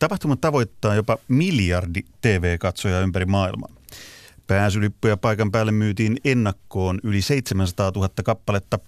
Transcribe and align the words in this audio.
Tapahtuma 0.00 0.36
tavoittaa 0.36 0.94
jopa 0.94 1.18
miljardi 1.28 2.00
TV-katsojaa 2.20 3.00
ympäri 3.00 3.26
maailmaa. 3.26 3.74
Pääsylippuja 4.46 5.16
paikan 5.16 5.50
päälle 5.50 5.72
myytiin 5.72 6.16
ennakkoon 6.24 6.98
yli 7.02 7.22
700 7.22 7.92
000 7.94 8.08
kappaletta. 8.24 8.78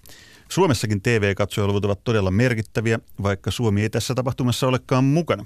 Suomessakin 0.49 1.01
TV-katsojaluvut 1.01 1.85
ovat 1.85 2.03
todella 2.03 2.31
merkittäviä, 2.31 2.99
vaikka 3.23 3.51
Suomi 3.51 3.81
ei 3.81 3.89
tässä 3.89 4.15
tapahtumassa 4.15 4.67
olekaan 4.67 5.03
mukana. 5.03 5.45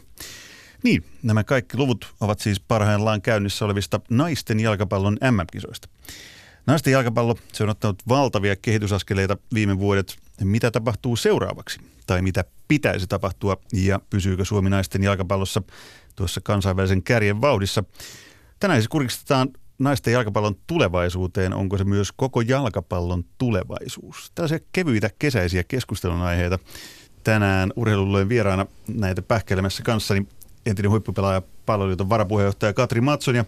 Niin, 0.84 1.04
nämä 1.24 1.44
kaikki 1.44 1.78
luvut 1.78 2.14
ovat 2.22 2.40
siis 2.40 2.60
parhaillaan 2.60 3.22
käynnissä 3.22 3.66
olevista 3.66 4.00
naisten 4.10 4.60
jalkapallon 4.60 5.18
MM-kisoista. 5.32 5.90
Naisten 6.68 6.94
jalkapallo, 6.94 7.36
se 7.54 7.64
on 7.64 7.70
ottanut 7.70 8.04
valtavia 8.10 8.56
kehitysaskeleita 8.56 9.38
viime 9.54 9.80
vuodet. 9.80 10.27
Mitä 10.44 10.72
tapahtuu 10.72 11.16
seuraavaksi? 11.16 11.80
Tai 12.08 12.22
mitä 12.22 12.44
pitäisi 12.68 13.08
tapahtua? 13.08 13.58
Ja 13.74 14.00
pysyykö 14.10 14.46
Suomi 14.46 14.70
naisten 14.70 15.04
jalkapallossa 15.04 15.62
tuossa 16.16 16.42
kansainvälisen 16.44 17.04
kärjen 17.04 17.42
vauhdissa? 17.42 17.84
Tänään 18.60 18.80
siis 18.80 18.90
kuristetaan 18.90 19.50
naisten 19.80 20.14
jalkapallon 20.14 20.56
tulevaisuuteen. 20.68 21.54
Onko 21.54 21.78
se 21.78 21.84
myös 21.84 22.12
koko 22.12 22.42
jalkapallon 22.42 23.24
tulevaisuus? 23.38 24.32
Tällaisia 24.36 24.60
kevyitä 24.72 25.10
kesäisiä 25.20 25.64
keskustelun 25.64 26.22
aiheita. 26.22 26.60
Tänään 27.24 27.74
urheilulleen 27.76 28.30
vieraana 28.30 28.66
näitä 28.88 29.22
pähkeilemässä 29.22 29.84
kanssani 29.84 30.28
entinen 30.66 30.92
huippupelaaja 30.92 31.42
palveluliiton 31.66 32.10
varapuheenjohtaja 32.10 32.74
Katri 32.74 33.02
Matson 33.02 33.36
ja 33.36 33.46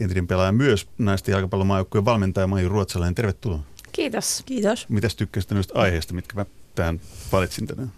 entinen 0.00 0.26
pelaaja 0.26 0.52
myös 0.52 0.88
naisten 0.98 1.32
jalkapallomaajoukkueen 1.32 2.04
valmentaja 2.04 2.46
Maiju 2.46 2.68
Ruotsalainen. 2.68 3.14
Tervetuloa. 3.14 3.73
Kiitos. 3.94 4.42
Kiitos. 4.46 4.88
Mitäs 4.88 5.16
tykkäsit 5.16 5.50
noista 5.50 5.78
aiheista, 5.78 6.14
mitkä 6.14 6.34
mä 6.34 6.46
tähän 6.74 7.00
valitsin 7.32 7.66
tänään? 7.66 7.92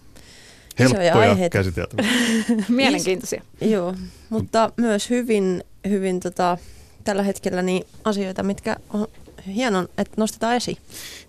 Helppoja 0.79 1.49
käsiteltäviä. 1.49 2.09
Mielenkiintoisia. 2.69 3.41
Joo, 3.61 3.95
mutta 4.29 4.71
myös 4.77 5.09
hyvin, 5.09 5.63
hyvin 5.89 6.19
tota, 6.19 6.57
tällä 7.03 7.23
hetkellä 7.23 7.61
niin 7.61 7.85
asioita, 8.03 8.43
mitkä 8.43 8.75
on 8.93 9.07
hienon, 9.47 9.89
että 9.97 10.13
nostetaan 10.17 10.55
esiin. 10.55 10.77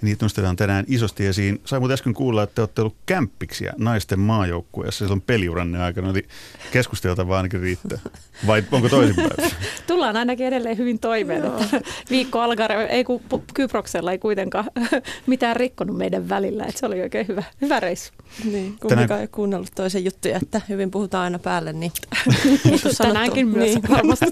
Niitä 0.03 0.25
nostetaan 0.25 0.57
tänään 0.57 0.85
isosti 0.89 1.27
esiin. 1.27 1.61
Sain 1.65 1.83
muuten 1.83 1.95
äsken 1.95 2.15
kuulla, 2.15 2.43
että 2.43 2.63
olette 2.63 2.81
ollut 2.81 2.97
kämppiksiä 3.07 3.73
naisten 3.77 4.21
maajoukkueessa 4.21 5.05
silloin 5.05 5.21
peliuranne 5.21 5.83
aikana, 5.83 6.11
eli 6.11 6.27
keskusteltavaa 6.73 7.37
ainakin 7.37 7.61
riittää. 7.61 7.99
Vai 8.47 8.65
onko 8.73 8.89
toisinpäin? 8.89 9.31
Tullaan 9.87 10.17
ainakin 10.17 10.47
edelleen 10.47 10.79
hyvin 10.79 10.99
toimeen, 10.99 11.45
että 11.45 11.81
viikko 12.11 12.41
alkaa, 12.41 12.69
ei 12.69 13.05
kun 13.05 13.23
Kyproksella 13.55 14.13
ei 14.13 14.19
kuitenkaan 14.19 14.65
mitään 15.27 15.57
rikkonut 15.57 15.97
meidän 15.97 16.29
välillä, 16.29 16.65
että 16.65 16.81
se 16.81 16.87
oli 16.87 17.01
oikein 17.01 17.29
hyvä, 17.29 17.43
hyvä 17.61 17.81
reissu. 17.81 18.13
Niin, 18.45 18.53
kumpikaan 18.53 19.07
Tänään... 19.07 19.21
ei 19.21 19.29
kuunnellut 19.29 19.71
toisen 19.75 20.05
juttuja, 20.05 20.39
että 20.43 20.61
hyvin 20.69 20.91
puhutaan 20.91 21.25
aina 21.25 21.39
päälle, 21.39 21.73
niin, 21.73 21.93
niin 22.65 22.81
Tänäänkin 22.99 23.49
myös 23.49 23.75
niin. 23.75 23.83
varmasti. 23.89 24.27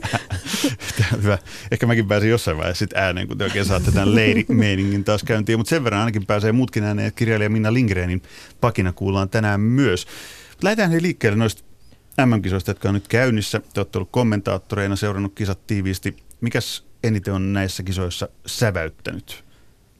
hyvä. 1.23 1.39
Ehkä 1.71 1.87
mäkin 1.87 2.09
pääsin 2.09 2.31
jossain 2.31 2.57
vaiheessa 2.57 2.79
sit 2.79 2.97
ääneen, 2.97 3.29
kun 3.29 3.39
te 3.39 3.45
oikein 3.45 3.65
saatte 3.77 3.93
tämän 3.93 4.15
leiri-meiningin 4.15 5.05
taas 5.09 5.23
käyntiin, 5.23 5.59
mutta 5.59 5.71
sen 5.71 5.85
verran 5.85 6.01
ainakin 6.01 6.27
pääsee 6.27 6.53
muutkin 6.53 6.85
ääneen, 6.85 7.09
että 7.09 7.19
kirjailija 7.19 7.51
Minna 7.51 7.73
Lindgrenin 7.73 8.23
pakina 8.61 8.93
kuullaan 8.93 9.29
tänään 9.29 9.61
myös. 9.61 10.07
Lähdetään 10.63 10.91
he 10.91 11.03
liikkeelle 11.03 11.39
noista 11.39 11.63
MM-kisoista, 12.27 12.71
jotka 12.71 12.89
on 12.89 12.95
nyt 12.95 13.09
käynnissä. 13.09 13.61
Te 13.75 13.81
olette 13.81 13.99
ollut 13.99 14.11
kommentaattoreina, 14.11 14.97
seurannut 14.97 15.35
kisat 15.35 15.67
tiiviisti. 15.67 16.17
Mikäs 16.41 16.85
eniten 17.05 17.35
on 17.35 17.53
näissä 17.53 17.83
kisoissa 17.83 18.29
säväyttänyt, 18.47 19.45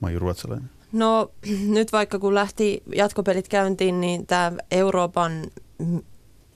Maiju 0.01 0.19
Ruotsalainen? 0.19 0.71
No 0.93 1.31
nyt 1.77 1.93
vaikka 1.93 2.19
kun 2.19 2.35
lähti 2.35 2.83
jatkopelit 2.95 3.49
käyntiin, 3.49 4.01
niin 4.01 4.27
tämä 4.27 4.53
Euroopan, 4.71 5.47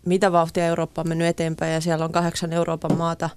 mitä 0.06 0.32
vauhtia 0.32 0.66
Eurooppa 0.66 1.02
on 1.02 1.08
mennyt 1.08 1.28
eteenpäin 1.28 1.72
ja 1.72 1.80
siellä 1.80 2.05
on 2.05 2.12
kahdeksan 2.12 2.52
Euroopan 2.52 2.96
maata 2.96 3.30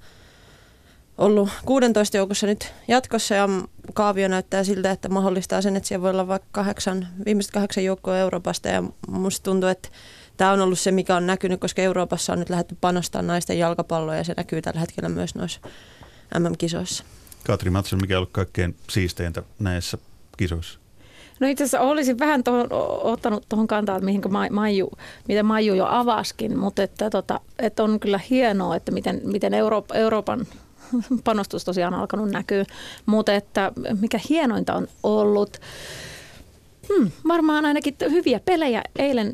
ollut 1.17 1.50
16 1.66 2.17
joukossa 2.17 2.47
nyt 2.47 2.73
jatkossa 2.88 3.36
ja 3.36 3.50
kaavio 3.94 4.28
näyttää 4.28 4.63
siltä, 4.63 4.91
että 4.91 5.09
mahdollistaa 5.09 5.62
sen, 5.62 5.75
että 5.75 5.88
siellä 5.88 6.01
voi 6.01 6.12
olla 6.12 6.28
vaikka 6.28 6.47
kahdeksan, 6.51 7.07
viimeiset 7.25 7.51
kahdeksan 7.51 7.84
joukkoa 7.84 8.18
Euroopasta 8.18 8.69
ja 8.69 8.84
musta 9.07 9.44
tuntuu, 9.44 9.69
että 9.69 9.90
tämä 10.38 10.52
on 10.52 10.62
ollut 10.62 10.79
se, 10.79 10.91
mikä 10.91 11.16
on 11.16 11.28
näkynyt, 11.28 11.59
koska 11.59 11.81
Euroopassa 11.81 12.34
on 12.34 12.40
nyt 12.40 12.50
lähdetty 12.50 12.78
panostamaan 12.81 13.28
naisten 13.28 13.59
jalkapalloa 13.59 14.16
ja 14.16 14.23
se 14.23 14.34
näkyy 14.38 14.62
tällä 14.62 14.79
hetkellä 14.79 15.09
myös 15.09 15.35
noissa 15.35 15.59
MM-kisoissa. 16.40 17.03
Katri 17.47 17.69
Matson, 17.69 18.02
mikä 18.02 18.13
on 18.13 18.18
ollut 18.18 18.31
kaikkein 18.31 18.75
siisteintä 18.90 19.44
näissä 19.59 19.97
kisoissa? 20.38 20.79
No 21.40 21.47
itse 21.47 21.63
asiassa 21.63 21.79
olisin 21.79 22.19
vähän 22.19 22.44
tohon, 22.44 22.68
ottanut 23.03 23.46
tuohon 23.50 23.68
kantaa, 23.68 23.96
että 23.96 24.06
mihinkä 24.06 24.29
Maiju, 24.52 24.91
mitä 25.28 25.44
Maiju 25.44 25.73
jo 25.73 25.85
avaskin, 25.90 26.59
mutta 26.59 26.84
että, 26.84 27.09
tota, 27.09 27.40
että 27.59 27.84
on 27.84 28.00
kyllä 28.00 28.19
hienoa, 28.29 28.75
että 28.75 28.91
miten, 28.91 29.22
miten 29.23 29.53
Euroop, 29.53 29.91
Euroopan 29.94 30.47
panostus 31.24 31.66
tosiaan 31.66 31.94
alkanut 31.94 32.30
näkyä, 32.30 32.66
mutta 33.06 33.34
että 33.34 33.72
mikä 34.02 34.20
hienointa 34.30 34.76
on 34.76 34.88
ollut, 35.04 35.62
hmm, 36.88 37.12
varmaan 37.28 37.66
ainakin 37.66 37.96
hyviä 38.09 38.40
pelejä. 38.40 38.84
Eilen 39.00 39.34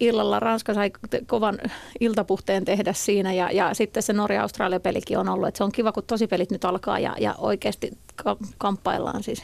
illalla 0.00 0.40
Ranska 0.40 0.74
sai 0.74 0.90
kovan 1.26 1.58
iltapuhteen 2.00 2.64
tehdä 2.64 2.92
siinä 2.92 3.32
ja, 3.32 3.50
ja 3.50 3.74
sitten 3.74 4.02
se 4.02 4.12
Norja-Australia-pelikin 4.12 5.18
on 5.18 5.28
ollut. 5.28 5.48
että 5.48 5.58
se 5.58 5.64
on 5.64 5.72
kiva, 5.72 5.92
kun 5.92 6.02
tosi 6.06 6.26
pelit 6.26 6.50
nyt 6.50 6.64
alkaa 6.64 6.98
ja, 6.98 7.16
ja 7.20 7.34
oikeasti 7.38 7.90
ka- 8.16 8.36
kamppaillaan 8.58 9.22
siis 9.22 9.42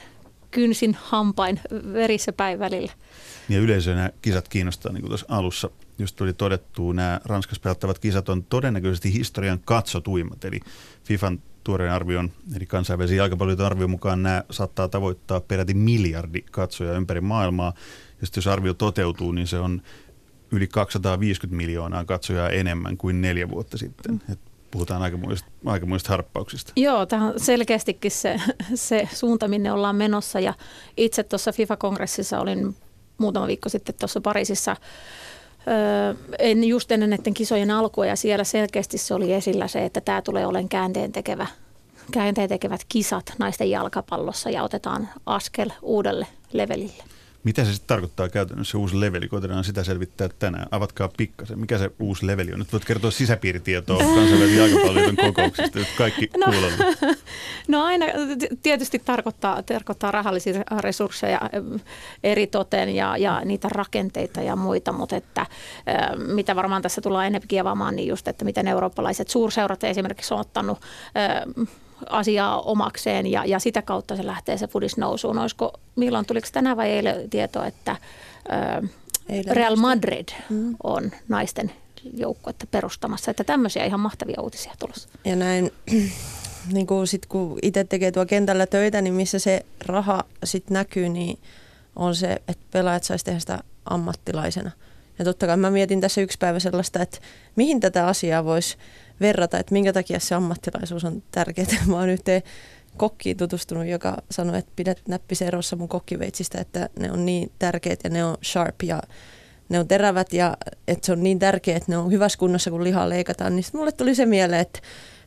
kynsin 0.51 0.97
hampain 1.01 1.61
verissä 1.93 2.33
päin 2.33 2.59
välillä. 2.59 2.93
Ja 3.49 3.59
yleisö 3.59 3.95
nämä 3.95 4.11
kisat 4.23 4.49
kiinnostaa, 4.49 4.93
niin 4.93 5.01
kuin 5.01 5.11
tuossa 5.11 5.27
alussa 5.29 5.71
just 6.01 6.17
tuli 6.17 6.33
todettu, 6.33 6.93
nämä 6.93 7.21
Ranskassa 7.25 7.63
pelattavat 7.63 7.99
kisat 7.99 8.29
on 8.29 8.45
todennäköisesti 8.45 9.13
historian 9.13 9.61
katsotuimmat, 9.65 10.45
eli 10.45 10.61
FIFAn 11.05 11.43
tuoreen 11.65 11.93
arvion, 11.93 12.31
eli 12.57 12.67
kansainvälisen 12.67 13.17
jalkapallon 13.17 13.61
arvion 13.61 13.91
mukaan 13.91 14.23
nämä 14.23 14.45
saattaa 14.51 14.89
tavoittaa 14.89 15.41
peräti 15.41 15.75
miljardi 15.75 16.43
katsoja 16.51 16.93
ympäri 16.93 17.21
maailmaa. 17.21 17.73
Ja 18.21 18.27
sitten 18.27 18.39
jos 18.39 18.47
arvio 18.47 18.75
toteutuu, 18.75 19.33
niin 19.33 19.47
se 19.47 19.59
on 19.59 19.83
yli 20.53 20.67
250 20.67 21.57
miljoonaa 21.57 22.05
katsojaa 22.05 22.49
enemmän 22.49 22.97
kuin 22.97 23.21
neljä 23.21 23.49
vuotta 23.49 23.79
sitten. 23.79 24.13
Mm. 24.13 24.33
Et 24.33 24.39
puhutaan 24.71 25.03
aikamoista, 25.03 25.51
aikamoista 25.65 26.09
harppauksista. 26.09 26.73
Joo, 26.77 27.07
tämä 27.07 27.27
on 27.27 27.35
selkeästikin 27.37 28.11
se, 28.11 28.41
se 28.75 29.09
suunta, 29.13 29.49
minne 29.49 29.73
ollaan 29.73 29.97
menossa. 29.97 30.41
Ja 30.41 30.55
itse 30.97 31.23
tuossa 31.23 31.53
FIFA-kongressissa 31.53 32.41
olin 32.41 32.77
muutama 33.19 33.47
viikko 33.47 33.69
sitten 33.69 33.95
tuossa 33.99 34.21
Pariisissa 34.21 34.77
en 36.39 36.65
just 36.65 36.93
ennen 36.93 37.11
näiden 37.11 37.35
kisojen 37.35 37.71
alkua 37.71 38.07
ja 38.07 38.17
siellä 38.17 38.45
selkeästi 38.45 38.99
se 38.99 39.15
oli 39.15 39.33
esillä 39.33 39.69
se, 39.69 39.85
että 39.85 40.01
tämä 40.01 40.23
tulee 40.23 40.47
olemaan 40.47 40.69
käänteen 40.69 41.13
tekevä 41.13 41.47
käänteen 42.13 42.49
tekevät 42.49 42.81
kisat 42.89 43.33
naisten 43.39 43.71
jalkapallossa 43.71 44.51
ja 44.51 44.63
otetaan 44.63 45.09
askel 45.27 45.71
uudelle 45.83 46.27
levelille. 46.53 47.05
Mitä 47.45 47.65
se 47.65 47.73
sitten 47.73 47.89
tarkoittaa 47.89 48.29
käytännössä 48.29 48.79
uusi 48.79 49.01
leveli? 49.01 49.29
Koitetaan 49.29 49.65
sitä 49.65 49.85
selvittää 49.85 50.29
tänään. 50.39 50.67
Avatkaa 50.71 51.11
pikkasen. 51.17 51.59
Mikä 51.59 51.79
se 51.79 51.91
uusi 51.99 52.27
leveli 52.27 52.53
on? 52.53 52.59
Nyt 52.59 52.73
voit 52.73 52.85
kertoa 52.85 53.11
sisäpiiritietoa 53.11 53.99
kansainvälisen 54.15 54.57
jalkapallon 54.57 55.17
kokouksista, 55.17 55.81
että 55.81 55.95
kaikki 55.99 56.31
no, 56.37 56.47
No 57.69 57.85
aina 57.85 58.07
tietysti 58.63 58.99
tarkoittaa, 58.99 59.63
tarkoittaa 59.63 60.11
rahallisia 60.11 60.63
resursseja 60.81 61.41
eri 62.25 62.47
toteen 62.47 62.89
ja, 62.89 63.17
ja 63.17 63.41
niitä 63.45 63.69
rakenteita 63.71 64.41
ja 64.41 64.57
muita, 64.57 64.93
mutta 64.93 65.17
että 65.17 65.47
mitä 66.17 66.57
varmaan 66.57 66.83
tässä 66.83 67.01
tullaan 67.01 67.27
enemmänkin 67.27 67.61
avaamaan, 67.61 67.97
niin 67.97 68.09
just, 68.09 68.29
että 68.29 68.45
miten 68.45 68.69
eurooppalaiset 68.69 69.29
suurseurat 69.29 69.85
esimerkiksi 69.85 70.35
on 70.35 70.41
ottanut 70.41 70.79
asiaa 72.09 72.61
omakseen 72.61 73.27
ja, 73.27 73.45
ja 73.45 73.59
sitä 73.59 73.83
kautta 73.83 74.17
se 74.17 74.27
lähtee 74.27 74.59
se 74.59 74.69
fudis 74.69 74.97
nousuun. 74.97 75.39
Olisiko, 75.39 75.73
milloin 75.97 76.27
tuliko 76.27 76.49
tänään 76.53 76.77
vai 76.77 76.91
eilen 76.91 77.31
tieto, 77.31 77.65
että 77.65 77.97
ö, 78.83 78.89
Real 79.51 79.77
Madrid 79.77 80.29
mm. 80.51 80.77
on 80.83 81.11
naisten 81.29 81.73
joukkuetta 82.15 82.67
perustamassa. 82.71 83.31
Että 83.31 83.45
tämmöisiä 83.45 83.85
ihan 83.85 84.01
mahtavia 84.01 84.41
uutisia 84.41 84.73
tulossa. 84.79 85.09
Ja 85.25 85.37
näin, 85.37 85.71
niin 86.73 86.87
kuin 86.87 87.07
sit, 87.07 87.27
kun 87.27 87.59
itse 87.63 87.85
tekee 87.85 88.13
tuo 88.13 88.27
kentällä 88.27 88.67
töitä, 88.67 89.03
niin 89.03 89.15
missä 89.15 89.39
se 89.39 89.67
raha 89.87 90.25
sitten 90.45 90.75
näkyy, 90.75 91.09
niin 91.09 91.39
on 91.97 92.15
se, 92.15 92.33
että 92.49 92.65
pelaajat 92.71 93.05
saisi 93.05 93.25
tehdä 93.25 93.41
sitä 93.41 93.59
ammattilaisena. 93.85 94.71
Ja 95.19 95.25
totta 95.25 95.47
kai 95.47 95.57
mä 95.57 95.71
mietin 95.71 96.01
tässä 96.01 96.21
yksi 96.21 96.39
päivä 96.39 96.59
sellaista, 96.59 97.03
että 97.03 97.19
mihin 97.57 97.81
tätä 97.81 98.07
asiaa 98.07 98.45
voisi 98.45 98.77
verrata, 99.21 99.59
että 99.59 99.73
minkä 99.73 99.93
takia 99.93 100.21
se 100.21 100.35
ammattilaisuus 100.35 101.05
on 101.05 101.23
tärkeää. 101.31 101.67
Mä 101.87 101.97
oon 101.97 102.09
yhteen 102.09 102.43
kokkiin 102.97 103.37
tutustunut, 103.37 103.87
joka 103.87 104.17
sanoi, 104.31 104.59
että 104.59 104.73
pidät 104.77 105.01
näppisen 105.09 105.49
erossa 105.49 105.77
mun 105.77 105.89
kokkiveitsistä, 105.89 106.61
että 106.61 106.89
ne 106.99 107.13
on 107.13 107.27
niin 107.27 107.53
tärkeät 107.59 108.01
ja 108.05 108.11
ne 108.11 108.25
on 108.25 108.37
sharp 108.45 108.83
ja 108.83 109.03
ne 109.69 109.79
on 109.79 109.89
terävät 109.89 110.33
ja 110.33 110.57
että 110.89 111.07
se 111.07 111.13
on 111.13 111.23
niin 111.23 111.39
tärkeää, 111.39 111.77
että 111.77 111.93
ne 111.93 111.99
on 111.99 112.13
hyvässä 112.13 112.39
kunnossa, 112.39 112.71
kun 112.71 112.85
lihaa 112.85 113.09
leikataan. 113.09 113.57
Niin 113.57 113.65
mulle 113.73 113.93
tuli 113.93 114.15
se 114.15 114.27
mieleen, 114.27 114.61
että, 114.61 114.81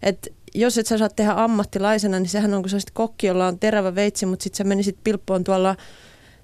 että 0.04 0.30
jos 0.56 0.78
et 0.78 0.88
sä 0.88 0.98
saat 0.98 1.16
tehdä 1.16 1.34
ammattilaisena, 1.36 2.20
niin 2.20 2.30
sehän 2.30 2.54
on, 2.54 2.62
kun 2.62 2.70
sä 2.70 2.78
kokki, 2.94 3.28
jolla 3.28 3.48
on 3.48 3.60
terävä 3.60 3.96
veitsi, 3.96 4.26
mutta 4.26 4.44
sitten 4.44 4.58
sä 4.58 4.64
menisit 4.64 4.98
pilppoon 5.04 5.44
tuolla 5.44 5.76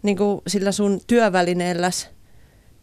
niin 0.03 0.17
sillä 0.47 0.71
sun 0.71 1.01
työvälineelläs 1.07 2.09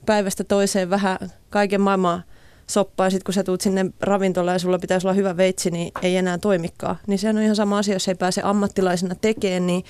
päivästä 0.07 0.45
toiseen 0.45 0.91
vähän 0.91 1.19
kaiken 1.51 1.81
maailman 1.81 2.25
soppaa 2.71 3.07
ja 3.07 3.11
sitten 3.11 3.25
kun 3.25 3.35
sä 3.35 3.45
tuut 3.45 3.61
sinne 3.61 3.87
ravintolaan 4.01 4.55
ja 4.55 4.59
sulla 4.59 4.79
pitäisi 4.79 5.07
olla 5.07 5.15
hyvä 5.15 5.37
veitsi, 5.37 5.71
niin 5.71 5.93
ei 6.03 6.17
enää 6.17 6.39
toimikaan. 6.39 6.97
Niin 7.07 7.19
sehän 7.19 7.37
on 7.37 7.43
ihan 7.43 7.57
sama 7.57 7.79
asia, 7.79 7.95
jos 7.95 8.09
ei 8.09 8.15
pääse 8.15 8.41
ammattilaisena 8.45 9.15
tekemään, 9.15 9.67
niin 9.67 9.85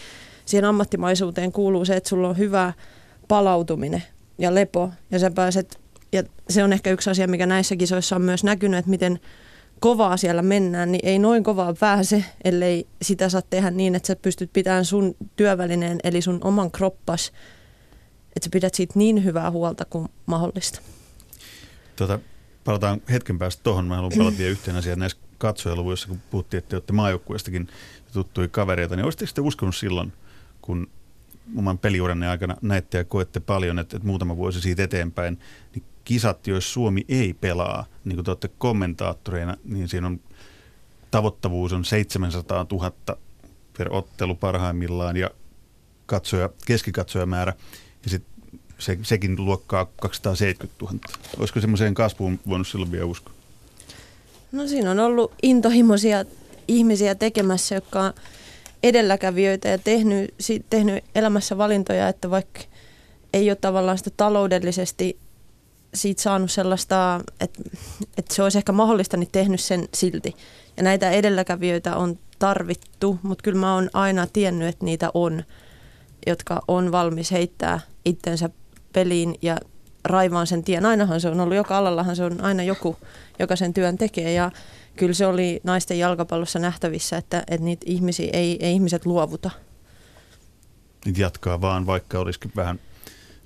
siihen 0.44 0.64
ammattimaisuuteen 0.64 1.52
kuuluu 1.52 1.84
se, 1.84 1.96
että 1.96 2.08
sulla 2.08 2.28
on 2.28 2.38
hyvä 2.38 2.72
palautuminen 3.28 4.02
ja 4.38 4.54
lepo 4.54 4.90
ja 5.10 5.18
sä 5.18 5.30
pääset, 5.30 5.80
ja 6.12 6.22
se 6.50 6.64
on 6.64 6.72
ehkä 6.72 6.90
yksi 6.90 7.10
asia, 7.10 7.28
mikä 7.28 7.46
näissä 7.46 7.76
kisoissa 7.76 8.16
on 8.16 8.22
myös 8.22 8.44
näkynyt, 8.44 8.78
että 8.78 8.90
miten 8.90 9.20
kovaa 9.80 10.16
siellä 10.16 10.42
mennään, 10.42 10.92
niin 10.92 11.06
ei 11.06 11.18
noin 11.18 11.44
kovaa 11.44 11.74
pääse, 11.80 12.24
ellei 12.44 12.86
sitä 13.02 13.28
saa 13.28 13.42
tehdä 13.50 13.70
niin, 13.70 13.94
että 13.94 14.06
sä 14.06 14.16
pystyt 14.16 14.50
pitämään 14.52 14.84
sun 14.84 15.16
työvälineen, 15.36 15.98
eli 16.04 16.22
sun 16.22 16.38
oman 16.44 16.70
kroppas, 16.70 17.32
että 18.36 18.44
sä 18.44 18.50
pidät 18.52 18.74
siitä 18.74 18.92
niin 18.96 19.24
hyvää 19.24 19.50
huolta 19.50 19.84
kuin 19.84 20.08
mahdollista. 20.26 20.80
Tota, 21.96 22.18
palataan 22.66 23.02
hetken 23.10 23.38
päästä 23.38 23.62
tuohon. 23.62 23.86
Mä 23.86 23.94
haluan 23.96 24.12
palata 24.18 24.38
vielä 24.38 24.50
yhteen 24.50 24.76
asiaan 24.76 24.98
näissä 24.98 25.18
katsojaluvuissa, 25.38 26.08
kun 26.08 26.20
puhuttiin, 26.30 26.58
että 26.58 26.76
olette 26.76 26.92
maajoukkueestakin 26.92 27.68
tuttuja 28.12 28.48
kavereita, 28.48 28.96
niin 28.96 29.04
olisitteko 29.04 29.32
te 29.34 29.40
uskonut 29.40 29.76
silloin, 29.76 30.12
kun 30.62 30.90
oman 31.56 31.78
peliuranne 31.78 32.28
aikana 32.28 32.56
näette 32.62 32.98
ja 32.98 33.04
koette 33.04 33.40
paljon, 33.40 33.78
että, 33.78 33.96
että 33.96 34.06
muutama 34.08 34.36
vuosi 34.36 34.60
siitä 34.60 34.82
eteenpäin, 34.82 35.38
niin 35.74 35.84
kisat, 36.04 36.46
joissa 36.46 36.72
Suomi 36.72 37.04
ei 37.08 37.34
pelaa, 37.34 37.86
niin 38.04 38.16
kuin 38.16 38.24
te 38.24 38.30
olette 38.30 38.50
kommentaattoreina, 38.58 39.56
niin 39.64 39.88
siinä 39.88 40.06
on 40.06 40.20
tavoittavuus 41.10 41.72
on 41.72 41.84
700 41.84 42.66
000 42.72 42.92
per 43.78 43.88
ottelu 43.90 44.34
parhaimmillaan 44.34 45.16
ja 45.16 45.30
katsoja, 46.06 46.50
keskikatsojamäärä 46.66 47.52
ja 48.04 48.10
sitten 48.10 48.35
se, 48.78 48.98
sekin 49.02 49.44
luokkaa 49.44 49.86
270 50.00 50.84
000. 50.84 50.98
Olisiko 51.38 51.60
semmoiseen 51.60 51.94
kasvuun 51.94 52.40
voinut 52.48 52.68
silloin 52.68 52.92
vielä 52.92 53.04
uskoa? 53.04 53.34
No 54.52 54.66
siinä 54.66 54.90
on 54.90 55.00
ollut 55.00 55.32
intohimoisia 55.42 56.24
ihmisiä 56.68 57.14
tekemässä, 57.14 57.74
jotka 57.74 58.00
on 58.00 58.12
edelläkävijöitä 58.82 59.68
ja 59.68 59.78
tehnyt, 59.78 60.34
tehnyt 60.70 61.04
elämässä 61.14 61.58
valintoja, 61.58 62.08
että 62.08 62.30
vaikka 62.30 62.60
ei 63.32 63.50
ole 63.50 63.56
tavallaan 63.60 63.98
sitä 63.98 64.10
taloudellisesti 64.16 65.18
siitä 65.94 66.22
saanut 66.22 66.50
sellaista, 66.50 67.20
että, 67.40 67.62
että 68.18 68.34
se 68.34 68.42
olisi 68.42 68.58
ehkä 68.58 68.72
mahdollista, 68.72 69.16
niin 69.16 69.28
tehnyt 69.32 69.60
sen 69.60 69.88
silti. 69.94 70.36
Ja 70.76 70.82
näitä 70.82 71.10
edelläkävijöitä 71.10 71.96
on 71.96 72.18
tarvittu, 72.38 73.18
mutta 73.22 73.42
kyllä 73.42 73.58
mä 73.58 73.74
oon 73.74 73.90
aina 73.92 74.26
tiennyt, 74.32 74.68
että 74.68 74.84
niitä 74.84 75.10
on, 75.14 75.44
jotka 76.26 76.62
on 76.68 76.92
valmis 76.92 77.30
heittää 77.30 77.80
itsensä 78.04 78.50
peliin 78.96 79.34
ja 79.42 79.56
raivaan 80.04 80.46
sen 80.46 80.64
tien. 80.64 80.86
Ainahan 80.86 81.20
se 81.20 81.28
on 81.28 81.40
ollut, 81.40 81.56
joka 81.56 81.78
alallahan 81.78 82.16
se 82.16 82.24
on 82.24 82.40
aina 82.40 82.62
joku, 82.62 82.96
joka 83.38 83.56
sen 83.56 83.74
työn 83.74 83.98
tekee 83.98 84.32
ja 84.32 84.50
kyllä 84.96 85.14
se 85.14 85.26
oli 85.26 85.60
naisten 85.64 85.98
jalkapallossa 85.98 86.58
nähtävissä, 86.58 87.16
että, 87.16 87.38
että 87.38 87.64
niitä 87.64 87.84
ihmisiä 87.86 88.30
ei, 88.32 88.56
ei 88.60 88.72
ihmiset 88.72 89.06
luovuta. 89.06 89.50
Niitä 91.04 91.20
jatkaa 91.20 91.60
vaan, 91.60 91.86
vaikka 91.86 92.18
olisikin 92.18 92.50
vähän, 92.56 92.80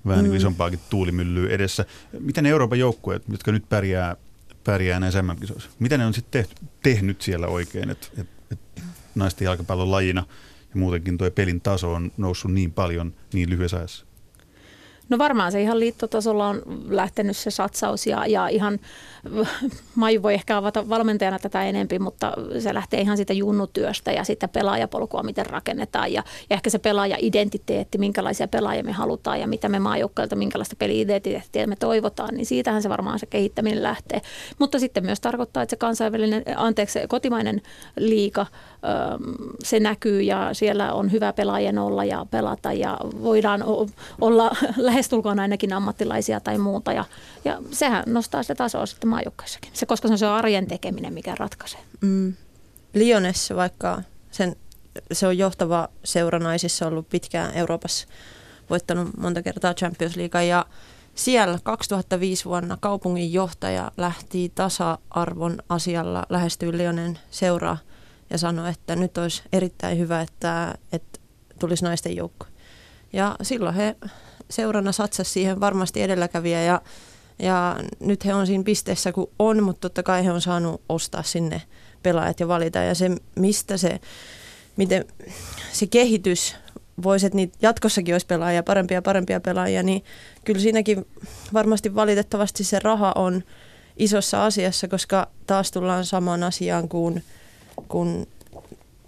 vähän 0.07 0.25
niin 0.25 0.33
mm. 0.33 0.37
isompaakin 0.37 0.81
tuulimyllyä 0.91 1.51
edessä. 1.51 1.85
Miten 2.21 2.45
ne 2.45 2.51
Euroopan 2.51 2.79
joukkueet, 2.79 3.23
jotka 3.29 3.53
nyt 3.53 3.69
pärjää, 3.69 4.17
pärjää 4.65 5.01
näissä 5.01 5.23
MM-kisoissa, 5.23 5.71
mitä 5.79 5.99
ne 5.99 6.07
on 6.07 6.15
sitten 6.15 6.45
tehty, 6.45 6.67
tehnyt 6.83 7.23
siellä 7.23 7.47
oikein, 7.47 7.91
että 7.91 8.07
et, 8.19 8.27
et 8.53 8.83
naisten 9.15 9.45
jalkapallon 9.45 9.91
lajina 9.91 10.25
ja 10.75 10.81
muutenkin 10.81 11.19
tuo 11.19 11.31
pelin 11.31 11.61
taso 11.61 11.93
on 11.93 12.13
noussut 12.17 12.53
niin 12.53 12.73
paljon 12.73 13.15
niin 13.33 13.51
lyhyessä 13.51 13.77
ajassa? 13.77 14.10
No 15.11 15.19
varmaan 15.19 15.53
se 15.53 15.63
ihan 15.63 15.81
liittotasolla 15.81 16.49
on 16.49 16.63
lähtenyt 16.89 17.37
se 17.37 17.51
satsaus 17.51 18.07
ja, 18.07 18.27
ja 18.27 18.49
ihan 18.49 18.79
Maju 19.95 20.23
voi 20.23 20.35
ehkä 20.35 20.57
avata 20.57 20.89
valmentajana 20.89 21.39
tätä 21.39 21.65
enempi, 21.65 21.99
mutta 21.99 22.33
se 22.59 22.75
lähtee 22.75 23.01
ihan 23.01 23.17
siitä 23.17 23.33
junnutyöstä 23.33 24.13
ja 24.13 24.25
sitä 24.25 24.49
pelaajapolkua, 24.49 25.23
miten 25.23 25.47
rakennetaan 25.47 26.13
ja, 26.13 26.23
ja 26.51 26.55
ehkä 26.55 26.71
se 26.71 26.79
pelaaja-identiteetti, 26.79 27.99
minkälaisia 27.99 28.49
pelaajia 28.49 28.85
me 28.85 28.93
halutaan 28.93 29.41
ja 29.41 29.47
mitä 29.47 29.69
me 29.69 29.79
maajoukkoilta, 29.79 30.37
minkälaista 30.37 30.77
peli-identiteettiä 30.77 31.67
me 31.67 31.77
toivotaan, 31.77 32.35
niin 32.35 32.47
siitähän 32.47 32.83
se 32.83 32.89
varmaan 32.89 33.19
se 33.19 33.27
kehittäminen 33.27 33.83
lähtee. 33.83 34.21
Mutta 34.59 34.79
sitten 34.79 35.05
myös 35.05 35.21
tarkoittaa, 35.21 35.63
että 35.63 35.71
se 35.71 35.77
kansainvälinen, 35.77 36.43
anteeksi, 36.57 36.99
kotimainen 37.09 37.63
liika, 37.97 38.47
se 39.63 39.81
näkyy 39.81 40.23
ja 40.23 40.49
siellä 40.53 40.93
on 40.93 41.13
hyvä 41.13 41.33
pelaajien 41.33 41.79
olla 41.79 42.05
ja 42.05 42.27
pelata 42.31 42.73
ja 42.73 42.99
voidaan 43.23 43.65
olla 44.21 44.51
lähestulkoon 45.01 45.41
ainakin 45.41 45.73
ammattilaisia 45.73 46.41
tai 46.41 46.59
muuta 46.59 46.93
ja, 46.93 47.05
ja 47.45 47.63
sehän 47.71 48.05
nostaa 48.07 48.43
sitä 48.43 48.55
tasoa 48.55 48.87
sitten 48.87 49.11
maajoukkoissakin. 49.11 49.71
Se, 49.75 49.87
koska 49.87 50.09
se 50.09 50.15
on 50.15 50.19
se 50.19 50.27
arjen 50.27 50.67
tekeminen, 50.67 51.15
mikä 51.15 51.35
ratkaisee. 51.39 51.81
Mm. 52.01 52.35
Lyonessa 52.95 53.57
vaikka 53.57 54.03
sen, 54.31 54.57
se 55.13 55.27
on 55.27 55.39
johtava 55.39 55.89
seuranaisissa 56.05 56.87
ollut 56.87 57.09
pitkään 57.09 57.55
Euroopassa, 57.55 58.09
voittanut 58.71 59.17
monta 59.17 59.43
kertaa 59.43 59.75
Champions 59.75 60.17
League 60.17 60.45
ja 60.45 60.67
siellä 61.15 61.59
2005 61.63 62.45
vuonna 62.45 62.79
kaupungin 62.81 63.33
johtaja 63.33 63.93
lähti 63.97 64.53
tasa-arvon 64.55 65.63
asialla 65.69 66.27
lähestyä 66.29 66.73
Lionen 66.73 67.19
seuraa 67.31 67.79
ja 68.31 68.39
sanoi, 68.39 68.71
että 68.71 68.97
nyt 68.97 69.19
olisi 69.19 69.43
erittäin 69.53 69.99
hyvä, 69.99 70.21
että, 70.21 70.75
että 70.93 71.21
tulisi 71.59 71.85
naisten 71.85 72.17
joukko. 72.17 72.47
Ja 73.13 73.37
silloin 73.43 73.75
he 73.75 73.97
seurana 74.51 74.93
satsasi 74.93 75.31
siihen 75.31 75.61
varmasti 75.61 76.03
edelläkävijä 76.03 76.63
ja 76.63 76.81
ja 77.43 77.77
nyt 78.01 78.25
he 78.25 78.35
on 78.35 78.47
siinä 78.47 78.65
pisteessä 78.65 79.13
kuin 79.13 79.31
on, 79.39 79.63
mutta 79.63 79.81
totta 79.81 80.03
kai 80.03 80.25
he 80.25 80.33
on 80.33 80.41
saanut 80.41 80.83
ostaa 80.89 81.23
sinne 81.23 81.63
pelaajat 82.03 82.41
ja 82.41 82.49
valita. 82.49 82.79
Ja 82.79 82.95
se, 82.95 83.11
mistä 83.37 83.77
se, 83.77 84.01
miten 84.77 85.05
se 85.73 85.87
kehitys 85.87 86.57
voisi, 87.03 87.27
että 87.27 87.37
niitä 87.37 87.59
jatkossakin 87.63 88.15
olisi 88.15 88.27
pelaajia, 88.27 88.63
parempia 88.63 89.03
parempia 89.03 89.41
pelaajia, 89.41 89.83
niin 89.83 90.05
kyllä 90.45 90.61
siinäkin 90.61 91.07
varmasti 91.53 91.95
valitettavasti 91.95 92.65
se 92.65 92.79
raha 92.79 93.13
on 93.17 93.43
isossa 93.97 94.47
asiassa, 94.47 94.89
koska 94.89 95.29
taas 95.47 95.71
tullaan 95.71 96.05
samaan 96.05 96.43
asiaan 96.43 96.89
kuin, 96.89 97.25
kun 97.89 98.27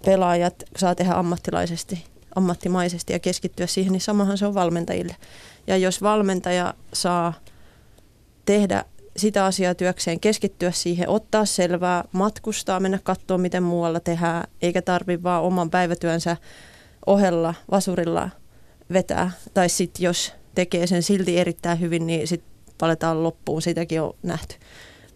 pelaajat 0.05 0.63
saa 0.77 0.95
tehdä 0.95 1.13
ammattilaisesti, 1.13 2.03
ammattimaisesti 2.35 3.13
ja 3.13 3.19
keskittyä 3.19 3.67
siihen, 3.67 3.91
niin 3.91 4.01
samahan 4.01 4.37
se 4.37 4.45
on 4.45 4.53
valmentajille. 4.53 5.15
Ja 5.67 5.77
jos 5.77 6.01
valmentaja 6.01 6.73
saa 6.93 7.33
tehdä 8.45 8.85
sitä 9.17 9.45
asiaa 9.45 9.75
työkseen, 9.75 10.19
keskittyä 10.19 10.71
siihen, 10.71 11.09
ottaa 11.09 11.45
selvää, 11.45 12.03
matkustaa, 12.11 12.79
mennä 12.79 12.99
katsoa, 13.03 13.37
miten 13.37 13.63
muualla 13.63 13.99
tehdään, 13.99 14.47
eikä 14.61 14.81
tarvi 14.81 15.23
vaan 15.23 15.43
oman 15.43 15.69
päivätyönsä 15.69 16.37
ohella 17.05 17.53
vasurilla 17.71 18.29
vetää. 18.93 19.31
Tai 19.53 19.69
sitten 19.69 20.03
jos 20.03 20.33
tekee 20.55 20.87
sen 20.87 21.03
silti 21.03 21.39
erittäin 21.39 21.79
hyvin, 21.79 22.07
niin 22.07 22.27
sitten 22.27 22.53
paletaan 22.77 23.23
loppuun, 23.23 23.61
sitäkin 23.61 24.01
on 24.01 24.15
nähty. 24.23 24.55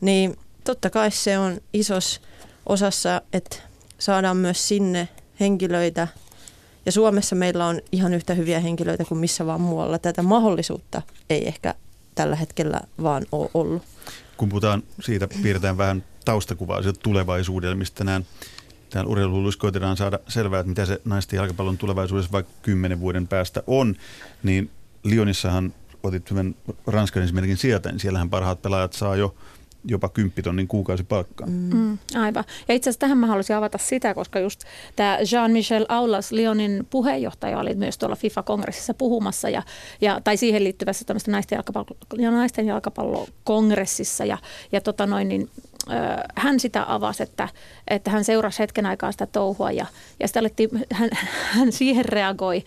Niin 0.02 0.36
totta 0.64 0.90
kai 0.90 1.12
se 1.12 1.38
on 1.38 1.62
isos 1.74 2.22
osassa, 2.66 3.22
että 3.34 3.58
saadaan 4.00 4.38
myös 4.38 4.68
sinne 4.68 5.08
henkilöitä, 5.40 6.08
ja 6.88 6.92
Suomessa 6.92 7.36
meillä 7.36 7.66
on 7.66 7.82
ihan 7.92 8.14
yhtä 8.14 8.34
hyviä 8.34 8.60
henkilöitä 8.60 9.06
kuin 9.06 9.20
missä 9.20 9.46
vaan 9.46 9.62
muualla. 9.62 10.00
Tätä 10.00 10.22
mahdollisuutta 10.22 11.02
ei 11.30 11.48
ehkä 11.48 11.76
tällä 12.16 12.36
hetkellä 12.36 12.82
vaan 13.04 13.26
ole 13.32 13.50
ollut. 13.54 13.84
Kun 14.38 14.50
puhutaan 14.50 14.84
siitä, 15.00 15.28
piirretään 15.44 15.78
vähän 15.78 16.04
taustakuvaa 16.26 16.84
siitä 16.84 17.00
tulevaisuudelle, 17.04 17.76
mistä 17.76 17.98
tänään 17.98 18.26
täällä 18.90 19.12
urheiluhulluissa 19.12 19.60
koitetaan 19.60 19.98
saada 19.98 20.20
selvää, 20.28 20.60
että 20.60 20.70
mitä 20.70 20.86
se 20.86 21.02
naisten 21.06 21.38
jalkapallon 21.38 21.78
tulevaisuudessa 21.78 22.32
vaikka 22.32 22.52
kymmenen 22.62 23.00
vuoden 23.00 23.28
päästä 23.28 23.64
on, 23.68 23.96
niin 24.44 24.70
Lyonissahan 25.04 25.74
otit 26.04 26.32
hyvän 26.32 26.56
Ranskan 26.88 27.24
esimerkin 27.24 27.58
sieltä, 27.58 27.92
niin 27.92 28.00
siellähän 28.00 28.30
parhaat 28.30 28.62
pelaajat 28.62 28.94
saa 28.94 29.16
jo 29.16 29.36
jopa 29.88 30.10
kymppitonnin 30.10 30.68
kuukausipalkkaa. 30.68 31.48
Mm. 31.48 31.70
Mm, 31.74 31.98
aivan. 32.16 32.44
Ja 32.68 32.76
itse 32.76 32.90
asiassa 32.90 33.00
tähän 33.00 33.18
mä 33.18 33.28
haluaisin 33.28 33.56
avata 33.56 33.78
sitä, 33.78 34.14
koska 34.14 34.40
just 34.40 34.64
tämä 34.96 35.18
Jean-Michel 35.18 35.86
Aulas, 35.90 36.32
Lyonin 36.32 36.88
puheenjohtaja, 36.90 37.60
oli 37.60 37.76
myös 37.76 37.98
tuolla 37.98 38.16
FIFA-kongressissa 38.16 38.94
puhumassa, 38.94 39.50
ja, 39.50 39.64
ja, 40.02 40.22
tai 40.24 40.38
siihen 40.38 40.64
liittyvässä 40.64 41.06
tämmöistä 41.06 41.32
naisten, 41.32 41.56
jalkapallo, 41.56 41.88
naisten 42.32 42.68
jalkapallokongressissa, 42.68 44.26
ja, 44.26 44.38
ja 44.72 44.82
tota 44.82 45.06
noin, 45.06 45.28
niin, 45.28 45.50
hän 46.36 46.60
sitä 46.60 46.86
avasi, 46.88 47.24
että, 47.24 47.50
että 47.88 48.12
hän 48.12 48.24
seurasi 48.24 48.60
hetken 48.60 48.86
aikaa 48.86 49.12
sitä 49.12 49.26
touhua 49.26 49.72
ja, 49.72 49.86
ja 50.20 50.28
sitä 50.28 50.40
alettiin, 50.40 50.70
hän, 50.94 51.10
hän 51.52 51.72
siihen 51.72 52.06
reagoi, 52.06 52.64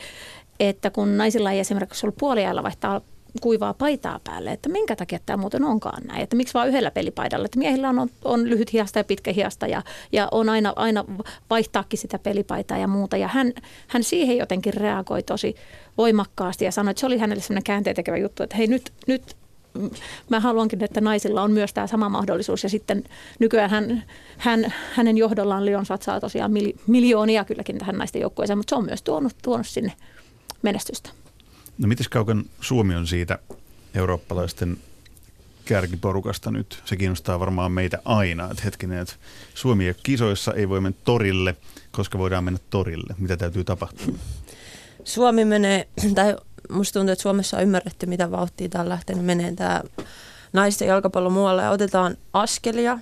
että 0.61 0.91
kun 0.91 1.17
naisilla 1.17 1.53
ei 1.53 1.59
esimerkiksi 1.59 2.07
ollut 2.07 2.19
puoliajalla 2.19 2.63
vaihtaa 2.63 3.01
kuivaa 3.41 3.75
paitaa 3.75 4.21
päälle, 4.25 4.53
että 4.53 4.69
minkä 4.69 4.97
takia 4.97 5.19
tämä 5.27 5.37
muuten 5.37 5.65
onkaan 5.65 6.03
näin, 6.07 6.23
että 6.23 6.37
miksi 6.37 6.55
vaan 6.55 6.69
yhdellä 6.69 6.91
pelipaidalla, 6.91 7.45
että 7.45 7.59
miehillä 7.59 7.89
on, 7.89 8.09
on 8.25 8.51
lyhyt 8.51 8.73
hiasta 8.73 8.99
ja 8.99 9.05
pitkä 9.05 9.33
hiasta 9.33 9.67
ja, 9.67 9.83
ja 10.13 10.29
on 10.31 10.49
aina, 10.49 10.73
aina 10.77 11.05
vaihtaakin 11.51 11.99
sitä 11.99 12.19
pelipaitaa 12.19 12.79
ja 12.79 12.89
muuta 12.89 13.17
ja 13.17 13.29
hän, 13.29 13.53
hän 13.89 14.05
siihen 14.05 14.37
jotenkin 14.37 14.75
reagoi 14.75 15.23
tosi 15.23 15.55
voimakkaasti 15.99 16.65
ja 16.65 16.73
sanoi, 16.73 16.91
että 16.91 17.01
se 17.01 17.07
oli 17.07 17.19
hänelle 17.19 17.43
sellainen 17.43 17.65
käänteen 17.65 17.97
tekevä 17.97 18.17
juttu, 18.17 18.43
että 18.43 18.57
hei 18.57 18.67
nyt, 18.67 18.93
nyt 19.07 19.37
mä 20.29 20.41
haluankin, 20.41 20.85
että 20.85 21.01
naisilla 21.01 21.43
on 21.43 21.53
myös 21.53 21.75
tämä 21.75 21.87
sama 21.87 22.09
mahdollisuus. 22.09 22.63
Ja 22.63 22.69
sitten 22.69 23.05
nykyään 23.39 23.71
hän, 23.71 24.03
hän, 24.39 24.73
hänen 24.95 25.19
johdollaan 25.19 25.67
Lyon 25.67 25.87
satsaa 25.87 26.21
tosiaan 26.21 26.53
mil, 26.53 26.73
miljoonia 26.87 27.45
kylläkin 27.45 27.79
tähän 27.79 27.99
naisten 27.99 28.23
joukkueeseen, 28.23 28.59
mutta 28.59 28.71
se 28.71 28.77
on 28.77 28.85
myös 28.85 29.03
tuonut, 29.03 29.33
tuonut 29.43 29.67
sinne 29.67 29.93
menestystä. 30.63 31.11
No 31.81 31.89
miten 31.89 32.07
kaukan 32.11 32.45
Suomi 32.61 32.95
on 32.95 33.07
siitä 33.07 33.39
eurooppalaisten 33.95 34.77
kärkiporukasta 35.65 36.51
nyt? 36.51 36.83
Se 36.85 36.97
kiinnostaa 36.97 37.41
varmaan 37.41 37.73
meitä 37.73 37.99
aina, 38.05 38.51
että 38.51 38.63
hetkinen, 38.65 38.99
että 38.99 39.15
Suomi 39.55 39.87
ja 39.87 39.95
kisoissa 40.03 40.55
ei 40.55 40.69
voi 40.69 40.81
mennä 40.81 40.99
torille, 41.05 41.57
koska 41.91 42.19
voidaan 42.19 42.45
mennä 42.45 42.61
torille. 42.71 43.15
Mitä 43.19 43.37
täytyy 43.37 43.65
tapahtua? 43.65 44.15
Suomi 45.05 45.45
menee, 45.45 45.89
tai 46.15 46.37
musta 46.71 46.99
tuntuu, 46.99 47.13
että 47.13 47.23
Suomessa 47.23 47.57
on 47.57 47.63
ymmärretty, 47.63 48.07
mitä 48.07 48.31
vauhtia 48.31 48.69
tämä 48.69 48.83
on 48.83 48.89
lähtenyt 48.89 49.25
menee 49.25 49.53
tämä 49.55 49.83
naisten 50.53 50.89
jalkapallo 50.89 51.31
muualle 51.31 51.63
ja 51.63 51.71
otetaan 51.71 52.17
askelia. 52.33 52.99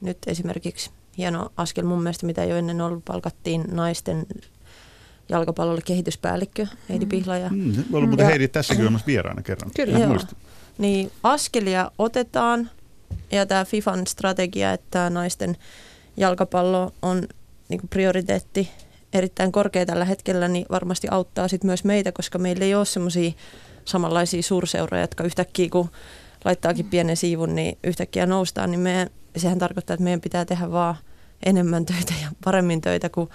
Nyt 0.00 0.18
esimerkiksi 0.26 0.90
hieno 1.18 1.52
askel 1.56 1.84
mun 1.84 2.02
mielestä, 2.02 2.26
mitä 2.26 2.44
jo 2.44 2.56
ennen 2.56 2.80
ollut, 2.80 3.04
palkattiin 3.04 3.64
naisten 3.70 4.26
jalkapallolle 5.28 5.80
kehityspäällikkö 5.84 6.66
Heidi 6.88 7.04
mm. 7.04 7.08
Pihlaja. 7.08 7.48
Mm, 7.48 7.84
ollut 7.92 8.10
muuten 8.10 8.24
ja, 8.24 8.30
Heidi 8.30 8.48
tässäkin 8.48 8.86
on 8.86 9.00
vieraana 9.06 9.42
kerran. 9.42 9.70
Kyllä. 9.76 9.98
Joo. 9.98 10.18
Niin 10.78 11.10
askelia 11.22 11.90
otetaan 11.98 12.70
ja 13.32 13.46
tämä 13.46 13.64
FIFAn 13.64 14.06
strategia, 14.06 14.72
että 14.72 15.10
naisten 15.10 15.56
jalkapallo 16.16 16.92
on 17.02 17.28
niin 17.68 17.80
prioriteetti 17.90 18.70
erittäin 19.12 19.52
korkea 19.52 19.86
tällä 19.86 20.04
hetkellä, 20.04 20.48
niin 20.48 20.66
varmasti 20.70 21.08
auttaa 21.10 21.48
sit 21.48 21.64
myös 21.64 21.84
meitä, 21.84 22.12
koska 22.12 22.38
meillä 22.38 22.64
ei 22.64 22.74
ole 22.74 22.84
semmoisia 22.84 23.32
samanlaisia 23.84 24.42
suurseuroja, 24.42 25.02
jotka 25.02 25.24
yhtäkkiä 25.24 25.68
kun 25.72 25.90
laittaakin 26.44 26.86
pienen 26.86 27.16
siivun, 27.16 27.54
niin 27.54 27.78
yhtäkkiä 27.84 28.26
noustaan, 28.26 28.70
niin 28.70 28.80
meidän, 28.80 29.10
sehän 29.36 29.58
tarkoittaa, 29.58 29.94
että 29.94 30.04
meidän 30.04 30.20
pitää 30.20 30.44
tehdä 30.44 30.70
vaan 30.70 30.94
enemmän 31.46 31.86
töitä 31.86 32.14
ja 32.22 32.28
paremmin 32.44 32.80
töitä 32.80 33.08
kuin 33.08 33.28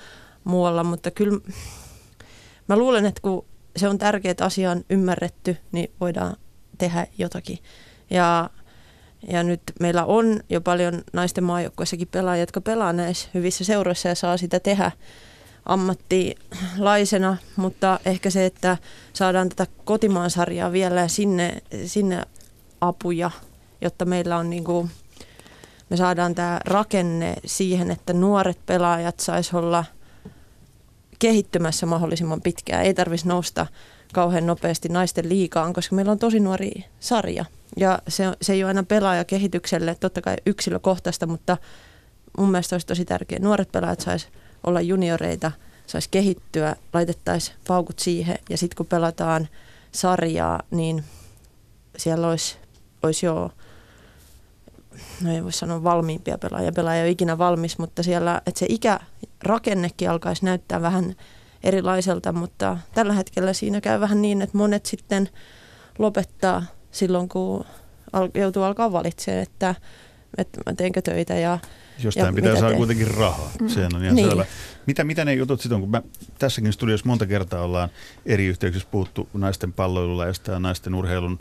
muualla, 0.43 0.83
mutta 0.83 1.11
kyllä 1.11 1.39
mä 2.67 2.77
luulen, 2.77 3.05
että 3.05 3.21
kun 3.21 3.45
se 3.75 3.87
on 3.87 3.97
tärkeää, 3.97 4.31
että 4.31 4.45
asia 4.45 4.71
on 4.71 4.83
ymmärretty, 4.89 5.57
niin 5.71 5.91
voidaan 5.99 6.35
tehdä 6.77 7.07
jotakin. 7.17 7.59
Ja, 8.09 8.49
ja 9.27 9.43
nyt 9.43 9.61
meillä 9.79 10.05
on 10.05 10.39
jo 10.49 10.61
paljon 10.61 11.01
naisten 11.13 11.43
maajoukkoissakin 11.43 12.07
pelaajia, 12.07 12.41
jotka 12.41 12.61
pelaa 12.61 12.93
näissä 12.93 13.29
hyvissä 13.33 13.63
seuroissa 13.63 14.09
ja 14.09 14.15
saa 14.15 14.37
sitä 14.37 14.59
tehdä 14.59 14.91
ammattilaisena, 15.65 17.37
mutta 17.55 17.99
ehkä 18.05 18.29
se, 18.29 18.45
että 18.45 18.77
saadaan 19.13 19.49
tätä 19.49 19.67
kotimaan 19.85 20.29
sarjaa 20.29 20.71
vielä 20.71 21.07
sinne, 21.07 21.61
sinne 21.85 22.23
apuja, 22.81 23.31
jotta 23.81 24.05
meillä 24.05 24.37
on 24.37 24.49
niin 24.49 24.63
kuin, 24.63 24.91
me 25.89 25.97
saadaan 25.97 26.35
tämä 26.35 26.59
rakenne 26.65 27.35
siihen, 27.45 27.91
että 27.91 28.13
nuoret 28.13 28.59
pelaajat 28.65 29.19
sais 29.19 29.53
olla 29.53 29.85
kehittymässä 31.19 31.85
mahdollisimman 31.85 32.41
pitkään. 32.41 32.85
Ei 32.85 32.93
tarvitsisi 32.93 33.27
nousta 33.27 33.67
kauhean 34.13 34.45
nopeasti 34.45 34.89
naisten 34.89 35.29
liikaan, 35.29 35.73
koska 35.73 35.95
meillä 35.95 36.11
on 36.11 36.19
tosi 36.19 36.39
nuori 36.39 36.85
sarja. 36.99 37.45
Ja 37.77 37.99
se, 38.07 38.23
se 38.41 38.53
ei 38.53 38.63
ole 38.63 38.67
aina 38.67 38.83
pelaaja 38.83 39.23
kehitykselle, 39.23 39.95
totta 39.95 40.21
kai 40.21 40.35
yksilökohtaista, 40.45 41.27
mutta 41.27 41.57
mun 42.37 42.51
mielestä 42.51 42.75
olisi 42.75 42.87
tosi 42.87 43.05
tärkeää. 43.05 43.41
Nuoret 43.41 43.71
pelaajat 43.71 43.99
sais 43.99 44.27
olla 44.63 44.81
junioreita, 44.81 45.51
saisi 45.87 46.09
kehittyä, 46.11 46.75
laitettaisiin 46.93 47.57
paukut 47.67 47.99
siihen 47.99 48.37
ja 48.49 48.57
sitten 48.57 48.77
kun 48.77 48.85
pelataan 48.85 49.47
sarjaa, 49.91 50.63
niin 50.71 51.03
siellä 51.97 52.27
olisi, 52.27 52.57
olisi 53.03 53.25
jo, 53.25 53.51
no 55.21 55.33
ei 55.33 55.43
voi 55.43 55.51
sanoa 55.51 55.83
valmiimpia 55.83 56.37
pelaajia, 56.37 56.71
pelaaja 56.71 56.97
ei 56.97 57.03
ole 57.03 57.11
ikinä 57.11 57.37
valmis, 57.37 57.77
mutta 57.77 58.03
siellä, 58.03 58.41
että 58.45 58.59
se 58.59 58.65
ikärakennekin 59.43 60.09
alkaisi 60.09 60.45
näyttää 60.45 60.81
vähän 60.81 61.15
erilaiselta, 61.63 62.31
mutta 62.31 62.77
tällä 62.93 63.13
hetkellä 63.13 63.53
siinä 63.53 63.81
käy 63.81 63.99
vähän 63.99 64.21
niin, 64.21 64.41
että 64.41 64.57
monet 64.57 64.85
sitten 64.85 65.29
lopettaa 65.99 66.63
silloin, 66.91 67.29
kun 67.29 67.65
joutuu 68.33 68.63
alkaa 68.63 68.91
valitsemaan, 68.91 69.43
että, 69.43 69.75
että 70.37 70.61
mä 70.65 70.73
teenkö 70.73 71.01
töitä 71.01 71.35
ja 71.35 71.59
Jostain 72.03 72.25
ja 72.25 72.33
pitää 72.33 72.59
saada 72.59 72.75
kuitenkin 72.75 73.07
rahaa, 73.07 73.51
mm. 73.61 73.67
sehän 73.67 73.95
on 73.95 74.03
ihan 74.03 74.15
niin. 74.15 74.29
selvä. 74.29 74.45
Mitä, 74.85 75.03
mitä 75.03 75.25
ne 75.25 75.33
jutut 75.33 75.61
sitten 75.61 75.75
on, 75.75 75.81
kun 75.81 75.91
mä, 75.91 76.01
tässäkin 76.39 76.73
studiossa 76.73 77.07
monta 77.07 77.25
kertaa 77.25 77.61
ollaan 77.61 77.89
eri 78.25 78.45
yhteyksissä 78.45 78.87
puhuttu 78.91 79.29
naisten 79.33 79.73
palloilulajasta 79.73 80.51
ja 80.51 80.59
naisten 80.59 80.95
urheilun 80.95 81.39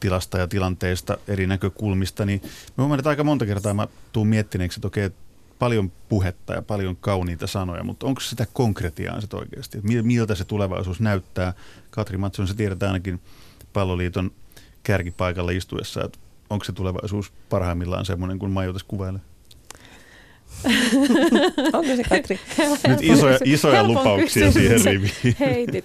tilasta 0.00 0.38
ja 0.38 0.48
tilanteesta 0.48 1.18
eri 1.28 1.46
näkökulmista, 1.46 2.24
niin 2.24 2.40
mä 2.42 2.50
huomaan, 2.76 3.00
että 3.00 3.10
aika 3.10 3.24
monta 3.24 3.46
kertaa 3.46 3.74
mä 3.74 3.88
tuun 4.12 4.26
miettineeksi, 4.26 4.78
että 4.78 4.86
okei, 4.86 5.10
paljon 5.58 5.92
puhetta 6.08 6.52
ja 6.52 6.62
paljon 6.62 6.96
kauniita 6.96 7.46
sanoja, 7.46 7.84
mutta 7.84 8.06
onko 8.06 8.20
sitä 8.20 8.46
konkretiaa 8.52 9.20
sitten 9.20 9.40
oikeasti? 9.40 9.78
Miltä 10.02 10.34
se 10.34 10.44
tulevaisuus 10.44 11.00
näyttää? 11.00 11.54
Katri 11.90 12.18
Matson, 12.18 12.48
se 12.48 12.54
tiedetään 12.54 12.92
ainakin 12.92 13.20
palloliiton 13.72 14.30
kärkipaikalla 14.82 15.50
istuessa, 15.50 16.04
että 16.04 16.18
onko 16.50 16.64
se 16.64 16.72
tulevaisuus 16.72 17.32
parhaimmillaan 17.48 18.04
semmoinen 18.04 18.38
kuin 18.38 18.52
Majoitas 18.52 18.82
kuvailee? 18.82 19.20
Onko 21.72 21.96
se 21.96 22.02
Katri? 22.08 22.40
Nyt 22.88 22.98
isoja, 23.02 23.38
isoja 23.44 23.84
lupauksia 23.84 24.52
siihen 24.52 24.84
riviin. 24.84 25.36
Heitit. 25.40 25.84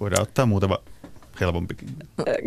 Voidaan 0.00 0.22
ottaa 0.22 0.46
muutama 0.46 0.78
helpompikin. 1.40 1.88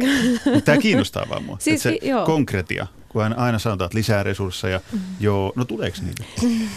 Tämä 0.66 0.78
kiinnostaa 0.78 1.25
vaan 1.30 1.44
mua. 1.44 1.58
Siis, 1.60 1.84
se 1.84 1.98
joo. 2.02 2.25
konkretia, 2.25 2.88
kun 3.15 3.34
aina 3.38 3.60
sanotaan, 3.60 3.86
että 3.86 3.98
lisää 3.98 4.24
resursseja. 4.24 4.81
Mm. 4.91 5.00
Joo, 5.19 5.53
no 5.55 5.65
tuleeko 5.65 5.98
niitä? 6.01 6.24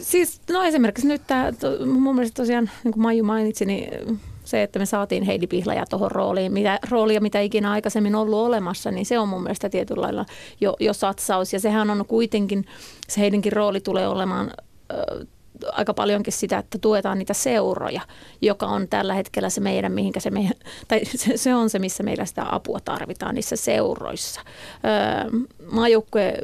Siis 0.00 0.40
no 0.50 0.62
esimerkiksi 0.62 1.08
nyt 1.08 1.22
tämä, 1.26 1.50
mun 1.86 2.14
mielestä 2.14 2.42
tosiaan, 2.42 2.70
niin 2.84 2.92
kuin 2.92 3.02
Maiju 3.02 3.24
mainitsi, 3.24 3.64
niin 3.64 4.20
se, 4.44 4.62
että 4.62 4.78
me 4.78 4.86
saatiin 4.86 5.22
Heidi 5.22 5.46
Pihlaja 5.46 5.84
tuohon 5.90 6.10
rooliin, 6.10 6.52
mitä, 6.52 6.78
roolia, 6.90 7.20
mitä 7.20 7.40
ikinä 7.40 7.70
aikaisemmin 7.70 8.14
ollut 8.14 8.46
olemassa, 8.46 8.90
niin 8.90 9.06
se 9.06 9.18
on 9.18 9.28
mun 9.28 9.42
mielestä 9.42 9.68
tietyllä 9.68 10.02
lailla 10.02 10.26
jo, 10.60 10.76
jo 10.80 10.92
satsaus. 10.92 11.52
Ja 11.52 11.60
sehän 11.60 11.90
on 11.90 12.04
kuitenkin, 12.06 12.66
se 13.08 13.20
Heidinkin 13.20 13.52
rooli 13.52 13.80
tulee 13.80 14.08
olemaan 14.08 14.50
aika 15.72 15.94
paljonkin 15.94 16.32
sitä, 16.32 16.58
että 16.58 16.78
tuetaan 16.78 17.18
niitä 17.18 17.34
seuroja, 17.34 18.00
joka 18.42 18.66
on 18.66 18.88
tällä 18.88 19.14
hetkellä 19.14 19.50
se 19.50 19.60
meidän, 19.60 19.92
mihinkä 19.92 20.20
se 20.20 20.30
meidän, 20.30 20.54
tai 20.88 21.00
se, 21.04 21.36
se 21.36 21.54
on 21.54 21.70
se, 21.70 21.78
missä 21.78 22.02
meillä 22.02 22.24
sitä 22.24 22.46
apua 22.50 22.78
tarvitaan 22.84 23.34
niissä 23.34 23.56
seuroissa. 23.56 24.40
Öö, 24.84 25.30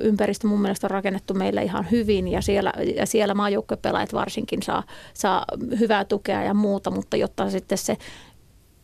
ympäristö 0.00 0.46
mun 0.46 0.62
mielestä 0.62 0.86
on 0.86 0.90
rakennettu 0.90 1.34
meille 1.34 1.62
ihan 1.62 1.90
hyvin 1.90 2.28
ja 2.28 2.40
siellä, 2.40 2.72
ja 2.96 3.06
siellä 3.06 3.34
maajoukkuepelaajat 3.34 4.12
varsinkin 4.12 4.62
saa, 4.62 4.82
saa 5.14 5.44
hyvää 5.78 6.04
tukea 6.04 6.42
ja 6.42 6.54
muuta, 6.54 6.90
mutta 6.90 7.16
jotta 7.16 7.50
sitten 7.50 7.78
se 7.78 7.96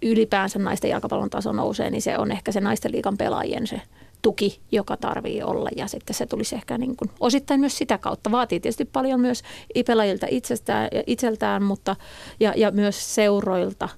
ylipäänsä 0.03 0.59
naisten 0.59 0.91
jalkapallon 0.91 1.31
taso 1.31 1.53
nousee, 1.53 1.91
niin 1.91 2.03
se 2.03 2.19
on 2.19 2.33
ehkä 2.33 2.53
se 2.53 2.61
naisten 2.61 2.93
liikan 2.93 3.17
pelaajien 3.17 3.67
se 3.67 3.81
tuki, 4.23 4.61
joka 4.73 4.97
tarvii 4.97 5.43
olla 5.43 5.69
ja 5.77 5.87
sitten 5.87 6.15
se 6.15 6.27
tulisi 6.27 6.55
ehkä 6.55 6.79
niin 6.79 6.97
kuin 6.97 7.11
osittain 7.21 7.61
myös 7.61 7.79
sitä 7.79 7.99
kautta. 7.99 8.31
Vaatii 8.31 8.61
tietysti 8.61 8.85
paljon 8.85 9.21
myös 9.21 9.43
ipelajilta 9.75 10.27
itsestään, 10.31 10.89
itseltään 11.07 11.63
mutta, 11.63 11.97
ja, 12.41 12.53
ja 12.57 12.71
myös 12.71 13.15
seuroilta, 13.15 13.89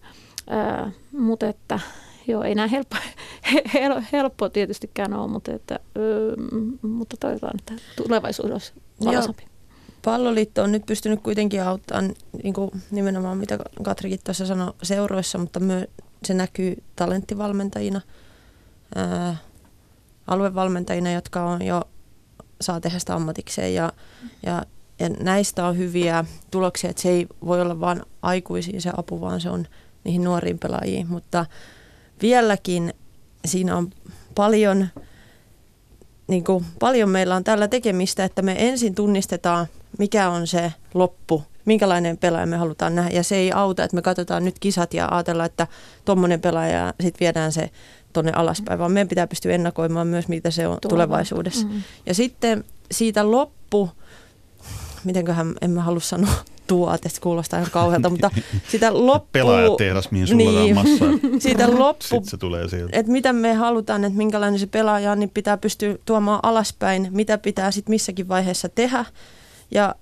ää, 0.50 0.90
mutta 1.12 1.46
että 1.46 1.80
joo, 2.26 2.42
ei 2.42 2.54
näin 2.54 2.70
helppo, 2.70 2.96
hel, 3.74 4.02
helppo 4.12 4.48
tietystikään 4.48 5.14
ole, 5.14 5.30
mutta, 5.30 5.52
että, 5.52 5.78
ö, 5.96 6.36
mutta 6.82 7.16
toivotaan, 7.20 7.54
että 7.58 7.74
tulevaisuus 7.96 8.50
olisi 8.50 8.72
valoisampi. 9.04 9.44
Palloliitto 10.04 10.62
on 10.62 10.72
nyt 10.72 10.86
pystynyt 10.86 11.20
kuitenkin 11.22 11.62
auttamaan 11.62 12.14
niin 12.42 12.54
kuin 12.54 12.70
nimenomaan, 12.90 13.38
mitä 13.38 13.58
Katrikin 13.82 14.18
tuossa 14.24 14.46
sanoi, 14.46 14.72
seuroissa, 14.82 15.38
mutta 15.38 15.60
myös 15.60 15.84
se 16.24 16.34
näkyy 16.34 16.82
talenttivalmentajina. 16.96 18.00
Ää, 18.94 19.36
aluevalmentajina, 20.28 21.12
jotka 21.12 21.44
on 21.44 21.62
jo 21.62 21.82
saa 22.60 22.80
tehdä 22.80 22.98
sitä 22.98 23.14
ammatikseen 23.14 23.74
ja, 23.74 23.92
ja, 24.46 24.62
ja 24.98 25.08
näistä 25.08 25.66
on 25.66 25.78
hyviä 25.78 26.24
tuloksia, 26.50 26.90
että 26.90 27.02
se 27.02 27.08
ei 27.08 27.26
voi 27.44 27.60
olla 27.60 27.80
vain 27.80 28.02
aikuisiin 28.22 28.82
se 28.82 28.90
apu, 28.96 29.20
vaan 29.20 29.40
se 29.40 29.50
on 29.50 29.66
niihin 30.04 30.24
nuoriin 30.24 30.58
pelaajiin, 30.58 31.06
mutta 31.08 31.46
vieläkin 32.22 32.94
siinä 33.44 33.76
on 33.76 33.90
paljon, 34.34 34.88
niin 36.28 36.44
kuin, 36.44 36.64
paljon 36.78 37.10
meillä 37.10 37.36
on 37.36 37.44
tällä 37.44 37.68
tekemistä, 37.68 38.24
että 38.24 38.42
me 38.42 38.68
ensin 38.68 38.94
tunnistetaan, 38.94 39.66
mikä 39.98 40.30
on 40.30 40.46
se 40.46 40.72
loppu, 40.94 41.42
minkälainen 41.64 42.18
pelaaja 42.18 42.46
me 42.46 42.56
halutaan 42.56 42.94
nähdä. 42.94 43.10
Ja 43.10 43.22
se 43.22 43.36
ei 43.36 43.52
auta, 43.52 43.84
että 43.84 43.94
me 43.94 44.02
katsotaan 44.02 44.44
nyt 44.44 44.58
kisat 44.58 44.94
ja 44.94 45.08
ajatellaan, 45.10 45.46
että 45.46 45.66
tuommoinen 46.04 46.40
pelaaja, 46.40 46.94
sitten 47.00 47.20
viedään 47.20 47.52
se 47.52 47.70
tuonne 48.22 48.32
alaspäin, 48.32 48.78
vaan 48.78 48.92
meidän 48.92 49.08
pitää 49.08 49.26
pystyä 49.26 49.52
ennakoimaan 49.52 50.06
myös, 50.06 50.28
mitä 50.28 50.50
se 50.50 50.66
on 50.66 50.78
tulevaisuudessa. 50.88 51.66
Mm-hmm. 51.66 51.82
Ja 52.06 52.14
sitten 52.14 52.64
siitä 52.90 53.30
loppu, 53.30 53.90
mitenköhän 55.04 55.54
en 55.62 55.70
mä 55.70 55.82
halua 55.82 56.00
sanoa, 56.00 56.32
tuote, 56.66 57.08
se 57.08 57.20
kuulostaa 57.20 57.58
ihan 57.58 57.70
kauhealta, 57.70 58.10
mutta 58.10 58.30
sitä 58.68 58.90
loppu... 59.06 59.28
Pelaajatehdas, 59.32 60.10
mihin 60.10 60.26
sulla 60.26 60.60
niin, 60.60 60.74
massaa. 60.74 61.08
Siitä 61.38 61.78
loppu, 61.78 62.04
Sitten 62.04 62.30
se 62.30 62.36
tulee 62.36 62.68
sieltä. 62.68 62.98
että 62.98 63.12
mitä 63.12 63.32
me 63.32 63.54
halutaan, 63.54 64.04
että 64.04 64.18
minkälainen 64.18 64.60
se 64.60 64.66
pelaaja 64.66 65.12
on, 65.12 65.20
niin 65.20 65.30
pitää 65.30 65.56
pystyä 65.56 65.96
tuomaan 66.04 66.40
alaspäin, 66.42 67.08
mitä 67.10 67.38
pitää 67.38 67.70
sitten 67.70 67.92
missäkin 67.92 68.28
vaiheessa 68.28 68.68
tehdä. 68.68 69.04
Ja 69.70 69.94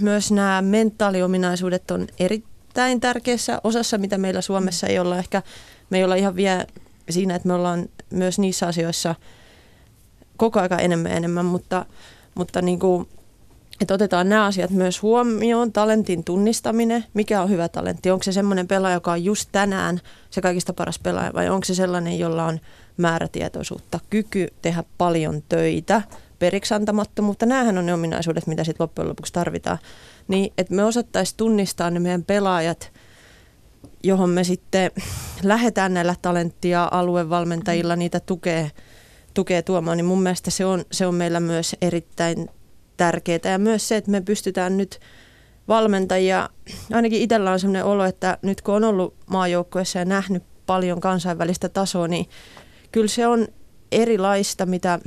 myös 0.00 0.32
nämä 0.32 0.62
mentaaliominaisuudet 0.62 1.90
on 1.90 2.06
erittäin 2.18 3.00
tärkeässä 3.00 3.60
osassa, 3.64 3.98
mitä 3.98 4.18
meillä 4.18 4.40
Suomessa 4.40 4.86
ei 4.86 4.98
olla 4.98 5.18
ehkä, 5.18 5.42
me 5.90 5.98
ei 5.98 6.04
olla 6.04 6.14
ihan 6.14 6.36
vielä 6.36 6.66
siinä, 7.10 7.34
että 7.34 7.48
me 7.48 7.54
ollaan 7.54 7.88
myös 8.10 8.38
niissä 8.38 8.66
asioissa 8.66 9.14
koko 10.36 10.60
ajan 10.60 10.80
enemmän 10.80 11.12
enemmän, 11.12 11.44
mutta, 11.44 11.86
mutta 12.34 12.62
niin 12.62 12.78
kuin, 12.78 13.08
että 13.80 13.94
otetaan 13.94 14.28
nämä 14.28 14.44
asiat 14.44 14.70
myös 14.70 15.02
huomioon, 15.02 15.72
talentin 15.72 16.24
tunnistaminen, 16.24 17.04
mikä 17.14 17.42
on 17.42 17.50
hyvä 17.50 17.68
talentti, 17.68 18.10
onko 18.10 18.22
se 18.22 18.32
semmoinen 18.32 18.68
pelaaja, 18.68 18.96
joka 18.96 19.12
on 19.12 19.24
just 19.24 19.48
tänään 19.52 20.00
se 20.30 20.40
kaikista 20.40 20.72
paras 20.72 20.98
pelaaja 20.98 21.34
vai 21.34 21.48
onko 21.48 21.64
se 21.64 21.74
sellainen, 21.74 22.18
jolla 22.18 22.44
on 22.44 22.60
määrätietoisuutta, 22.96 24.00
kyky 24.10 24.48
tehdä 24.62 24.84
paljon 24.98 25.42
töitä, 25.48 26.02
periksi 26.38 26.74
antamattomuutta, 26.74 27.46
näähän 27.46 27.78
on 27.78 27.86
ne 27.86 27.94
ominaisuudet, 27.94 28.46
mitä 28.46 28.64
sitten 28.64 28.84
loppujen 28.84 29.08
lopuksi 29.08 29.32
tarvitaan, 29.32 29.78
niin 30.28 30.52
että 30.58 30.74
me 30.74 30.84
osattaisiin 30.84 31.36
tunnistaa 31.36 31.90
ne 31.90 32.00
meidän 32.00 32.24
pelaajat, 32.24 32.92
johon 34.04 34.30
me 34.30 34.44
sitten 34.44 34.90
lähdetään 35.42 35.94
näillä 35.94 36.14
talenttia 36.22 36.88
aluevalmentajilla 36.90 37.96
niitä 37.96 38.20
tukee, 38.20 38.70
tukee 39.34 39.62
tuomaan, 39.62 39.96
niin 39.96 40.04
mun 40.04 40.22
mielestä 40.22 40.50
se 40.50 40.64
on, 40.64 40.84
se 40.92 41.06
on 41.06 41.14
meillä 41.14 41.40
myös 41.40 41.76
erittäin 41.82 42.48
tärkeää. 42.96 43.40
Ja 43.44 43.58
myös 43.58 43.88
se, 43.88 43.96
että 43.96 44.10
me 44.10 44.20
pystytään 44.20 44.76
nyt 44.76 45.00
valmentajia, 45.68 46.50
ainakin 46.92 47.22
itsellä 47.22 47.52
on 47.52 47.60
sellainen 47.60 47.84
olo, 47.84 48.04
että 48.04 48.38
nyt 48.42 48.62
kun 48.62 48.74
on 48.74 48.84
ollut 48.84 49.14
maajoukkueessa 49.26 49.98
ja 49.98 50.04
nähnyt 50.04 50.42
paljon 50.66 51.00
kansainvälistä 51.00 51.68
tasoa, 51.68 52.08
niin 52.08 52.26
kyllä 52.92 53.08
se 53.08 53.26
on 53.26 53.48
erilaista, 53.92 54.66
mitä, 54.66 54.98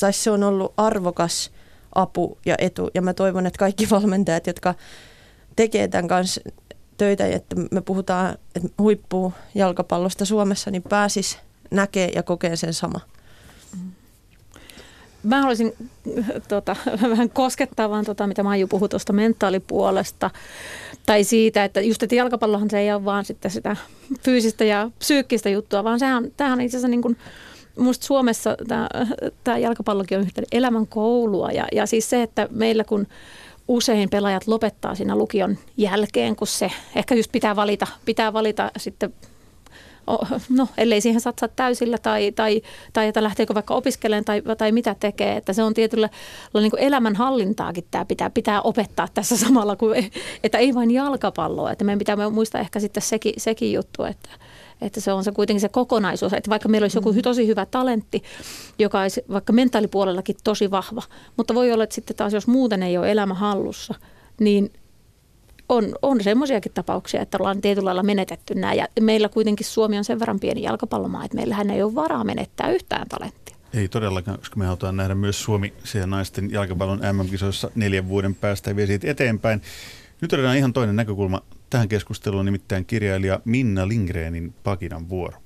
tai 0.00 0.12
se 0.12 0.30
on 0.30 0.42
ollut 0.42 0.74
arvokas 0.76 1.50
apu 1.94 2.38
ja 2.46 2.54
etu. 2.58 2.90
Ja 2.94 3.02
mä 3.02 3.14
toivon, 3.14 3.46
että 3.46 3.58
kaikki 3.58 3.90
valmentajat, 3.90 4.46
jotka 4.46 4.74
tekee 5.56 5.88
tämän 5.88 6.08
kanssa 6.08 6.40
töitä, 7.02 7.26
että 7.26 7.56
me 7.70 7.80
puhutaan 7.80 8.38
että 8.56 8.68
huippu 8.78 9.32
jalkapallosta 9.54 10.24
Suomessa, 10.24 10.70
niin 10.70 10.82
pääsis 10.82 11.38
näkee 11.70 12.08
ja 12.14 12.22
kokee 12.22 12.56
sen 12.56 12.74
sama. 12.74 13.00
Mä 15.22 15.40
haluaisin 15.40 15.72
tota, 16.48 16.76
vähän 17.10 17.30
koskettaa 17.30 17.90
vaan 17.90 18.04
tota, 18.04 18.26
mitä 18.26 18.42
Maiju 18.42 18.66
puhui 18.66 18.88
tuosta 18.88 19.12
mentaalipuolesta. 19.12 20.30
Tai 21.06 21.24
siitä, 21.24 21.64
että 21.64 21.80
just 21.80 22.02
että 22.02 22.14
jalkapallohan 22.14 22.70
se 22.70 22.78
ei 22.78 22.92
ole 22.92 23.04
vaan 23.04 23.24
sitten 23.24 23.50
sitä 23.50 23.76
fyysistä 24.20 24.64
ja 24.64 24.90
psyykkistä 24.98 25.48
juttua, 25.48 25.84
vaan 25.84 25.98
sehän, 25.98 26.32
tämähän 26.36 26.60
itse 26.60 26.76
asiassa 26.76 26.88
niin 26.88 27.02
kuin, 27.02 27.16
Minusta 27.76 28.06
Suomessa 28.06 28.56
tämä, 28.68 28.88
tämä 29.44 29.58
jalkapallokin 29.58 30.18
on 30.18 30.24
yhtä 30.24 30.42
elämän 30.52 30.86
koulua 30.86 31.50
ja, 31.50 31.66
ja 31.72 31.86
siis 31.86 32.10
se, 32.10 32.22
että 32.22 32.48
meillä 32.50 32.84
kun 32.84 33.06
usein 33.68 34.10
pelaajat 34.10 34.46
lopettaa 34.46 34.94
siinä 34.94 35.16
lukion 35.16 35.58
jälkeen, 35.76 36.36
kun 36.36 36.46
se 36.46 36.70
ehkä 36.96 37.14
just 37.14 37.32
pitää 37.32 37.56
valita, 37.56 37.86
pitää 38.04 38.32
valita 38.32 38.70
sitten 38.76 39.14
no, 40.58 40.68
ellei 40.78 41.00
siihen 41.00 41.20
satsaa 41.20 41.48
täysillä 41.48 41.98
tai, 41.98 42.32
tai, 42.32 42.62
tai 42.92 43.08
että 43.08 43.22
lähteekö 43.22 43.54
vaikka 43.54 43.74
opiskelemaan 43.74 44.24
tai, 44.24 44.42
tai 44.58 44.72
mitä 44.72 44.96
tekee. 45.00 45.36
Että 45.36 45.52
se 45.52 45.62
on 45.62 45.74
tietyllä 45.74 46.08
niin 46.54 46.78
elämänhallintaakin 46.78 47.84
tämä 47.90 48.04
pitää, 48.04 48.30
pitää 48.30 48.62
opettaa 48.62 49.08
tässä 49.14 49.36
samalla, 49.36 49.76
kuin, 49.76 50.10
että 50.44 50.58
ei 50.58 50.74
vain 50.74 50.90
jalkapalloa. 50.90 51.72
Että 51.72 51.84
meidän 51.84 51.98
pitää 51.98 52.30
muistaa 52.30 52.60
ehkä 52.60 52.80
sitten 52.80 53.02
sekin, 53.02 53.34
sekin 53.36 53.72
juttu, 53.72 54.04
että, 54.04 54.30
että 54.82 55.00
se 55.00 55.12
on 55.12 55.24
se 55.24 55.32
kuitenkin 55.32 55.60
se 55.60 55.68
kokonaisuus, 55.68 56.32
että 56.32 56.50
vaikka 56.50 56.68
meillä 56.68 56.84
olisi 56.84 56.98
joku 56.98 57.12
mm. 57.12 57.22
tosi 57.22 57.46
hyvä 57.46 57.66
talentti, 57.66 58.22
joka 58.78 59.00
olisi 59.00 59.24
vaikka 59.30 59.52
mentaalipuolellakin 59.52 60.36
tosi 60.44 60.70
vahva, 60.70 61.02
mutta 61.36 61.54
voi 61.54 61.72
olla, 61.72 61.84
että 61.84 61.94
sitten 61.94 62.16
taas 62.16 62.32
jos 62.32 62.46
muuten 62.46 62.82
ei 62.82 62.98
ole 62.98 63.12
elämä 63.12 63.34
hallussa, 63.34 63.94
niin 64.40 64.72
on, 65.68 65.94
on 66.02 66.22
semmoisiakin 66.22 66.72
tapauksia, 66.72 67.20
että 67.20 67.38
ollaan 67.40 67.60
tietyllä 67.60 67.86
lailla 67.86 68.02
menetetty 68.02 68.54
nämä. 68.54 68.74
Ja 68.74 68.86
meillä 69.00 69.28
kuitenkin 69.28 69.66
Suomi 69.66 69.98
on 69.98 70.04
sen 70.04 70.20
verran 70.20 70.40
pieni 70.40 70.62
jalkapallomaa, 70.62 71.24
että 71.24 71.36
meillähän 71.36 71.70
ei 71.70 71.82
ole 71.82 71.94
varaa 71.94 72.24
menettää 72.24 72.70
yhtään 72.70 73.08
talenttia. 73.08 73.56
Ei 73.74 73.88
todellakaan, 73.88 74.38
koska 74.38 74.56
me 74.56 74.66
halutaan 74.66 74.96
nähdä 74.96 75.14
myös 75.14 75.42
Suomi 75.42 75.72
siellä 75.84 76.06
naisten 76.06 76.50
jalkapallon 76.50 77.00
MM-kisoissa 77.12 77.70
neljän 77.74 78.08
vuoden 78.08 78.34
päästä 78.34 78.70
ja 78.70 78.76
vie 78.76 78.86
siitä 78.86 79.10
eteenpäin. 79.10 79.62
Nyt 80.20 80.32
otetaan 80.32 80.56
ihan 80.56 80.72
toinen 80.72 80.96
näkökulma 80.96 81.42
tähän 81.72 81.88
keskusteluun, 81.88 82.44
nimittäin 82.44 82.86
kirjailija 82.86 83.40
Minna 83.44 83.88
Lindgrenin 83.88 84.54
Pakinan 84.64 85.08
vuoro. 85.08 85.38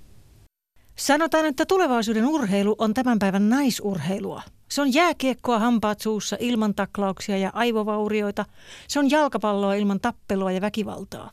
Sanotaan, 0.97 1.47
että 1.47 1.67
tulevaisuuden 1.67 2.27
urheilu 2.27 2.75
on 2.79 2.95
tämän 2.95 3.19
päivän 3.19 3.49
naisurheilua. 3.49 4.43
Se 4.69 4.83
on 4.83 4.95
jääkiekkoa 4.95 5.59
hampaat 5.59 6.01
suussa 6.01 6.37
ilman 6.41 6.75
taklauksia 6.75 7.37
ja 7.37 7.51
aivovaurioita. 7.55 8.45
Se 8.89 8.99
on 8.99 9.11
jalkapalloa 9.11 9.75
ilman 9.75 10.01
tappelua 10.01 10.53
ja 10.53 10.61
väkivaltaa. 10.61 11.31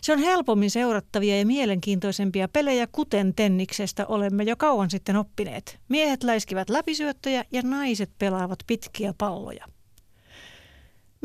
Se 0.00 0.12
on 0.12 0.18
helpommin 0.18 0.70
seurattavia 0.70 1.38
ja 1.38 1.46
mielenkiintoisempia 1.46 2.48
pelejä, 2.48 2.86
kuten 2.86 3.34
tenniksestä 3.34 4.06
olemme 4.06 4.42
jo 4.42 4.56
kauan 4.56 4.90
sitten 4.90 5.16
oppineet. 5.16 5.78
Miehet 5.88 6.22
läiskivät 6.22 6.70
läpisyöttöjä 6.70 7.44
ja 7.52 7.62
naiset 7.62 8.10
pelaavat 8.18 8.58
pitkiä 8.66 9.14
palloja. 9.18 9.66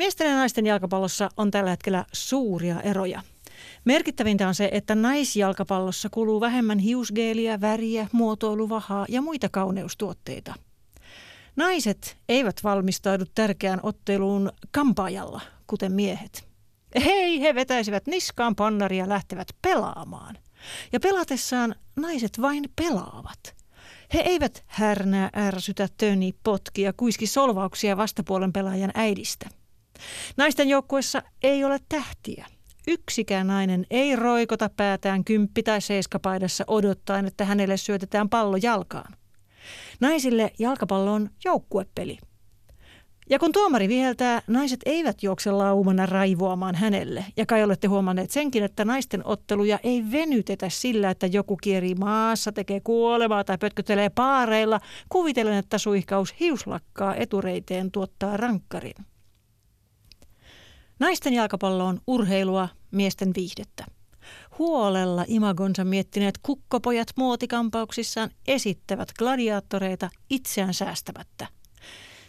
Miesten 0.01 0.29
ja 0.29 0.35
naisten 0.35 0.65
jalkapallossa 0.65 1.29
on 1.37 1.51
tällä 1.51 1.69
hetkellä 1.69 2.05
suuria 2.13 2.81
eroja. 2.81 3.21
Merkittävintä 3.85 4.47
on 4.47 4.55
se, 4.55 4.69
että 4.71 4.95
naisjalkapallossa 4.95 6.09
kuluu 6.09 6.41
vähemmän 6.41 6.79
hiusgeeliä, 6.79 7.61
väriä, 7.61 8.07
muotoiluvahaa 8.11 9.05
ja 9.09 9.21
muita 9.21 9.49
kauneustuotteita. 9.49 10.53
Naiset 11.55 12.17
eivät 12.29 12.55
valmistaudu 12.63 13.25
tärkeään 13.35 13.79
otteluun 13.83 14.51
kampaajalla, 14.71 15.41
kuten 15.67 15.91
miehet. 15.91 16.47
Hei, 17.05 17.41
he 17.41 17.55
vetäisivät 17.55 18.07
niskaan 18.07 18.55
pannaria 18.55 19.03
ja 19.03 19.09
lähtevät 19.09 19.47
pelaamaan. 19.61 20.37
Ja 20.93 20.99
pelatessaan 20.99 21.75
naiset 21.95 22.41
vain 22.41 22.63
pelaavat. 22.75 23.55
He 24.13 24.19
eivät 24.19 24.63
härnää, 24.67 25.29
ärsytä, 25.35 25.87
töni, 25.97 26.33
potki 26.43 26.81
ja 26.81 26.93
kuiski 26.93 27.27
solvauksia 27.27 27.97
vastapuolen 27.97 28.53
pelaajan 28.53 28.91
äidistä. 28.95 29.60
Naisten 30.37 30.69
joukkuessa 30.69 31.21
ei 31.43 31.63
ole 31.63 31.79
tähtiä. 31.89 32.45
Yksikään 32.87 33.47
nainen 33.47 33.85
ei 33.89 34.15
roikota 34.15 34.69
päätään 34.77 35.23
kymppi- 35.23 35.63
tai 35.63 35.81
seiskapaidassa 35.81 36.63
odottaen, 36.67 37.25
että 37.25 37.45
hänelle 37.45 37.77
syötetään 37.77 38.29
pallo 38.29 38.57
jalkaan. 38.61 39.13
Naisille 39.99 40.51
jalkapallo 40.59 41.13
on 41.13 41.29
joukkuepeli. 41.45 42.17
Ja 43.29 43.39
kun 43.39 43.51
tuomari 43.51 43.87
viheltää, 43.87 44.41
naiset 44.47 44.79
eivät 44.85 45.23
juokse 45.23 45.51
laumana 45.51 46.05
raivoamaan 46.05 46.75
hänelle. 46.75 47.25
Ja 47.37 47.45
kai 47.45 47.63
olette 47.63 47.87
huomanneet 47.87 48.31
senkin, 48.31 48.63
että 48.63 48.85
naisten 48.85 49.25
otteluja 49.25 49.79
ei 49.83 50.03
venytetä 50.11 50.69
sillä, 50.69 51.09
että 51.09 51.27
joku 51.27 51.57
kierii 51.57 51.95
maassa, 51.95 52.51
tekee 52.51 52.79
kuolemaa 52.79 53.43
tai 53.43 53.57
pötkötelee 53.57 54.09
paareilla, 54.09 54.79
kuvitellen, 55.09 55.57
että 55.57 55.77
suihkaus 55.77 56.35
hiuslakkaa 56.39 57.15
etureiteen 57.15 57.91
tuottaa 57.91 58.37
rankkarin. 58.37 59.05
Naisten 61.01 61.33
jalkapallo 61.33 61.85
on 61.85 62.01
urheilua, 62.07 62.69
miesten 62.91 63.31
viihdettä. 63.35 63.85
Huolella 64.59 65.25
imagonsa 65.27 65.85
miettineet 65.85 66.37
kukkopojat 66.43 67.07
muotikampauksissaan 67.15 68.29
esittävät 68.47 69.09
gladiaattoreita 69.17 70.09
itseään 70.29 70.73
säästämättä. 70.73 71.47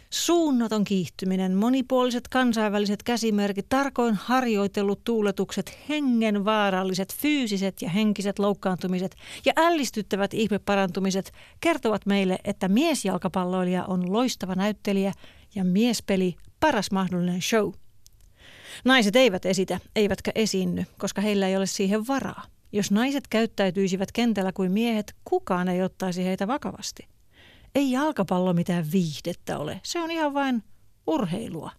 Suunnaton 0.09 0.83
kiihtyminen, 0.83 1.55
monipuoliset 1.55 2.27
kansainväliset 2.27 3.03
käsimerkit, 3.03 3.65
tarkoin 3.69 4.15
harjoitellut 4.15 5.03
tuuletukset, 5.03 5.77
hengenvaaralliset 5.89 7.15
fyysiset 7.15 7.81
ja 7.81 7.89
henkiset 7.89 8.39
loukkaantumiset 8.39 9.15
ja 9.45 9.53
ällistyttävät 9.55 10.33
ihmeparantumiset 10.33 11.31
kertovat 11.59 12.05
meille, 12.05 12.37
että 12.43 12.67
miesjalkapalloilija 12.67 13.85
on 13.85 14.13
loistava 14.13 14.55
näyttelijä 14.55 15.13
ja 15.55 15.63
miespeli 15.63 16.35
paras 16.59 16.91
mahdollinen 16.91 17.41
show– 17.41 17.71
Naiset 18.85 19.15
eivät 19.15 19.45
esitä, 19.45 19.79
eivätkä 19.95 20.31
esiinny, 20.35 20.85
koska 20.97 21.21
heillä 21.21 21.47
ei 21.47 21.57
ole 21.57 21.65
siihen 21.65 22.07
varaa. 22.07 22.45
Jos 22.71 22.91
naiset 22.91 23.27
käyttäytyisivät 23.27 24.11
kentällä 24.11 24.51
kuin 24.51 24.71
miehet, 24.71 25.15
kukaan 25.25 25.67
ei 25.67 25.81
ottaisi 25.81 26.25
heitä 26.25 26.47
vakavasti. 26.47 27.07
Ei 27.75 27.91
jalkapallo 27.91 28.53
mitään 28.53 28.85
viihdettä 28.91 29.57
ole, 29.57 29.79
se 29.83 29.99
on 29.99 30.11
ihan 30.11 30.33
vain 30.33 30.63
urheilua. 31.07 31.71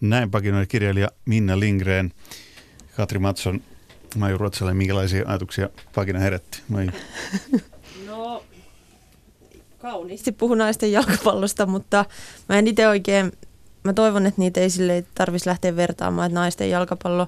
Näin 0.00 0.30
pakinoiden 0.30 0.68
kirjailija 0.68 1.08
Minna 1.24 1.60
Lindgren. 1.60 2.12
Katri 2.96 3.18
Matson, 3.18 3.60
Maiju 4.16 4.38
Ruotsalainen, 4.38 4.76
minkälaisia 4.76 5.24
ajatuksia 5.26 5.68
pakina 5.94 6.18
herätti? 6.18 6.62
Moi. 6.68 6.86
No, 8.06 8.44
kauniisti 9.78 10.32
puhun 10.32 10.58
naisten 10.58 10.92
jalkapallosta, 10.92 11.66
mutta 11.66 12.04
mä 12.48 12.58
en 12.58 12.66
itse 12.66 12.88
oikein 12.88 13.32
mä 13.86 13.92
toivon, 13.92 14.26
että 14.26 14.40
niitä 14.40 14.60
ei 14.60 14.70
sille 14.70 15.04
tarvitsisi 15.14 15.48
lähteä 15.48 15.76
vertaamaan, 15.76 16.26
että 16.26 16.40
naisten 16.40 16.70
jalkapallo 16.70 17.26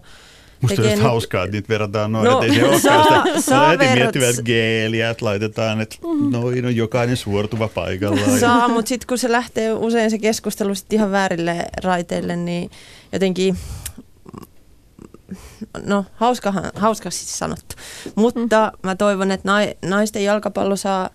Musta 0.61 0.77
tekee 0.77 0.85
olisi 0.85 0.97
nyt- 1.03 1.11
hauskaa, 1.11 1.45
että 1.45 1.57
niitä 1.57 1.69
verrataan 1.69 2.13
noin, 2.13 2.25
No, 2.25 2.43
että 2.43 2.53
ei 2.53 2.59
se 2.61 2.65
olekaan 2.69 2.81
saa- 3.05 3.25
sitä. 3.27 3.41
saa 3.41 3.69
heti 3.69 3.85
verrat- 3.85 3.95
miettivät 3.95 4.29
että 4.29 4.43
geeliä, 4.43 5.11
että 5.11 5.25
laitetaan, 5.25 5.81
että 5.81 5.97
noin 6.31 6.67
on 6.67 6.77
jokainen 6.77 7.17
suortuva 7.17 7.69
paikallaan. 7.69 8.41
Saa, 8.41 8.69
mutta 8.69 8.89
sitten 8.89 9.07
kun 9.07 9.19
se 9.19 9.33
lähtee 9.33 9.73
usein 9.73 10.11
se 10.11 10.19
keskustelu 10.19 10.75
sit 10.75 10.93
ihan 10.93 11.11
väärille 11.11 11.65
raiteille, 11.85 12.37
niin 12.37 12.71
jotenkin, 13.13 13.57
no 15.83 16.05
hauskahan, 16.15 16.65
hauskasti 16.75 17.25
sanottu. 17.25 17.77
Mutta 18.15 18.73
mä 18.83 18.97
toivon, 18.97 19.31
että 19.31 19.49
nai- 19.49 19.75
naisten 19.85 20.25
jalkapallo 20.25 20.77
saa 20.77 21.11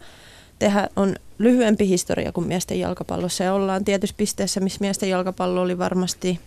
tehdä, 0.60 0.88
on 0.96 1.16
lyhyempi 1.44 1.88
historia 1.88 2.32
kuin 2.32 2.48
miesten 2.48 2.80
jalkapallossa. 2.80 3.44
Ja 3.44 3.54
ollaan 3.54 3.86
tietyssä 3.86 4.16
pisteessä, 4.18 4.60
missä 4.60 4.78
miesten 4.82 5.10
jalkapallo 5.10 5.62
oli 5.62 5.78
varmasti 5.78 6.40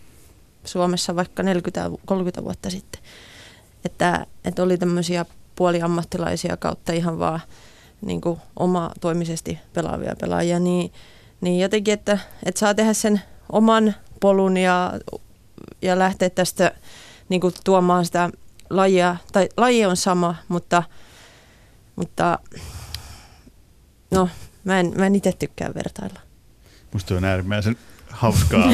Suomessa 0.65 1.17
vaikka 1.17 1.43
40-30 1.43 2.45
vuotta 2.45 2.71
sitten. 2.71 3.03
Että, 3.85 4.27
että 4.45 4.63
oli 4.63 4.79
tämmöisiä 4.79 5.27
puoliammattilaisia 5.57 6.57
kautta 6.57 6.93
ihan 6.93 7.19
vaan 7.19 7.41
niin 8.01 8.21
kuin 8.21 8.41
oma 8.57 8.91
toimisesti 9.01 9.59
pelaavia 9.73 10.17
pelaajia, 10.21 10.59
niin, 10.59 10.93
niin 11.41 11.61
jotenkin, 11.61 11.95
että, 11.95 12.19
että 12.45 12.59
saa 12.59 12.75
tehdä 12.75 12.93
sen 12.93 13.23
oman 13.53 13.95
polun 14.21 14.57
ja, 14.57 14.93
ja 15.83 15.99
lähteä 15.99 16.31
tästä 16.31 16.75
niin 17.29 17.41
kuin 17.41 17.55
tuomaan 17.65 18.05
sitä 18.05 18.31
lajia, 18.71 19.17
tai 19.33 19.49
laji 19.57 19.87
on 19.87 19.97
sama, 19.97 20.35
mutta, 20.49 20.83
mutta 21.97 22.39
no, 24.11 24.29
mä 24.67 24.81
en, 24.81 24.93
mä 24.97 25.07
en 25.07 25.15
itse 25.15 25.33
tykkää 25.39 25.75
vertailla. 25.75 26.21
Musta 26.93 27.15
on 27.15 27.25
äärimmäisen 27.25 27.77
hauskaa. 28.11 28.71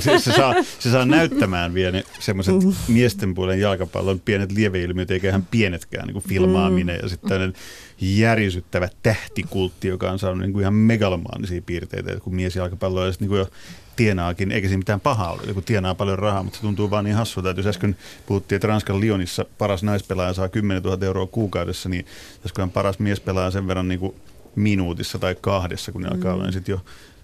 se, 0.00 0.18
se, 0.18 0.32
saa, 0.32 0.54
se 0.78 0.90
saa 0.90 1.04
näyttämään 1.06 1.74
vielä 1.74 1.92
ne 1.92 2.04
semmoiset 2.20 2.54
Mm. 2.54 2.72
miesten 2.88 3.34
puolen 3.34 3.60
jalkapallon 3.60 4.20
pienet 4.20 4.52
lieveilmiöt, 4.52 5.10
eikä 5.10 5.28
ihan 5.28 5.46
pienetkään 5.50 6.06
niin 6.06 6.12
kuin 6.12 6.24
filmaaminen 6.28 6.98
ja 7.02 7.08
sitten 7.08 7.28
tämmöinen 7.28 7.54
järisyttävä 8.00 8.88
tähtikultti, 9.02 9.88
joka 9.88 10.10
on 10.10 10.18
saanut 10.18 10.38
niin 10.38 10.52
kuin 10.52 10.60
ihan 10.60 10.74
megalomaanisia 10.74 11.62
piirteitä, 11.66 12.12
että 12.12 12.24
kun 12.24 12.34
mies 12.34 12.56
jalkapallo 12.56 13.00
niin 13.20 13.28
kuin 13.28 13.38
jo 13.38 13.48
tienaakin, 13.96 14.52
eikä 14.52 14.68
siinä 14.68 14.78
mitään 14.78 15.00
pahaa 15.00 15.32
ole, 15.32 15.42
joku 15.46 15.60
tienaa 15.62 15.94
paljon 15.94 16.18
rahaa, 16.18 16.42
mutta 16.42 16.56
se 16.56 16.62
tuntuu 16.62 16.90
vaan 16.90 17.04
niin 17.04 17.16
hassulta, 17.16 17.50
että 17.50 17.60
jos 17.60 17.66
äsken 17.66 17.96
puhuttiin, 18.26 18.56
että 18.56 18.68
Ranskan 18.68 19.00
Lyonissa 19.00 19.44
paras 19.58 19.82
naispelaaja 19.82 20.32
saa 20.34 20.48
10 20.48 20.82
000 20.82 21.06
euroa 21.06 21.26
kuukaudessa, 21.26 21.88
niin 21.88 22.06
joskohan 22.42 22.70
paras 22.70 22.98
miespelaaja 22.98 23.50
sen 23.50 23.66
verran 23.66 23.88
niin 23.88 24.00
kuin 24.00 24.14
minuutissa 24.56 25.18
tai 25.18 25.36
kahdessa, 25.40 25.92
kun 25.92 26.02
ne 26.02 26.08
alkaa 26.08 26.34
olla, 26.34 26.44
niin 26.44 26.52
sitten 26.52 26.72
jo 26.72 26.80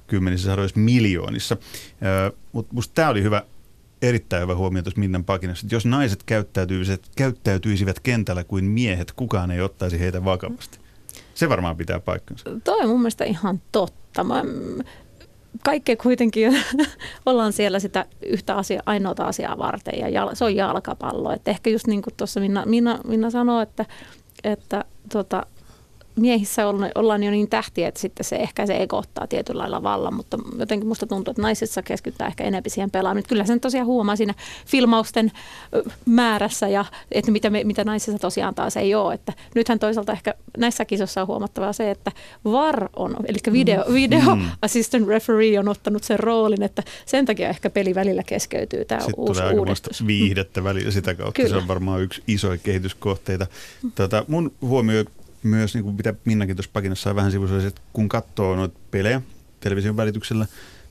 kymmenissä 0.07 0.47
sadoissa 0.47 0.81
miljoonissa. 0.81 1.57
Mutta 2.53 2.75
musta 2.75 2.95
tämä 2.95 3.09
oli 3.09 3.23
hyvä, 3.23 3.43
erittäin 4.03 4.43
hyvä 4.43 4.55
huomio 4.55 4.83
tuossa 4.83 5.01
Minnan 5.01 5.25
pakinassa, 5.25 5.67
että 5.67 5.75
jos 5.75 5.87
naiset 5.87 6.23
käyttäytyisivät, 6.23 7.01
käyttäytyisivät 7.17 8.01
kentällä 8.01 8.45
kuin 8.45 8.65
miehet, 8.65 9.13
kukaan 9.13 9.51
ei 9.51 9.61
ottaisi 9.61 10.01
heitä 10.01 10.25
vakavasti. 10.25 10.79
Se 11.35 11.49
varmaan 11.49 11.77
pitää 11.77 12.01
paikkansa. 12.01 12.45
Toi 12.65 12.81
on 12.81 12.89
mun 12.89 13.01
mielestä 13.01 13.25
ihan 13.25 13.61
totta. 13.73 14.25
Mä, 14.25 14.45
kaikkea 15.65 15.97
kuitenkin 15.97 16.53
ollaan 17.27 17.53
siellä 17.53 17.81
sitä 17.81 18.07
yhtä 18.27 18.57
asia, 18.57 18.83
ainoata 18.87 19.25
asiaa 19.25 19.59
varten 19.59 19.99
ja 19.99 20.09
jal, 20.09 20.35
se 20.35 20.45
on 20.45 20.57
jalkapallo. 20.57 21.33
Et 21.33 21.49
ehkä 21.49 21.71
just 21.71 21.87
niin 21.87 22.03
kuin 22.03 22.15
tuossa 22.17 22.41
Minna, 22.41 22.67
Minna, 22.67 22.99
Minna 23.07 23.31
sanoi, 23.31 23.63
että, 23.63 23.87
että 24.45 24.85
tota, 25.13 25.47
miehissä 26.17 26.67
ollaan, 26.69 26.91
ollaan 26.95 27.23
jo 27.23 27.31
niin 27.31 27.49
tähtiä, 27.51 27.89
että 27.89 28.01
sitten 28.01 28.25
se 28.25 28.37
ehkä 28.37 28.67
se 28.67 28.77
ego 28.83 28.97
ottaa 28.99 29.27
tietyllä 29.27 29.59
lailla 29.63 29.83
vallan, 29.83 30.15
mutta 30.15 30.39
jotenkin 30.59 30.89
musta 30.89 31.07
tuntuu, 31.07 31.33
että 31.33 31.43
naisissa 31.43 31.83
keskitytään 31.83 32.29
ehkä 32.29 32.45
enemmän 32.45 32.63
siihen 32.71 32.91
pelaamiseen. 32.91 33.29
Kyllä 33.29 33.45
sen 33.45 33.61
tosiaan 33.61 33.87
huomaa 33.87 34.17
siinä 34.17 34.35
filmausten 34.67 35.33
määrässä 36.07 36.69
ja 36.69 36.85
että 37.13 37.31
mitä, 37.31 37.51
me, 37.51 37.65
mitä 37.65 37.85
naisissa 37.85 38.19
tosiaan 38.19 38.55
taas 38.55 38.77
ei 38.77 38.95
ole. 38.95 39.15
Että 39.15 39.33
nythän 39.55 39.79
toisaalta 39.79 40.13
ehkä 40.13 40.35
näissä 40.59 40.85
kisoissa 40.85 41.21
on 41.21 41.27
huomattavaa 41.27 41.73
se, 41.73 41.91
että 41.91 42.13
VAR 42.45 42.89
on, 42.97 43.17
eli 43.27 43.39
video, 43.53 43.85
video 43.93 44.35
Mm. 44.35 44.45
assistant 44.63 45.09
referee 45.09 45.59
on 45.59 45.69
ottanut 45.69 46.05
sen 46.05 46.19
roolin, 46.21 46.63
että 46.63 46.83
sen 47.07 47.27
takia 47.27 47.49
ehkä 47.49 47.71
peli 47.71 47.95
välillä 47.95 48.23
keskeytyy 48.23 48.85
tämä 48.85 49.01
Sitten 49.01 49.15
uusi 49.19 49.41
tulee 49.41 49.55
uudistus. 49.55 50.07
viihdettä 50.07 50.65
välillä 50.65 50.91
sitä 50.91 51.15
kautta. 51.15 51.33
Kyllä. 51.33 51.49
Se 51.51 51.57
on 51.57 51.69
varmaan 51.69 52.03
yksi 52.03 52.23
isoja 52.27 52.59
kehityskohteita. 52.59 53.47
Tota, 53.95 54.25
mun 54.29 54.53
huomio 54.61 55.05
myös, 55.43 55.75
niin 55.75 55.85
kuin 55.85 55.97
mitä 55.97 56.15
Minnakin 56.25 56.57
tuossa 56.57 56.71
pakinassa 56.73 57.15
vähän 57.15 57.31
sivussa, 57.31 57.67
että 57.67 57.81
kun 57.93 58.09
katsoo 58.09 58.57
noita 58.57 58.79
pelejä 58.91 59.23
television 59.61 59.97
välityksellä, 59.97 60.45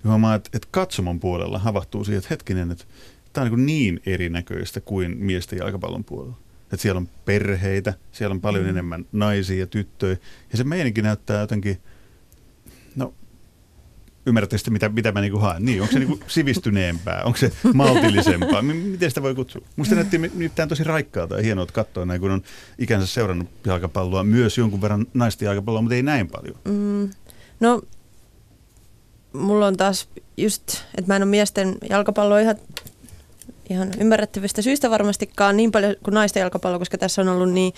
niin 0.03 0.09
huomaa, 0.09 0.35
että, 0.35 0.49
että 0.53 0.67
katsomon 0.71 1.19
puolella 1.19 1.59
havahtuu 1.59 2.03
siihen, 2.03 2.17
että 2.17 2.29
hetkinen, 2.29 2.71
että 2.71 2.85
tämä 3.33 3.45
on 3.45 3.65
niin, 3.65 3.65
niin 3.65 4.01
erinäköistä 4.05 4.81
kuin 4.81 5.17
miesten 5.17 5.59
jalkapallon 5.59 6.03
puolella. 6.03 6.37
Että 6.63 6.77
siellä 6.77 6.99
on 6.99 7.09
perheitä, 7.25 7.93
siellä 8.11 8.33
on 8.33 8.41
paljon 8.41 8.63
mm. 8.63 8.69
enemmän 8.69 9.05
naisia 9.11 9.59
ja 9.59 9.67
tyttöjä. 9.67 10.17
Ja 10.51 10.57
se 10.57 10.63
meininki 10.63 11.01
näyttää 11.01 11.41
jotenkin, 11.41 11.77
ymmärrätte 14.29 14.57
sitten, 14.57 14.73
mitä, 14.73 14.89
mitä 14.89 15.11
mä 15.11 15.21
niinku 15.21 15.39
haen. 15.39 15.65
Niin, 15.65 15.81
onko 15.81 15.93
se 15.93 15.99
niinku 15.99 16.19
sivistyneempää, 16.27 17.21
onko 17.25 17.37
se 17.37 17.51
maltillisempaa, 17.73 18.61
miten 18.61 19.11
sitä 19.11 19.21
voi 19.21 19.35
kutsua? 19.35 19.61
Musta 19.75 19.95
näytti 19.95 20.17
nimittäin 20.17 20.69
tosi 20.69 20.83
raikkaalta 20.83 21.35
ja 21.35 21.43
hienoa 21.43 21.65
katsoa 21.65 22.05
näin, 22.05 22.21
kun 22.21 22.31
on 22.31 22.41
ikänsä 22.79 23.07
seurannut 23.07 23.49
jalkapalloa, 23.65 24.23
myös 24.23 24.57
jonkun 24.57 24.81
verran 24.81 25.05
naisten 25.13 25.45
jalkapalloa, 25.45 25.81
mutta 25.81 25.95
ei 25.95 26.03
näin 26.03 26.27
paljon. 26.27 26.55
Mm, 26.65 27.09
no, 27.59 27.81
mulla 29.33 29.67
on 29.67 29.77
taas 29.77 30.07
just, 30.37 30.63
että 30.97 31.07
mä 31.11 31.15
en 31.15 31.23
ole 31.23 31.29
miesten 31.29 31.77
jalkapalloa 31.89 32.39
ihan, 32.39 32.55
ihan 33.69 33.91
ymmärrettävistä 33.99 34.61
syistä 34.61 34.89
varmastikaan 34.89 35.57
niin 35.57 35.71
paljon 35.71 35.95
kuin 36.03 36.13
naisten 36.13 36.41
jalkapallo, 36.41 36.79
koska 36.79 36.97
tässä 36.97 37.21
on 37.21 37.27
ollut 37.27 37.51
niin 37.51 37.73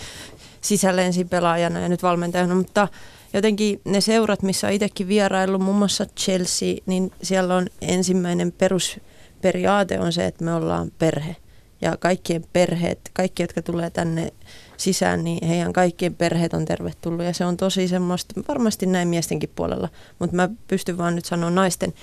sisällä 0.62 1.02
ensin 1.02 1.30
pelaajana 1.30 1.80
ja 1.80 1.90
nyt 1.90 2.04
valmentajana, 2.04 2.56
mutta 2.56 2.88
jotenkin 3.34 3.82
ne 3.86 4.02
seurat, 4.02 4.41
missä 4.44 4.67
on 4.67 4.74
itsekin 4.74 5.08
vieraillut, 5.08 5.62
muun 5.62 5.78
muassa 5.78 6.06
Chelsea, 6.20 6.76
niin 6.86 7.12
siellä 7.24 7.56
on 7.56 7.67
ensimmäinen 7.82 8.52
perusperiaate 8.52 10.00
on 10.00 10.13
se, 10.13 10.26
että 10.26 10.44
me 10.46 10.54
ollaan 10.54 10.91
perhe. 11.00 11.36
Ja 11.82 11.98
kaikkien 11.98 12.44
perheet, 12.54 13.00
kaikki, 13.13 13.44
jotka 13.44 13.62
tulee 13.62 13.89
tänne 13.89 14.34
sisään, 14.78 15.24
niin 15.24 15.48
heidän 15.48 15.74
kaikkien 15.74 16.15
perheet 16.15 16.54
on 16.54 16.65
tervetullut. 16.65 17.26
Ja 17.26 17.34
se 17.34 17.46
on 17.46 17.58
tosi 17.58 17.88
semmoista, 17.88 18.41
varmasti 18.48 18.86
näin 18.86 19.08
miestenkin 19.08 19.50
puolella, 19.56 19.89
mutta 20.20 20.36
mä 20.36 20.50
pystyn 20.67 20.98
vaan 20.98 21.15
nyt 21.15 21.26
sanoa 21.26 21.50
naisten. 21.50 21.94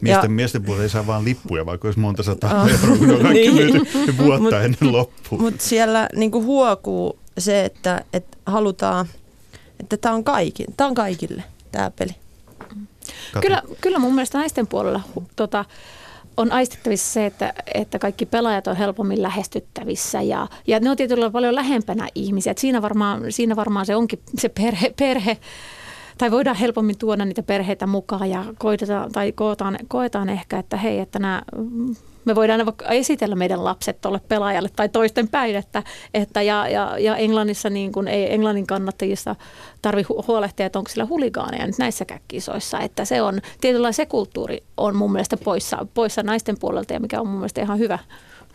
Miesten, 0.00 0.24
Ja- 0.30 0.34
miesten 0.34 0.62
puolella 0.62 0.82
ei 0.82 0.88
saa 0.88 1.06
vaan 1.06 1.24
lippuja, 1.24 1.66
vaikka 1.66 1.88
olisi 1.88 2.00
monta 2.00 2.22
sataa 2.22 2.60
Ah. 2.62 2.68
euroa, 2.70 2.96
kun 2.98 3.10
on 3.10 3.20
kaikki 3.22 3.50
Niin. 3.52 3.54
myyty 3.54 4.18
vuotta 4.18 4.48
Mut- 4.58 4.64
ennen 4.64 4.92
loppuun. 4.92 5.42
Mutta 5.42 5.62
siellä 5.64 6.08
niinku 6.16 6.42
huokuu 6.42 7.18
se, 7.38 7.64
että, 7.64 8.04
että 8.12 8.36
halutaan, 8.46 9.06
että 9.82 9.96
tämä 9.96 10.14
on, 10.14 10.24
kaikki, 10.24 10.64
tää 10.76 10.86
on 10.86 10.94
kaikille 10.94 11.44
tämä 11.72 11.90
peli. 11.90 12.16
Kyllä, 13.40 13.62
kyllä 13.80 13.98
mun 13.98 14.14
mielestä 14.14 14.38
naisten 14.38 14.66
puolella 14.66 15.00
tota, 15.36 15.64
on 16.36 16.52
aistittavissa 16.52 17.12
se, 17.12 17.26
että, 17.26 17.54
että 17.74 17.98
kaikki 17.98 18.26
pelaajat 18.26 18.66
on 18.66 18.76
helpommin 18.76 19.22
lähestyttävissä 19.22 20.22
ja, 20.22 20.48
ja 20.66 20.80
ne 20.80 20.90
on 20.90 20.96
tietyllä 20.96 21.30
paljon 21.30 21.54
lähempänä 21.54 22.08
ihmisiä. 22.14 22.50
Et 22.50 22.58
siinä, 22.58 22.82
varmaan, 22.82 23.32
siinä 23.32 23.56
varmaan 23.56 23.86
se 23.86 23.96
onkin 23.96 24.20
se 24.38 24.48
perhe, 24.48 24.94
perhe 24.98 25.38
tai 26.18 26.30
voidaan 26.30 26.56
helpommin 26.56 26.98
tuoda 26.98 27.24
niitä 27.24 27.42
perheitä 27.42 27.86
mukaan 27.86 28.30
ja 28.30 28.44
koitetaan, 28.58 29.12
tai 29.12 29.32
koetaan, 29.32 29.78
koetaan 29.88 30.28
ehkä, 30.28 30.58
että 30.58 30.76
hei, 30.76 30.98
että 30.98 31.18
nämä, 31.18 31.42
me 32.24 32.34
voidaan 32.34 32.66
vaikka 32.66 32.86
esitellä 32.86 33.34
meidän 33.34 33.64
lapset 33.64 34.00
tuolle 34.00 34.20
pelaajalle 34.28 34.68
tai 34.76 34.88
toisten 34.88 35.28
päin, 35.28 35.56
että, 35.56 35.82
että 36.14 36.42
ja, 36.42 36.68
ja, 36.68 36.98
ja 36.98 37.16
Englannissa 37.16 37.70
niin 37.70 37.92
kuin 37.92 38.08
ei 38.08 38.34
Englannin 38.34 38.66
kannattajista 38.66 39.36
tarvi 39.82 40.02
hu- 40.02 40.24
huolehtia, 40.26 40.66
että 40.66 40.78
onko 40.78 40.90
sillä 40.90 41.06
huligaaneja 41.06 41.66
nyt 41.66 41.78
näissäkään 41.78 42.20
kisoissa, 42.28 42.80
että 42.80 43.04
se 43.04 43.22
on, 43.22 43.40
tietynlainen 43.60 43.94
se 43.94 44.06
kulttuuri 44.06 44.58
on 44.76 44.96
mun 44.96 45.12
mielestä 45.12 45.36
poissa, 45.36 45.86
poissa 45.94 46.22
naisten 46.22 46.58
puolelta 46.58 46.92
ja 46.92 47.00
mikä 47.00 47.20
on 47.20 47.26
mun 47.26 47.38
mielestä 47.38 47.60
ihan 47.60 47.78
hyvä, 47.78 47.98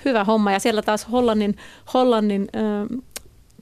hyvä 0.05 0.23
homma. 0.23 0.51
Ja 0.51 0.59
siellä 0.59 0.81
taas 0.81 1.11
Hollannin, 1.11 1.55
Hollannin 1.93 2.47
ö, 2.55 2.59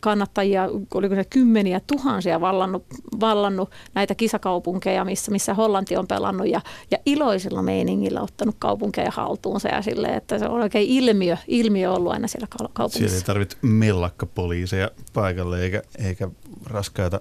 kannattajia, 0.05 0.69
oliko 0.93 1.15
se 1.15 1.23
kymmeniä 1.23 1.81
tuhansia 1.87 2.41
vallannut, 2.41 2.85
vallannut 3.19 3.71
näitä 3.93 4.15
kisakaupunkeja, 4.15 5.05
missä, 5.05 5.31
missä 5.31 5.53
Hollanti 5.53 5.97
on 5.97 6.07
pelannut 6.07 6.47
ja, 6.47 6.61
ja 6.91 6.97
iloisilla 7.05 7.61
meiningillä 7.61 8.21
ottanut 8.21 8.55
kaupunkeja 8.59 9.11
haltuunsa 9.11 9.67
ja 9.69 9.81
sille, 9.81 10.07
että 10.07 10.39
se 10.39 10.45
on 10.45 10.61
oikein 10.61 10.89
ilmiö, 10.89 11.37
ilmiö 11.47 11.91
ollut 11.91 12.11
aina 12.11 12.27
siellä 12.27 12.47
kau- 12.47 12.57
Siellä 12.57 12.73
kaupungissa. 12.73 13.15
ei 13.17 13.23
tarvitse 13.23 13.57
mellakkapoliiseja 13.61 14.91
paikalle 15.13 15.61
eikä, 15.63 15.81
eikä 15.97 16.27
raskaita, 16.65 17.19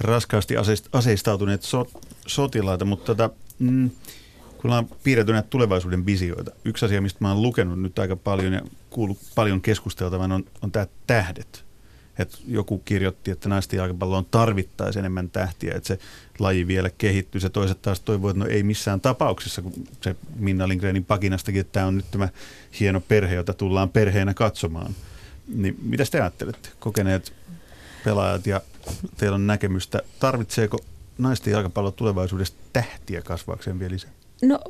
raskaasti 0.00 0.54
aseist- 0.56 0.88
aseistautuneet 0.92 1.62
so, 1.62 1.86
sotilaita, 2.26 2.84
mutta 2.84 3.06
tota, 3.06 3.30
mm, 3.58 3.90
kun 4.56 4.70
ollaan 4.70 4.88
piirretty 5.04 5.32
näitä 5.32 5.48
tulevaisuuden 5.50 6.06
visioita, 6.06 6.50
yksi 6.64 6.84
asia, 6.84 7.00
mistä 7.02 7.18
mä 7.20 7.28
oon 7.32 7.42
lukenut 7.42 7.80
nyt 7.82 7.98
aika 7.98 8.16
paljon 8.16 8.52
ja 8.52 8.60
kuullut 8.90 9.18
paljon 9.34 9.60
keskusteltavan, 9.60 10.32
on, 10.32 10.44
on 10.62 10.72
tämä 10.72 10.86
tähdet. 11.06 11.67
Että 12.18 12.38
joku 12.46 12.78
kirjoitti, 12.78 13.30
että 13.30 13.48
naisten 13.48 13.76
jalkapalloon 13.76 14.26
tarvittaisiin 14.30 15.00
enemmän 15.00 15.30
tähtiä, 15.30 15.74
että 15.74 15.86
se 15.86 15.98
laji 16.38 16.66
vielä 16.66 16.90
kehittyy. 16.98 17.40
Se 17.40 17.48
toiset 17.48 17.82
taas 17.82 18.00
toivoo, 18.00 18.30
että 18.30 18.44
no 18.44 18.50
ei 18.50 18.62
missään 18.62 19.00
tapauksessa, 19.00 19.62
kun 19.62 19.72
se 20.00 20.16
Minna 20.36 20.68
Lindgrenin 20.68 21.04
pakinastakin, 21.04 21.60
että 21.60 21.72
tämä 21.72 21.86
on 21.86 21.96
nyt 21.96 22.10
tämä 22.10 22.28
hieno 22.80 23.00
perhe, 23.00 23.34
jota 23.34 23.54
tullaan 23.54 23.88
perheenä 23.88 24.34
katsomaan. 24.34 24.94
Niin 25.54 25.78
mitä 25.82 26.04
te 26.10 26.20
ajattelette, 26.20 26.68
kokeneet 26.78 27.32
pelaajat 28.04 28.46
ja 28.46 28.60
teillä 29.16 29.34
on 29.34 29.46
näkemystä, 29.46 30.02
tarvitseeko 30.20 30.78
naisten 31.18 31.52
jalkapallo 31.52 31.90
tulevaisuudessa 31.90 32.54
tähtiä 32.72 33.22
kasvaakseen 33.22 33.78
vielä 33.78 33.92
lisää? 33.92 34.10
No 34.42 34.60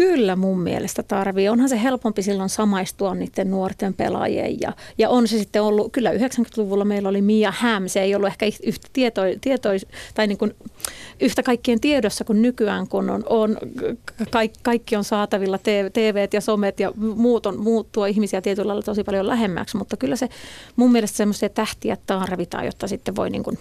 Kyllä 0.00 0.36
mun 0.36 0.60
mielestä 0.60 1.02
tarvii. 1.02 1.48
Onhan 1.48 1.68
se 1.68 1.82
helpompi 1.82 2.22
silloin 2.22 2.48
samaistua 2.48 3.14
niiden 3.14 3.50
nuorten 3.50 3.94
pelaajien. 3.94 4.60
Ja, 4.60 4.72
ja 4.98 5.08
on 5.08 5.28
se 5.28 5.38
sitten 5.38 5.62
ollut, 5.62 5.92
kyllä 5.92 6.12
90-luvulla 6.12 6.84
meillä 6.84 7.08
oli 7.08 7.22
Mia 7.22 7.52
Häm, 7.56 7.88
se 7.88 8.00
ei 8.00 8.14
ollut 8.14 8.26
ehkä 8.26 8.46
yhtä 8.66 8.88
tieto, 8.92 9.22
tieto, 9.40 9.68
tai 10.14 10.26
niin 10.26 10.38
kuin 10.38 10.54
yhtä 11.20 11.42
kaikkien 11.42 11.80
tiedossa 11.80 12.24
kuin 12.24 12.42
nykyään, 12.42 12.88
kun 12.88 13.10
on, 13.10 13.24
on 13.28 13.58
kaikki, 14.30 14.58
kaikki 14.62 14.96
on 14.96 15.04
saatavilla, 15.04 15.58
TV 15.92 16.28
ja 16.32 16.40
somet 16.40 16.80
ja 16.80 16.92
muut, 16.96 17.46
on, 17.46 17.60
muut 17.60 17.92
tuo 17.92 18.06
ihmisiä 18.06 18.40
tietyllä 18.40 18.68
lailla 18.68 18.82
tosi 18.82 19.04
paljon 19.04 19.26
lähemmäksi, 19.26 19.76
mutta 19.76 19.96
kyllä 19.96 20.16
se 20.16 20.28
mun 20.76 20.92
mielestä 20.92 21.16
semmoisia 21.16 21.48
tähtiä 21.48 21.96
tarvitaan, 22.06 22.64
jotta 22.64 22.88
sitten 22.88 23.16
voi 23.16 23.30
niin 23.30 23.42
kuin 23.42 23.58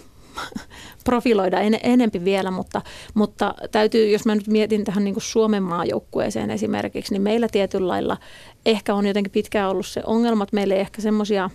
profiloida 1.04 1.60
en, 1.60 1.80
enempi 1.84 2.26
vielä, 2.26 2.52
mutta, 2.52 2.82
mutta 3.14 3.54
täytyy, 3.72 4.10
jos 4.10 4.26
mä 4.26 4.36
nyt 4.36 4.48
mietin 4.48 4.84
tähän 4.84 5.04
niin 5.04 5.16
Suomen 5.18 5.64
maajoukkueeseen 5.64 6.52
esimerkiksi, 6.52 7.14
niin 7.14 7.22
meillä 7.22 7.48
tietyllä 7.52 7.88
lailla 7.88 8.18
ehkä 8.66 8.94
on 8.94 9.06
jotenkin 9.06 9.32
pitkään 9.32 9.70
ollut 9.70 9.88
se 9.88 10.02
ongelma, 10.06 10.44
että 10.44 10.56
meillä 10.56 10.76
ei 10.76 10.82
ehkä 10.82 11.02
semmoisia 11.02 11.50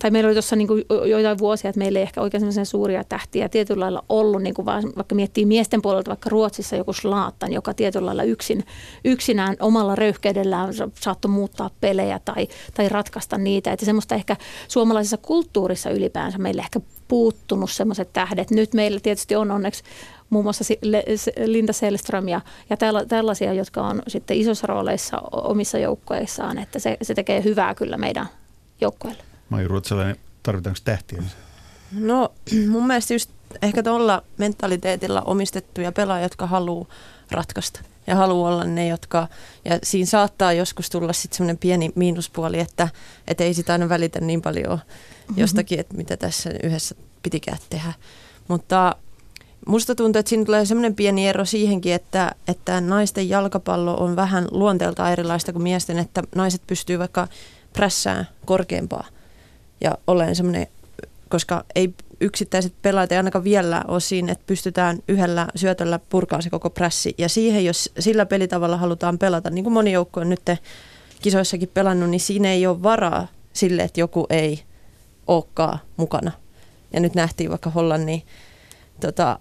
tai 0.00 0.10
meillä 0.10 0.28
oli 0.28 0.34
tuossa 0.34 0.56
niin 0.56 0.68
joitain 1.06 1.38
vuosia, 1.38 1.68
että 1.68 1.78
meillä 1.78 1.98
ei 1.98 2.02
ehkä 2.02 2.20
oikein 2.20 2.40
sellaisia 2.40 2.64
suuria 2.64 3.04
tähtiä 3.04 3.48
tietyllä 3.48 3.80
lailla 3.80 4.04
ollut, 4.08 4.42
niin 4.42 4.54
kuin 4.54 4.66
vaan, 4.66 4.82
vaikka 4.96 5.14
miettii 5.14 5.46
miesten 5.46 5.82
puolelta 5.82 6.08
vaikka 6.08 6.30
Ruotsissa 6.30 6.76
joku 6.76 6.92
Slaattan, 6.92 7.52
joka 7.52 7.74
tietyllä 7.74 8.06
lailla 8.06 8.22
yksin, 8.22 8.64
yksinään 9.04 9.56
omalla 9.60 9.96
röyhkeydellään 9.96 10.74
saattoi 11.00 11.30
muuttaa 11.30 11.70
pelejä 11.80 12.20
tai, 12.24 12.48
tai 12.74 12.88
ratkaista 12.88 13.38
niitä. 13.38 13.72
Että 13.72 13.86
semmoista 13.86 14.14
ehkä 14.14 14.36
suomalaisessa 14.68 15.16
kulttuurissa 15.16 15.90
ylipäänsä 15.90 16.38
meille 16.38 16.62
ehkä 16.62 16.80
puuttunut 17.08 17.70
semmoiset 17.70 18.12
tähdet. 18.12 18.50
Nyt 18.50 18.74
meillä 18.74 19.00
tietysti 19.00 19.36
on 19.36 19.50
onneksi 19.50 19.82
muun 20.30 20.44
muassa 20.44 20.74
Linda 21.44 21.72
Selström 21.72 22.28
ja, 22.28 22.40
ja 22.70 22.76
tällaisia, 23.08 23.52
jotka 23.52 23.82
on 23.82 24.02
sitten 24.08 24.36
isossa 24.36 24.66
rooleissa 24.66 25.18
omissa 25.32 25.78
joukkoissaan, 25.78 26.58
että 26.58 26.78
se, 26.78 26.96
se 27.02 27.14
tekee 27.14 27.44
hyvää 27.44 27.74
kyllä 27.74 27.96
meidän 27.96 28.26
joukkoille. 28.80 29.29
Maiju 29.50 29.68
Ruotsalainen, 29.68 30.16
tarvitaanko 30.42 30.80
tähtiä? 30.84 31.22
No 31.92 32.32
mun 32.72 32.86
mielestä 32.86 33.14
just 33.14 33.30
ehkä 33.62 33.82
tuolla 33.82 34.22
mentaliteetilla 34.38 35.22
omistettuja 35.22 35.92
pelaajia, 35.92 36.24
jotka 36.24 36.46
haluaa 36.46 36.86
ratkaista 37.30 37.80
ja 38.06 38.16
haluaa 38.16 38.52
olla 38.52 38.64
ne, 38.64 38.88
jotka, 38.88 39.28
ja 39.64 39.78
siinä 39.82 40.06
saattaa 40.06 40.52
joskus 40.52 40.90
tulla 40.90 41.12
sitten 41.12 41.36
semmoinen 41.36 41.58
pieni 41.58 41.92
miinuspuoli, 41.94 42.58
että 42.58 42.88
et 43.28 43.40
ei 43.40 43.54
sitä 43.54 43.72
aina 43.72 43.88
välitä 43.88 44.20
niin 44.20 44.42
paljon 44.42 44.78
jostakin, 45.36 45.80
että 45.80 45.96
mitä 45.96 46.16
tässä 46.16 46.50
yhdessä 46.62 46.94
pitikään 47.22 47.58
tehdä. 47.70 47.92
Mutta 48.48 48.96
musta 49.66 49.94
tuntuu, 49.94 50.20
että 50.20 50.28
siinä 50.28 50.44
tulee 50.44 50.66
semmoinen 50.66 50.94
pieni 50.94 51.28
ero 51.28 51.44
siihenkin, 51.44 51.94
että, 51.94 52.34
että 52.48 52.80
naisten 52.80 53.28
jalkapallo 53.28 53.96
on 53.96 54.16
vähän 54.16 54.48
luonteeltaan 54.50 55.12
erilaista 55.12 55.52
kuin 55.52 55.62
miesten, 55.62 55.98
että 55.98 56.22
naiset 56.34 56.62
pystyy 56.66 56.98
vaikka 56.98 57.28
prässään 57.72 58.28
korkeampaa 58.44 59.06
ja 59.80 59.98
olen 60.06 60.36
semmoinen, 60.36 60.66
koska 61.28 61.64
ei 61.74 61.94
yksittäiset 62.20 62.74
pelaajat 62.82 63.12
ei 63.12 63.18
ainakaan 63.18 63.44
vielä 63.44 63.84
ole 63.88 64.00
siinä, 64.00 64.32
että 64.32 64.44
pystytään 64.46 64.98
yhdellä 65.08 65.48
syötöllä 65.54 65.98
purkaa 65.98 66.40
se 66.40 66.50
koko 66.50 66.70
prässi. 66.70 67.14
Ja 67.18 67.28
siihen, 67.28 67.64
jos 67.64 67.92
sillä 67.98 68.26
pelitavalla 68.26 68.76
halutaan 68.76 69.18
pelata, 69.18 69.50
niin 69.50 69.64
kuin 69.64 69.74
moni 69.74 69.92
joukko 69.92 70.20
on 70.20 70.28
nyt 70.28 70.42
kisoissakin 71.22 71.70
pelannut, 71.74 72.10
niin 72.10 72.20
siinä 72.20 72.52
ei 72.52 72.66
ole 72.66 72.82
varaa 72.82 73.28
sille, 73.52 73.82
että 73.82 74.00
joku 74.00 74.26
ei 74.30 74.62
olekaan 75.26 75.78
mukana. 75.96 76.32
Ja 76.92 77.00
nyt 77.00 77.14
nähtiin 77.14 77.50
vaikka 77.50 77.70
Hollannin 77.70 78.22
tota, 79.00 79.38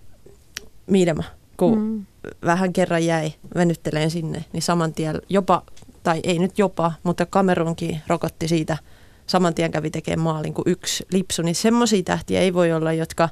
Miidema, 0.88 1.24
kun 1.58 1.80
mm. 1.80 2.06
vähän 2.46 2.74
kerran 2.74 3.06
jäi 3.06 3.34
venytteleen 3.56 4.12
sinne, 4.12 4.46
niin 4.54 4.64
saman 4.64 4.94
tien 4.94 5.22
jopa, 5.30 5.62
tai 6.04 6.20
ei 6.24 6.40
nyt 6.40 6.60
jopa, 6.60 6.92
mutta 7.04 7.26
Kamerunkin 7.26 8.02
rokotti 8.08 8.48
siitä– 8.48 8.78
saman 9.30 9.54
tien 9.54 9.72
kävi 9.72 9.90
tekemään 9.90 10.24
maalin 10.24 10.54
kuin 10.54 10.64
yksi 10.66 11.06
lipsu, 11.12 11.42
niin 11.42 11.56
semmoisia 11.56 12.04
tähtiä 12.04 12.40
ei 12.40 12.54
voi 12.54 12.72
olla, 12.72 12.94
jotka, 12.94 13.30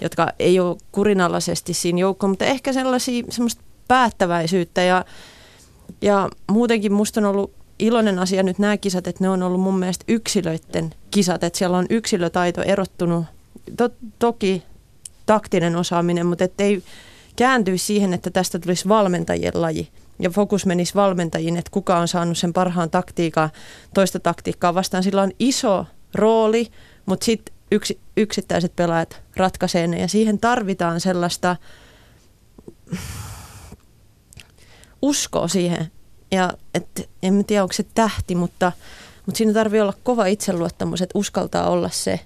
jotka 0.00 0.32
ei 0.38 0.60
ole 0.60 0.76
kurinalaisesti 0.92 1.74
siinä 1.74 1.98
joukkoon, 1.98 2.30
mutta 2.30 2.44
ehkä 2.44 2.72
sellaisia 2.72 3.24
semmoista 3.30 3.62
päättäväisyyttä 3.88 4.82
ja, 4.82 5.04
ja 6.02 6.28
muutenkin 6.50 6.92
musta 6.92 7.20
on 7.20 7.26
ollut 7.26 7.52
iloinen 7.78 8.18
asia 8.18 8.42
nyt 8.42 8.58
nämä 8.58 8.76
kisat, 8.76 9.06
että 9.06 9.24
ne 9.24 9.28
on 9.28 9.42
ollut 9.42 9.60
mun 9.60 9.78
mielestä 9.78 10.04
yksilöiden 10.08 10.94
kisat, 11.10 11.44
että 11.44 11.58
siellä 11.58 11.78
on 11.78 11.86
yksilötaito 11.90 12.62
erottunut, 12.62 13.24
to, 13.76 13.88
toki 14.18 14.62
taktinen 15.26 15.76
osaaminen, 15.76 16.26
mutta 16.26 16.44
ettei 16.44 16.82
kääntyisi 17.36 17.86
siihen, 17.86 18.14
että 18.14 18.30
tästä 18.30 18.58
tulisi 18.58 18.88
valmentajien 18.88 19.52
laji 19.54 19.88
ja 20.18 20.30
fokus 20.30 20.66
menisi 20.66 20.94
valmentajiin, 20.94 21.56
että 21.56 21.70
kuka 21.70 21.98
on 21.98 22.08
saanut 22.08 22.38
sen 22.38 22.52
parhaan 22.52 22.90
taktiikan, 22.90 23.50
toista 23.94 24.20
taktiikkaa 24.20 24.74
vastaan. 24.74 25.02
Sillä 25.02 25.22
on 25.22 25.32
iso 25.38 25.86
rooli, 26.14 26.70
mutta 27.06 27.24
sitten 27.24 27.54
yksi, 27.70 28.00
yksittäiset 28.16 28.76
pelaajat 28.76 29.22
ratkaisee 29.36 29.86
ne 29.86 30.00
ja 30.00 30.08
siihen 30.08 30.38
tarvitaan 30.38 31.00
sellaista 31.00 31.56
uskoa 35.02 35.48
siihen. 35.48 35.90
Ja 36.30 36.52
et, 36.74 37.10
en 37.22 37.44
tiedä, 37.44 37.62
onko 37.62 37.72
se 37.72 37.86
tähti, 37.94 38.34
mutta, 38.34 38.72
mutta 39.26 39.38
siinä 39.38 39.52
tarvii 39.52 39.80
olla 39.80 39.94
kova 40.02 40.26
itseluottamus, 40.26 41.02
että 41.02 41.18
uskaltaa 41.18 41.70
olla 41.70 41.88
se, 41.88 42.20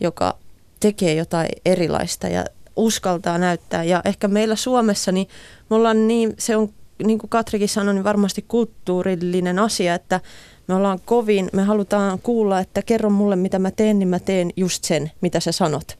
joka 0.00 0.38
tekee 0.80 1.14
jotain 1.14 1.48
erilaista 1.64 2.28
ja 2.28 2.44
uskaltaa 2.76 3.38
näyttää. 3.38 3.84
Ja 3.84 4.02
ehkä 4.04 4.28
meillä 4.28 4.56
Suomessa, 4.56 5.12
niin 5.12 5.28
me 5.70 5.76
ollaan 5.76 6.08
niin, 6.08 6.34
se 6.38 6.56
on 6.56 6.72
niin 7.04 7.18
kuin 7.18 7.30
Katrikin 7.30 7.68
sanoi, 7.68 7.94
niin 7.94 8.04
varmasti 8.04 8.44
kulttuurillinen 8.48 9.58
asia, 9.58 9.94
että 9.94 10.20
me 10.68 10.74
ollaan 10.74 11.00
kovin, 11.04 11.48
me 11.52 11.62
halutaan 11.62 12.18
kuulla, 12.18 12.60
että 12.60 12.82
kerro 12.82 13.10
mulle 13.10 13.36
mitä 13.36 13.58
mä 13.58 13.70
teen, 13.70 13.98
niin 13.98 14.08
mä 14.08 14.18
teen 14.18 14.50
just 14.56 14.84
sen, 14.84 15.10
mitä 15.20 15.40
sä 15.40 15.52
sanot. 15.52 15.98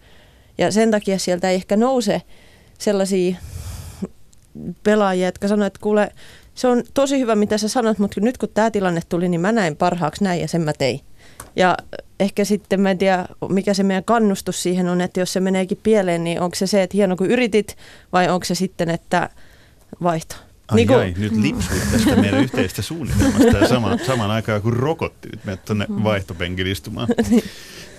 Ja 0.59 0.73
sen 0.73 0.91
takia 0.91 1.19
sieltä 1.19 1.51
ei 1.51 1.55
ehkä 1.55 1.77
nouse 1.77 2.23
sellaisia 2.79 3.37
pelaajia, 4.83 5.29
jotka 5.29 5.49
sanoo, 5.49 5.67
että 5.67 5.81
kuule, 5.83 6.13
se 6.55 6.69
on 6.69 6.83
tosi 6.95 7.19
hyvä, 7.19 7.35
mitä 7.35 7.59
sä 7.59 7.69
sanot, 7.69 7.99
mutta 7.99 8.21
nyt 8.21 8.39
kun 8.39 8.49
tämä 8.55 8.71
tilanne 8.71 9.01
tuli, 9.09 9.29
niin 9.29 9.41
mä 9.41 9.53
näin 9.53 9.77
parhaaksi 9.77 10.25
näin 10.25 10.41
ja 10.41 10.49
sen 10.49 10.63
mä 10.63 10.73
tein. 10.73 11.01
Ja 11.57 11.77
ehkä 12.21 12.45
sitten 12.45 12.81
mä 12.81 12.91
en 12.91 12.99
tiedä, 12.99 13.27
mikä 13.49 13.75
se 13.75 13.83
meidän 13.83 14.05
kannustus 14.05 14.63
siihen 14.63 14.89
on, 14.89 15.01
että 15.01 15.21
jos 15.21 15.33
se 15.33 15.41
meneekin 15.41 15.81
pieleen, 15.83 16.25
niin 16.25 16.41
onko 16.41 16.55
se 16.55 16.67
se, 16.67 16.83
että 16.83 16.97
hieno 16.97 17.17
kun 17.17 17.27
yritit, 17.27 17.77
vai 18.13 18.29
onko 18.29 18.45
se 18.45 18.55
sitten, 18.55 18.91
että 18.91 19.31
vaihto? 20.03 20.35
Ai, 20.69 20.77
niin 20.77 20.89
kuin... 20.89 20.99
ai 20.99 21.15
nyt 21.19 21.33
lipsuit 21.33 21.93
tästä 21.93 22.17
meidän 22.17 22.43
yhteistä 22.43 22.83
suunnitelmasta 22.83 23.59
ja 23.59 23.69
sama, 23.69 23.99
saman 24.07 24.31
aikaan 24.31 24.63
kun 24.63 24.73
rokottit 24.73 25.45
meidät 25.45 25.65
tuonne 25.65 25.87
mm. 25.89 26.05
vaihtopenkin 26.05 26.67
istumaan. 26.67 27.09
Niin. 27.31 27.45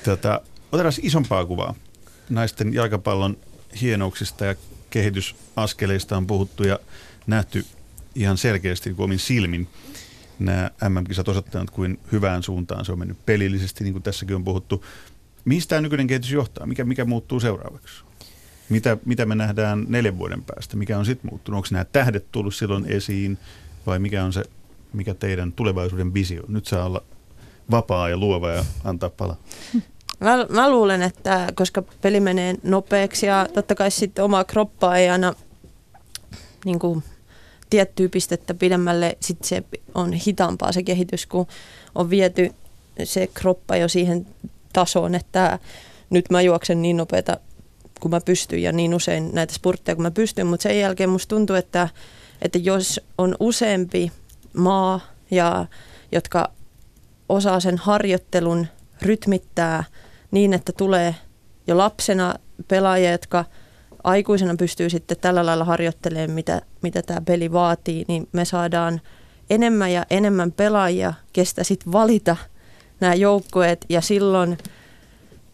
Tota, 0.05 0.41
otetaan 0.71 0.93
isompaa 1.01 1.45
kuvaa. 1.45 1.75
Naisten 2.29 2.73
jalkapallon 2.73 3.38
hienouksista 3.82 4.45
ja 4.45 4.55
kehitysaskeleista 4.89 6.17
on 6.17 6.27
puhuttu 6.27 6.63
ja 6.63 6.79
nähty 7.27 7.65
ihan 8.15 8.38
selkeästi 8.38 8.93
kuin 8.93 9.03
omin 9.03 9.19
silmin. 9.19 9.67
Nämä 10.39 10.71
MM-kisat 10.89 11.27
osoittavat, 11.27 11.69
kuin 11.69 11.99
hyvään 12.12 12.43
suuntaan 12.43 12.86
se 12.86 12.91
on 12.91 12.99
mennyt 12.99 13.25
pelillisesti, 13.25 13.84
niin 13.84 13.93
kuin 13.93 14.03
tässäkin 14.03 14.36
on 14.36 14.43
puhuttu. 14.43 14.86
Mistä 15.45 15.69
tämä 15.69 15.82
nykyinen 15.82 16.08
kehitys 16.08 16.32
johtaa? 16.32 16.65
Mikä, 16.65 16.84
mikä 16.86 17.05
muuttuu 17.05 17.39
seuraavaksi? 17.39 18.03
Mitä, 18.69 18.97
mitä 19.05 19.25
me 19.25 19.36
nähdään 19.36 19.86
neljän 19.88 20.17
vuoden 20.17 20.43
päästä? 20.43 20.77
Mikä 20.77 20.97
on 20.97 21.05
sitten 21.05 21.32
muuttunut? 21.32 21.58
Onko 21.58 21.67
nämä 21.71 21.86
tähdet 21.86 22.25
tullut 22.32 22.55
silloin 22.55 22.86
esiin 22.86 23.38
vai 23.86 23.99
mikä 23.99 24.23
on 24.23 24.34
se, 24.34 24.43
mikä 24.93 25.13
teidän 25.13 25.51
tulevaisuuden 25.51 26.13
visio? 26.13 26.43
Nyt 26.47 26.65
saa 26.65 26.86
olla 26.86 27.03
vapaa 27.71 28.10
ja 28.10 28.17
luova 28.17 28.51
ja 28.51 28.65
antaa 28.84 29.10
palaa. 29.10 29.38
Mä, 30.19 30.45
mä 30.49 30.69
luulen, 30.69 31.01
että 31.01 31.47
koska 31.55 31.84
peli 32.01 32.19
menee 32.19 32.55
nopeaksi 32.63 33.25
ja 33.25 33.47
totta 33.53 33.75
kai 33.75 33.91
sitten 33.91 34.25
oma 34.25 34.43
kroppa 34.43 34.95
ei 34.95 35.10
aina 35.10 35.34
niin 36.65 36.79
kuin, 36.79 37.03
tiettyä 37.69 38.10
pistettä 38.10 38.53
pidemmälle, 38.53 39.17
sitten 39.19 39.47
se 39.47 39.63
on 39.95 40.13
hitaampaa 40.13 40.71
se 40.71 40.84
kehitys, 40.84 41.25
kun 41.25 41.47
on 41.95 42.10
viety 42.10 42.51
se 43.03 43.27
kroppa 43.34 43.75
jo 43.75 43.88
siihen 43.88 44.27
tasoon, 44.73 45.15
että 45.15 45.60
nyt 46.10 46.25
mä 46.29 46.41
juoksen 46.41 46.82
niin 46.82 46.97
nopeata 46.97 47.38
kun 47.99 48.12
mä 48.12 48.21
pystyn 48.21 48.63
ja 48.63 48.71
niin 48.71 48.93
usein 48.93 49.29
näitä 49.33 49.53
spurtteja 49.53 49.95
kun 49.95 50.03
mä 50.03 50.12
pystyn, 50.12 50.47
mutta 50.47 50.63
sen 50.63 50.79
jälkeen 50.79 51.09
musta 51.09 51.35
tuntuu, 51.35 51.55
että, 51.55 51.89
että 52.41 52.57
jos 52.57 53.01
on 53.17 53.35
useampi 53.39 54.12
maa, 54.53 54.99
ja, 55.31 55.65
jotka 56.12 56.51
osaa 57.29 57.59
sen 57.59 57.77
harjoittelun 57.77 58.67
rytmittää 59.01 59.83
niin, 60.31 60.53
että 60.53 60.71
tulee 60.77 61.15
jo 61.67 61.77
lapsena 61.77 62.35
pelaajia, 62.67 63.12
jotka 63.12 63.45
aikuisena 64.03 64.55
pystyy 64.55 64.89
sitten 64.89 65.17
tällä 65.21 65.45
lailla 65.45 65.65
harjoittelemaan, 65.65 66.31
mitä, 66.31 66.62
mitä 66.81 67.01
tämä 67.01 67.21
peli 67.21 67.51
vaatii, 67.51 68.05
niin 68.07 68.27
me 68.31 68.45
saadaan 68.45 69.01
enemmän 69.49 69.91
ja 69.91 70.05
enemmän 70.09 70.51
pelaajia, 70.51 71.13
kestä 71.33 71.63
sitten 71.63 71.91
valita 71.91 72.38
nämä 72.99 73.13
joukkueet 73.13 73.85
ja 73.89 74.01
silloin 74.01 74.57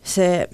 se 0.03 0.49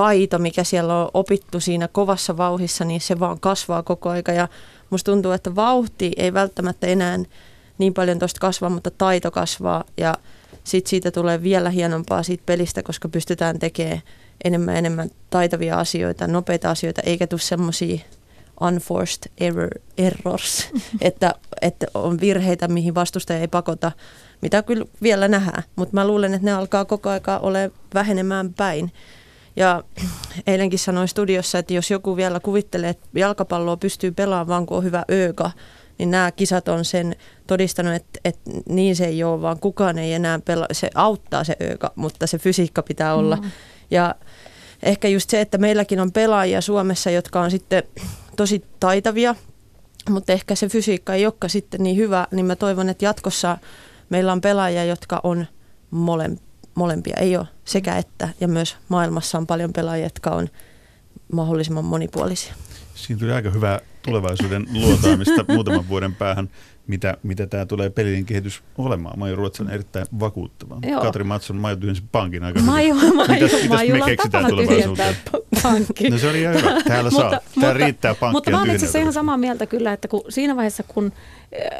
taito, 0.00 0.38
mikä 0.38 0.64
siellä 0.64 1.02
on 1.02 1.10
opittu 1.14 1.60
siinä 1.60 1.88
kovassa 1.88 2.36
vauhissa, 2.36 2.84
niin 2.84 3.00
se 3.00 3.20
vaan 3.20 3.40
kasvaa 3.40 3.82
koko 3.82 4.10
aika. 4.10 4.32
Ja 4.32 4.48
musta 4.90 5.12
tuntuu, 5.12 5.32
että 5.32 5.54
vauhti 5.54 6.12
ei 6.16 6.34
välttämättä 6.34 6.86
enää 6.86 7.18
niin 7.78 7.94
paljon 7.94 8.18
tuosta 8.18 8.40
kasvaa, 8.40 8.70
mutta 8.70 8.90
taito 8.90 9.30
kasvaa. 9.30 9.84
Ja 9.96 10.14
sitten 10.64 10.90
siitä 10.90 11.10
tulee 11.10 11.42
vielä 11.42 11.70
hienompaa 11.70 12.22
siitä 12.22 12.42
pelistä, 12.46 12.82
koska 12.82 13.08
pystytään 13.08 13.58
tekemään 13.58 14.00
enemmän 14.44 14.76
enemmän 14.76 15.10
taitavia 15.30 15.78
asioita, 15.78 16.26
nopeita 16.26 16.70
asioita, 16.70 17.02
eikä 17.04 17.26
tule 17.26 17.40
semmoisia 17.40 17.98
unforced 18.60 19.32
error, 19.38 19.70
errors, 19.98 20.68
että, 21.00 21.34
että 21.62 21.86
on 21.94 22.20
virheitä, 22.20 22.68
mihin 22.68 22.94
vastustaja 22.94 23.40
ei 23.40 23.48
pakota, 23.48 23.92
mitä 24.40 24.62
kyllä 24.62 24.84
vielä 25.02 25.28
nähdään, 25.28 25.62
mutta 25.76 25.94
mä 25.94 26.06
luulen, 26.06 26.34
että 26.34 26.44
ne 26.44 26.52
alkaa 26.52 26.84
koko 26.84 27.10
aika 27.10 27.38
ole 27.38 27.70
vähenemään 27.94 28.54
päin. 28.54 28.92
Ja 29.56 29.82
eilenkin 30.46 30.78
sanoin 30.78 31.08
studiossa, 31.08 31.58
että 31.58 31.74
jos 31.74 31.90
joku 31.90 32.16
vielä 32.16 32.40
kuvittelee, 32.40 32.90
että 32.90 33.08
jalkapalloa 33.14 33.76
pystyy 33.76 34.10
pelaamaan 34.10 34.48
vaan 34.48 34.66
kun 34.66 34.76
on 34.76 34.84
hyvä 34.84 35.04
ööka, 35.10 35.50
niin 35.98 36.10
nämä 36.10 36.32
kisat 36.32 36.68
on 36.68 36.84
sen 36.84 37.16
todistanut, 37.46 37.94
että, 37.94 38.20
että 38.24 38.50
niin 38.68 38.96
se 38.96 39.04
ei 39.04 39.24
ole, 39.24 39.42
vaan 39.42 39.60
kukaan 39.60 39.98
ei 39.98 40.12
enää 40.12 40.38
pelaa. 40.38 40.66
Se 40.72 40.90
auttaa 40.94 41.44
se 41.44 41.56
ööka, 41.62 41.92
mutta 41.94 42.26
se 42.26 42.38
fysiikka 42.38 42.82
pitää 42.82 43.14
olla. 43.14 43.36
Mm. 43.36 43.50
Ja 43.90 44.14
ehkä 44.82 45.08
just 45.08 45.30
se, 45.30 45.40
että 45.40 45.58
meilläkin 45.58 46.00
on 46.00 46.12
pelaajia 46.12 46.60
Suomessa, 46.60 47.10
jotka 47.10 47.40
on 47.40 47.50
sitten 47.50 47.82
tosi 48.36 48.64
taitavia, 48.80 49.34
mutta 50.10 50.32
ehkä 50.32 50.54
se 50.54 50.68
fysiikka 50.68 51.14
ei 51.14 51.26
olekaan 51.26 51.50
sitten 51.50 51.82
niin 51.82 51.96
hyvä, 51.96 52.26
niin 52.30 52.46
mä 52.46 52.56
toivon, 52.56 52.88
että 52.88 53.04
jatkossa 53.04 53.58
meillä 54.08 54.32
on 54.32 54.40
pelaajia, 54.40 54.84
jotka 54.84 55.20
on 55.22 55.46
molempia 55.90 56.49
molempia. 56.80 57.16
Ei 57.16 57.36
ole 57.36 57.46
sekä 57.64 57.98
että, 57.98 58.28
ja 58.40 58.48
myös 58.48 58.76
maailmassa 58.88 59.38
on 59.38 59.46
paljon 59.46 59.72
pelaajia, 59.72 60.06
jotka 60.06 60.30
on 60.30 60.48
mahdollisimman 61.32 61.84
monipuolisia. 61.84 62.54
Siinä 62.94 63.20
tuli 63.20 63.32
aika 63.32 63.50
hyvää 63.50 63.80
tulevaisuuden 64.02 64.66
luotaamista 64.72 65.44
muutaman 65.54 65.88
vuoden 65.88 66.14
päähän, 66.14 66.50
mitä, 66.90 67.16
mitä 67.22 67.46
tämä 67.46 67.66
tulee 67.66 67.90
pelin 67.90 68.26
kehitys 68.26 68.62
olemaan. 68.78 69.18
Maiju 69.18 69.36
Ruotsan 69.36 69.70
erittäin 69.70 70.06
vakuuttava. 70.20 70.78
Joo. 70.82 71.02
Katri 71.02 71.24
Matson, 71.24 71.56
Maiju 71.56 71.76
tyhjensi 71.76 72.02
pankin 72.12 72.44
aika 72.44 72.60
Maiju, 72.60 72.94
hyvin. 72.94 73.16
Maiju, 73.16 73.32
mitäs, 73.32 73.52
mitäs 73.52 73.68
Maiju, 73.68 73.94
me 73.94 74.04
keksitään 74.04 74.46
tulevaisuuteen? 74.46 75.16
pankki. 75.62 76.10
No 76.10 76.18
se 76.18 76.28
oli 76.28 76.40
ihan 76.40 76.54
hyvä. 76.54 76.82
Täällä 76.88 77.10
saa. 77.10 77.22
mutta, 77.22 77.40
Täällä 77.60 77.84
riittää 77.84 78.14
pankkia 78.14 78.32
Mutta 78.32 78.50
mä 78.50 78.62
olen 78.62 78.76
itse 78.76 79.00
ihan 79.00 79.12
samaa 79.12 79.36
mieltä 79.36 79.66
kyllä, 79.66 79.92
että 79.92 80.08
kun 80.08 80.22
siinä 80.28 80.56
vaiheessa, 80.56 80.82
kun 80.82 81.12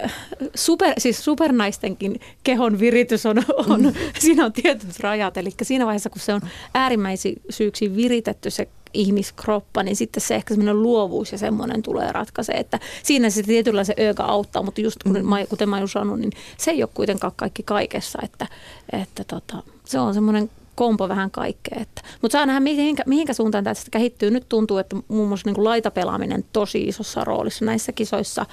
äh, 0.04 0.14
super, 0.54 0.94
siis 0.98 1.24
supernaistenkin 1.24 2.20
kehon 2.44 2.80
viritys 2.80 3.26
on, 3.26 3.42
on 3.68 3.82
mm. 3.82 3.92
siinä 4.18 4.44
on 4.44 4.52
tietyt 4.52 5.00
rajat. 5.00 5.36
Eli 5.36 5.50
siinä 5.62 5.86
vaiheessa, 5.86 6.10
kun 6.10 6.20
se 6.20 6.34
on 6.34 6.40
äärimmäisyyksiin 6.74 7.96
viritetty 7.96 8.50
se 8.50 8.68
ihmiskroppa, 8.94 9.82
niin 9.82 9.96
sitten 9.96 10.20
se 10.20 10.34
ehkä 10.34 10.54
semmoinen 10.54 10.82
luovuus 10.82 11.32
ja 11.32 11.38
semmoinen 11.38 11.82
tulee 11.82 12.12
ratkaise, 12.12 12.52
että 12.52 12.78
siinä 13.02 13.30
se 13.30 13.42
tietyllä 13.42 13.84
se 13.84 13.94
ööka 13.98 14.24
auttaa, 14.24 14.62
mutta 14.62 14.80
just 14.80 15.02
kun, 15.02 15.12
mm. 15.12 15.46
kuten 15.48 15.68
mä 15.68 15.86
sanonut, 15.86 16.20
niin 16.20 16.32
se 16.56 16.70
ei 16.70 16.82
ole 16.82 16.90
kuitenkaan 16.94 17.32
kaikki 17.36 17.62
kaikessa, 17.62 18.18
että, 18.22 18.46
että 18.92 19.24
tota, 19.24 19.62
se 19.84 19.98
on 19.98 20.14
semmoinen 20.14 20.50
kompo 20.80 21.08
vähän 21.08 21.30
kaikkea. 21.30 21.78
Että. 21.80 22.02
Mutta 22.22 22.38
saa 22.38 22.46
nähdä, 22.46 22.60
mihinkä, 22.60 23.02
mihinkä 23.06 23.32
suuntaan 23.32 23.64
tästä 23.64 23.90
kehittyy. 23.90 24.30
Nyt 24.30 24.48
tuntuu, 24.48 24.78
että 24.78 24.96
muun 25.08 25.28
muassa 25.28 25.48
niin 25.48 25.54
kuin 25.54 25.64
laitapelaaminen 25.64 26.44
tosi 26.52 26.82
isossa 26.82 27.24
roolissa 27.24 27.64
näissä 27.64 27.92
kisoissa, 27.92 28.46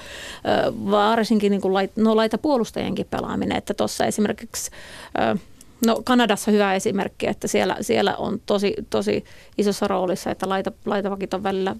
varsinkin 0.91 1.52
niin 1.52 1.62
kuin 1.62 1.73
lait, 1.73 1.91
no, 1.95 2.15
laitapuolustajienkin 2.15 3.08
pelaaminen. 3.10 3.58
Että 3.58 3.73
tuossa 3.73 4.06
esimerkiksi 4.06 4.71
No 5.85 6.01
Kanadassa 6.05 6.51
hyvä 6.51 6.73
esimerkki, 6.73 7.27
että 7.27 7.47
siellä, 7.47 7.77
siellä 7.81 8.15
on 8.15 8.41
tosi, 8.45 8.73
tosi 8.89 9.25
isossa 9.57 9.87
roolissa, 9.87 10.31
että 10.31 10.49
laita, 10.49 10.71
laitavakit 10.85 11.33
on 11.33 11.43
välillä 11.43 11.75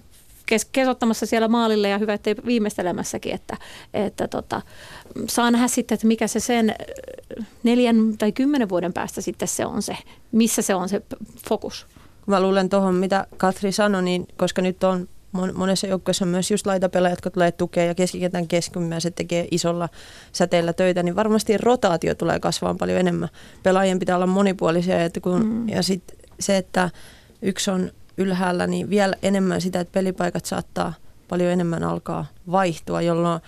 kes, 0.48 0.64
kesottamassa 0.64 1.26
siellä 1.26 1.48
maalille 1.48 1.88
ja 1.88 1.98
hyvä, 1.98 2.14
ettei 2.14 2.34
viimeistelemässäkin, 2.46 3.34
että, 3.34 3.56
että 3.94 4.28
tota, 4.28 4.62
saa 5.28 5.50
nähdä 5.50 5.68
sitten, 5.68 5.94
että 5.94 6.06
mikä 6.06 6.26
se 6.26 6.40
sen 6.40 6.74
neljän 7.62 8.18
tai 8.18 8.32
kymmenen 8.32 8.68
vuoden 8.68 8.92
päästä 8.92 9.20
sitten 9.20 9.48
se 9.48 9.66
on 9.66 9.82
se, 9.82 9.96
missä 10.32 10.62
se 10.62 10.74
on 10.74 10.88
se 10.88 11.02
fokus. 11.48 11.86
Mä 12.26 12.40
luulen 12.40 12.68
tuohon, 12.68 12.94
mitä 12.94 13.26
Katri 13.36 13.72
sanoi, 13.72 14.02
niin 14.02 14.26
koska 14.36 14.62
nyt 14.62 14.84
on 14.84 15.08
monessa 15.32 15.86
joukkueessa 15.86 16.24
on 16.24 16.28
myös 16.28 16.50
just 16.50 16.66
laitapelaajat, 16.66 17.16
jotka 17.16 17.30
tulee 17.30 17.52
tukea 17.52 17.84
ja 17.84 17.94
keskikentän 17.94 18.48
keskimmäiset 18.48 19.14
tekee 19.14 19.48
isolla 19.50 19.88
säteellä 20.32 20.72
töitä, 20.72 21.02
niin 21.02 21.16
varmasti 21.16 21.58
rotaatio 21.58 22.14
tulee 22.14 22.40
kasvamaan 22.40 22.78
paljon 22.78 23.00
enemmän. 23.00 23.28
Pelaajien 23.62 23.98
pitää 23.98 24.16
olla 24.16 24.26
monipuolisia 24.26 25.04
että 25.04 25.20
kun, 25.20 25.46
mm. 25.46 25.68
ja 25.68 25.82
sit 25.82 26.02
se, 26.40 26.56
että 26.56 26.90
yksi 27.42 27.70
on 27.70 27.90
ylhäällä, 28.18 28.66
niin 28.66 28.90
vielä 28.90 29.14
enemmän 29.22 29.60
sitä, 29.60 29.80
että 29.80 29.92
pelipaikat 29.92 30.44
saattaa 30.44 30.94
paljon 31.28 31.52
enemmän 31.52 31.84
alkaa 31.84 32.26
vaihtua, 32.50 33.02
jolloin, 33.02 33.40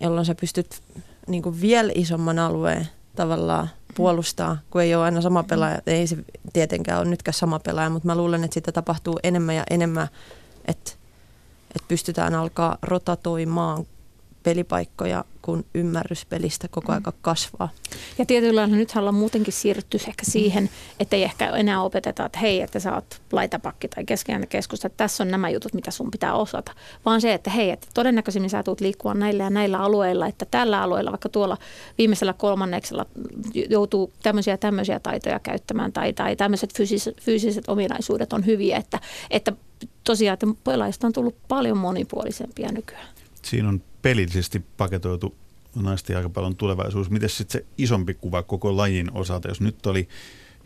jolloin 0.00 0.26
sä 0.26 0.34
pystyt 0.34 0.80
niin 1.26 1.42
kuin 1.42 1.60
vielä 1.60 1.92
isomman 1.94 2.38
alueen 2.38 2.88
tavallaan 3.16 3.68
puolustaa, 3.94 4.58
kun 4.70 4.82
ei 4.82 4.94
ole 4.94 5.04
aina 5.04 5.20
sama 5.20 5.42
pelaaja. 5.42 5.78
Ei 5.86 6.06
se 6.06 6.16
tietenkään 6.52 7.00
ole 7.00 7.08
nytkään 7.08 7.34
sama 7.34 7.58
pelaaja, 7.58 7.90
mutta 7.90 8.06
mä 8.06 8.16
luulen, 8.16 8.44
että 8.44 8.54
sitä 8.54 8.72
tapahtuu 8.72 9.18
enemmän 9.22 9.56
ja 9.56 9.64
enemmän, 9.70 10.08
että, 10.64 10.92
että 11.76 11.88
pystytään 11.88 12.34
alkaa 12.34 12.78
rotatoimaan 12.82 13.86
pelipaikkoja, 14.42 15.24
kun 15.42 15.64
ymmärrys 15.74 16.26
pelistä 16.26 16.68
koko 16.68 16.92
aika 16.92 17.12
kasvaa. 17.20 17.68
Ja 18.18 18.26
tietyllä 18.26 18.60
lailla 18.60 18.76
nyt 18.76 18.92
ollaan 18.96 19.14
muutenkin 19.14 19.52
siirrytty 19.52 19.98
ehkä 20.08 20.22
siihen, 20.24 20.70
että 21.00 21.16
ei 21.16 21.24
ehkä 21.24 21.50
enää 21.50 21.82
opeteta, 21.82 22.26
että 22.26 22.38
hei, 22.38 22.60
että 22.60 22.80
sä 22.80 22.94
oot 22.94 23.20
laitapakki 23.32 23.88
tai 23.88 24.04
keskeinen 24.04 24.48
keskusta, 24.48 24.86
että 24.86 24.96
tässä 24.96 25.24
on 25.24 25.30
nämä 25.30 25.50
jutut, 25.50 25.74
mitä 25.74 25.90
sun 25.90 26.10
pitää 26.10 26.34
osata. 26.34 26.72
Vaan 27.04 27.20
se, 27.20 27.34
että 27.34 27.50
hei, 27.50 27.70
että 27.70 27.86
todennäköisimmin 27.94 28.50
sä 28.50 28.62
tulet 28.62 28.80
liikkua 28.80 29.14
näillä 29.14 29.42
ja 29.42 29.50
näillä 29.50 29.78
alueilla, 29.78 30.26
että 30.26 30.46
tällä 30.50 30.82
alueella, 30.82 31.10
vaikka 31.10 31.28
tuolla 31.28 31.56
viimeisellä 31.98 32.32
kolmanneksella 32.32 33.06
joutuu 33.70 34.12
tämmöisiä 34.22 34.56
tämmöisiä 34.56 35.00
taitoja 35.00 35.38
käyttämään 35.38 35.92
tai, 35.92 36.12
tai 36.12 36.36
tämmöiset 36.36 36.76
fyysiset, 36.76 37.20
fyysiset 37.22 37.68
ominaisuudet 37.68 38.32
on 38.32 38.46
hyviä, 38.46 38.76
että, 38.76 39.00
että 39.30 39.52
tosiaan, 40.04 40.34
että 40.34 40.46
pelaajista 40.64 41.06
on 41.06 41.12
tullut 41.12 41.36
paljon 41.48 41.78
monipuolisempia 41.78 42.72
nykyään. 42.72 43.08
Siinä 43.42 43.68
on 43.68 43.82
pelillisesti 44.02 44.64
paketoitu 44.76 45.34
naisten 45.74 46.14
jalkapallon 46.14 46.56
tulevaisuus. 46.56 47.10
Miten 47.10 47.28
sitten 47.28 47.60
se 47.60 47.66
isompi 47.78 48.14
kuva 48.14 48.42
koko 48.42 48.76
lajin 48.76 49.12
osalta, 49.12 49.48
jos 49.48 49.60
nyt 49.60 49.86
oli 49.86 50.08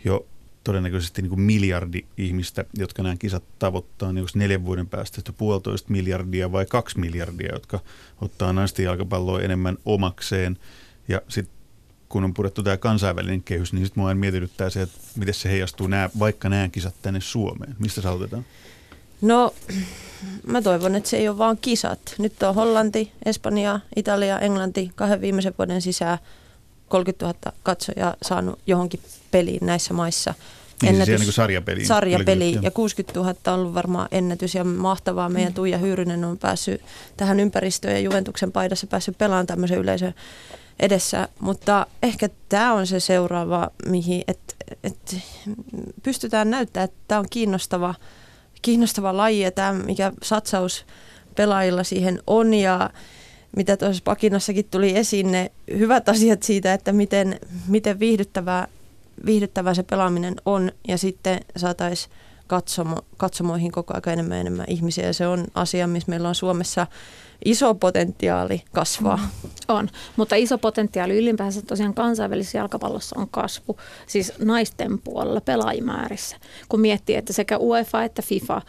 jo 0.05 0.27
todennäköisesti 0.65 1.23
niin 1.23 1.31
kuin 1.31 1.41
miljardi 1.41 2.05
ihmistä, 2.17 2.65
jotka 2.79 3.03
nämä 3.03 3.17
kisat 3.17 3.45
tavoittaa, 3.59 4.13
niin 4.13 4.23
onko 4.23 4.31
neljän 4.35 4.65
vuoden 4.65 4.87
päästä 4.87 5.17
että 5.19 5.33
puolitoista 5.33 5.93
miljardia 5.93 6.53
vai 6.53 6.67
kaksi 6.67 6.99
miljardia, 6.99 7.53
jotka 7.53 7.81
ottaa 8.21 8.53
naisten 8.53 8.85
jalkapalloa 8.85 9.41
enemmän 9.41 9.79
omakseen. 9.85 10.59
Ja 11.09 11.23
sitten 11.29 11.55
kun 12.09 12.25
on 12.25 12.35
purettu 12.35 12.63
tämä 12.63 12.77
kansainvälinen 12.77 13.43
kehys, 13.43 13.73
niin 13.73 13.87
sitten 13.87 14.03
mua 14.03 14.15
mietityttää 14.15 14.71
se, 14.71 14.83
että 14.83 14.99
miten 15.17 15.35
se 15.35 15.51
heijastuu 15.51 15.87
nämä, 15.87 16.11
vaikka 16.19 16.49
nämä 16.49 16.69
kisat 16.69 16.95
tänne 17.03 17.21
Suomeen. 17.21 17.77
Mistä 17.79 18.03
sä 18.03 18.11
aloitetaan? 18.11 18.45
No 19.23 19.55
mä 20.47 20.63
toivon, 20.63 20.95
että 20.95 21.11
se 21.11 21.17
ei 21.17 21.29
ole 21.29 21.39
vaan 21.39 21.59
kisat. 21.61 22.01
Nyt 22.19 22.43
on 22.43 22.55
Hollanti, 22.55 23.13
Espanja, 23.25 23.81
Italia, 23.97 24.39
Englanti 24.39 24.91
kahden 24.95 25.21
viimeisen 25.21 25.55
vuoden 25.59 25.83
sisään 25.83 26.19
30 26.89 27.27
000 27.27 27.57
katsojaa 27.63 28.17
saanut 28.23 28.59
johonkin 28.67 29.01
peliin 29.31 29.67
näissä 29.67 29.95
maissa. 29.95 30.35
Niin 30.83 30.93
ennätys, 30.95 31.21
niin 31.21 31.33
sarjapeli. 31.33 31.85
Sarjapeli 31.85 32.59
ja 32.63 32.71
60 32.71 33.21
000 33.21 33.35
on 33.47 33.61
ollut 33.61 33.75
varmaan 33.75 34.09
ennätys 34.13 34.55
ja 34.55 34.65
mahtavaa. 34.65 35.29
Meidän 35.29 35.53
mm. 35.53 35.55
Tuija 35.55 35.79
Hyyrynen 35.79 36.25
on 36.25 36.39
päässyt 36.39 36.81
tähän 37.17 37.41
ympäristöön 37.41 37.95
ja 37.95 38.01
Juventuksen 38.01 38.53
paidassa 38.53 38.87
päässyt 38.87 39.19
pelaamaan 39.19 39.47
tämmöisen 39.47 39.79
yleisön 39.79 40.15
edessä. 40.81 41.29
Mutta 41.41 41.87
ehkä 42.03 42.29
tämä 42.49 42.73
on 42.73 42.87
se 42.87 43.01
seuraava, 43.01 43.71
mihin 43.87 44.25
et, 44.29 44.57
et 44.85 45.17
pystytään 46.03 46.51
näyttämään, 46.51 46.85
että 46.85 46.99
tämä 47.09 47.19
on 47.19 47.27
kiinnostava– 47.31 47.95
kiinnostava 48.63 49.17
laji 49.17 49.41
ja 49.41 49.51
tämä, 49.51 49.73
mikä 49.73 50.13
satsaus 50.23 50.87
pelaajilla 51.35 51.85
siihen 51.85 52.23
on 52.27 52.55
ja 52.55 52.91
mitä 53.57 53.77
tuossa 53.77 54.03
pakinassakin 54.05 54.65
tuli 54.71 54.97
esiin, 54.97 55.33
ne 55.33 55.51
hyvät 55.79 56.09
asiat 56.09 56.43
siitä, 56.43 56.75
että 56.75 56.93
miten, 56.93 57.41
miten 57.69 57.99
viihdyttävää, 58.01 58.69
viihdyttävää 59.27 59.75
se 59.75 59.83
pelaaminen 59.83 60.35
on 60.47 60.73
ja 60.89 60.99
sitten 60.99 61.41
saataisiin 61.57 62.13
katsomo, 62.47 62.97
katsomoihin 63.17 63.73
koko 63.73 63.95
ajan 63.95 64.13
enemmän 64.13 64.37
ja 64.37 64.41
enemmän 64.41 64.67
ihmisiä. 64.69 65.07
Ja 65.07 65.13
se 65.13 65.27
on 65.27 65.47
asia, 65.55 65.87
missä 65.87 66.11
meillä 66.11 66.29
on 66.29 66.35
Suomessa 66.35 66.87
iso 67.45 67.75
potentiaali 67.75 68.63
kasvaa. 68.73 69.17
Mm. 69.17 69.51
On, 69.69 69.89
mutta 70.17 70.37
iso 70.37 70.59
potentiaali 70.59 71.19
ylipäänsä 71.19 71.63
tosiaan 71.63 71.95
kansainvälisessä 71.95 72.59
jalkapallossa 72.59 73.19
on 73.19 73.29
kasvu, 73.31 73.77
siis 74.07 74.33
naisten 74.39 74.99
puolella 74.99 75.41
pelaajimäärissä. 75.41 76.37
Kun 76.69 76.81
miettii, 76.81 77.17
että 77.17 77.33
sekä 77.33 77.59
UEFA 77.59 78.05
että 78.05 78.23
FIFA, 78.23 78.63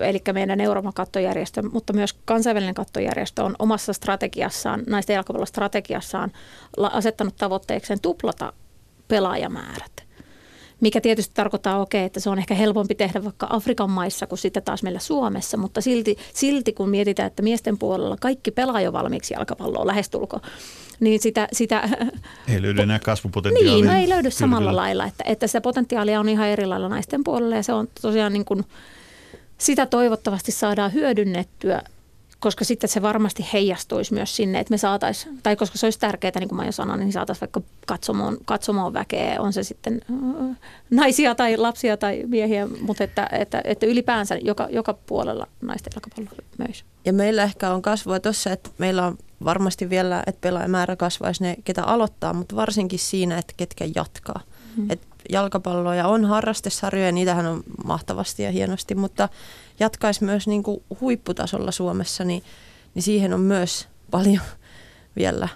eli 0.00 0.22
meidän 0.32 0.60
Euroopan 0.60 0.92
kattojärjestö, 0.92 1.62
mutta 1.62 1.92
myös 1.92 2.12
kansainvälinen 2.12 2.74
kattojärjestö 2.74 3.44
on 3.44 3.56
omassa 3.58 3.92
strategiassaan, 3.92 4.82
naisten 4.86 5.14
jalkapallostrategiassaan 5.14 6.32
asettanut 6.76 7.36
tavoitteekseen 7.36 8.00
tuplata 8.00 8.52
pelaajamäärät 9.08 10.01
mikä 10.82 11.00
tietysti 11.00 11.34
tarkoittaa, 11.34 11.80
okei, 11.80 12.00
okay, 12.00 12.06
että 12.06 12.20
se 12.20 12.30
on 12.30 12.38
ehkä 12.38 12.54
helpompi 12.54 12.94
tehdä 12.94 13.24
vaikka 13.24 13.46
Afrikan 13.50 13.90
maissa 13.90 14.26
kuin 14.26 14.38
sitten 14.38 14.62
taas 14.62 14.82
meillä 14.82 14.98
Suomessa, 15.00 15.56
mutta 15.56 15.80
silti, 15.80 16.16
silti 16.34 16.72
kun 16.72 16.88
mietitään, 16.88 17.26
että 17.26 17.42
miesten 17.42 17.78
puolella 17.78 18.16
kaikki 18.20 18.50
pelaa 18.50 18.80
jo 18.80 18.92
valmiiksi 18.92 19.34
jalkapalloa 19.34 19.86
lähestulko, 19.86 20.40
niin 21.00 21.20
sitä... 21.20 21.48
sitä 21.52 21.88
ei 22.48 22.62
löydy 22.62 22.80
enää 22.80 22.98
kasvupotentiaalia. 22.98 23.74
Niin, 23.74 23.86
no 23.86 23.96
ei 23.96 24.08
löydy 24.08 24.30
samalla 24.30 24.70
kyllä. 24.70 24.82
lailla, 24.82 25.06
että, 25.06 25.24
että 25.26 25.46
sitä 25.46 25.60
potentiaalia 25.60 26.20
on 26.20 26.28
ihan 26.28 26.48
eri 26.48 26.66
lailla 26.66 26.88
naisten 26.88 27.24
puolella 27.24 27.56
ja 27.56 27.62
se 27.62 27.72
on 27.72 27.88
tosiaan 28.02 28.32
niin 28.32 28.44
kuin, 28.44 28.64
sitä 29.58 29.86
toivottavasti 29.86 30.52
saadaan 30.52 30.92
hyödynnettyä 30.92 31.82
koska 32.42 32.64
sitten 32.64 32.90
se 32.90 33.02
varmasti 33.02 33.46
heijastuisi 33.52 34.14
myös 34.14 34.36
sinne, 34.36 34.60
että 34.60 34.70
me 34.70 34.78
saataisiin, 34.78 35.38
tai 35.42 35.56
koska 35.56 35.78
se 35.78 35.86
olisi 35.86 35.98
tärkeää, 35.98 36.32
niin 36.38 36.48
kuin 36.48 36.56
mä 36.56 36.64
jo 36.64 36.72
sanoin, 36.72 37.00
niin 37.00 37.12
saataisiin 37.12 37.40
vaikka 37.40 37.60
katsomoon, 37.86 38.38
katsomoon 38.44 38.92
väkeä, 38.92 39.40
on 39.40 39.52
se 39.52 39.62
sitten 39.62 40.00
äh, 40.10 40.56
naisia 40.90 41.34
tai 41.34 41.56
lapsia 41.56 41.96
tai 41.96 42.22
miehiä, 42.26 42.68
mutta 42.80 43.04
että, 43.04 43.28
että, 43.32 43.60
että 43.64 43.86
ylipäänsä 43.86 44.36
joka, 44.36 44.68
joka 44.70 44.94
puolella 44.94 45.46
naisten 45.60 45.92
jalkapallo 45.94 46.42
myös. 46.58 46.84
Ja 47.04 47.12
meillä 47.12 47.42
ehkä 47.42 47.70
on 47.70 47.82
kasvua 47.82 48.20
tuossa, 48.20 48.50
että 48.50 48.70
meillä 48.78 49.06
on 49.06 49.18
varmasti 49.44 49.90
vielä, 49.90 50.22
että 50.26 50.40
pelaajamäärä 50.40 50.96
kasvaisi 50.96 51.42
ne, 51.42 51.56
ketä 51.64 51.84
aloittaa, 51.84 52.32
mutta 52.32 52.56
varsinkin 52.56 52.98
siinä, 52.98 53.38
että 53.38 53.54
ketkä 53.56 53.84
jatkaa. 53.94 54.40
Mm. 54.76 54.90
Et 55.26 55.32
jalkapalloja 55.32 56.08
on 56.08 56.24
harrastesarjoja, 56.24 57.12
niitähän 57.12 57.46
on 57.46 57.62
mahtavasti 57.84 58.42
ja 58.42 58.50
hienosti, 58.50 58.94
mutta 58.94 59.28
jatkaisi 59.80 60.24
myös 60.24 60.46
niin 60.46 60.62
kuin 60.62 60.82
huipputasolla 61.00 61.72
Suomessa, 61.72 62.24
niin, 62.24 62.42
niin 62.94 63.02
siihen 63.02 63.32
on 63.32 63.40
myös 63.40 63.88
paljon 64.10 64.42
vielä 65.16 65.48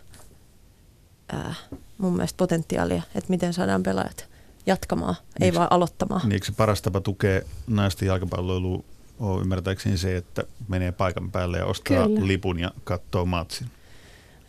ää, 1.33 1.55
mun 1.99 2.13
mielestä 2.13 2.37
potentiaalia, 2.37 3.03
että 3.15 3.31
miten 3.31 3.53
saadaan 3.53 3.83
pelaajat 3.83 4.29
jatkamaan, 4.67 5.15
ei 5.41 5.55
vaan 5.55 5.69
aloittamaan. 5.71 6.21
Niin, 6.23 6.33
eikö 6.33 6.47
se 6.47 6.53
paras 6.53 6.83
tapa 6.83 7.01
tukea 7.01 7.41
naisten 7.67 8.07
jalkapalloilua 8.07 8.85
on 9.19 9.41
ymmärtääkseni 9.41 9.99
se, 9.99 10.17
että 10.17 10.45
menee 10.69 10.93
paikan 10.93 11.31
päälle 11.31 11.59
ja 11.59 11.67
ostaa 11.67 12.07
Kyllä. 12.07 12.27
lipun 12.27 12.61
ja 12.61 12.71
katsoo 12.85 13.25
matsin? 13.25 13.67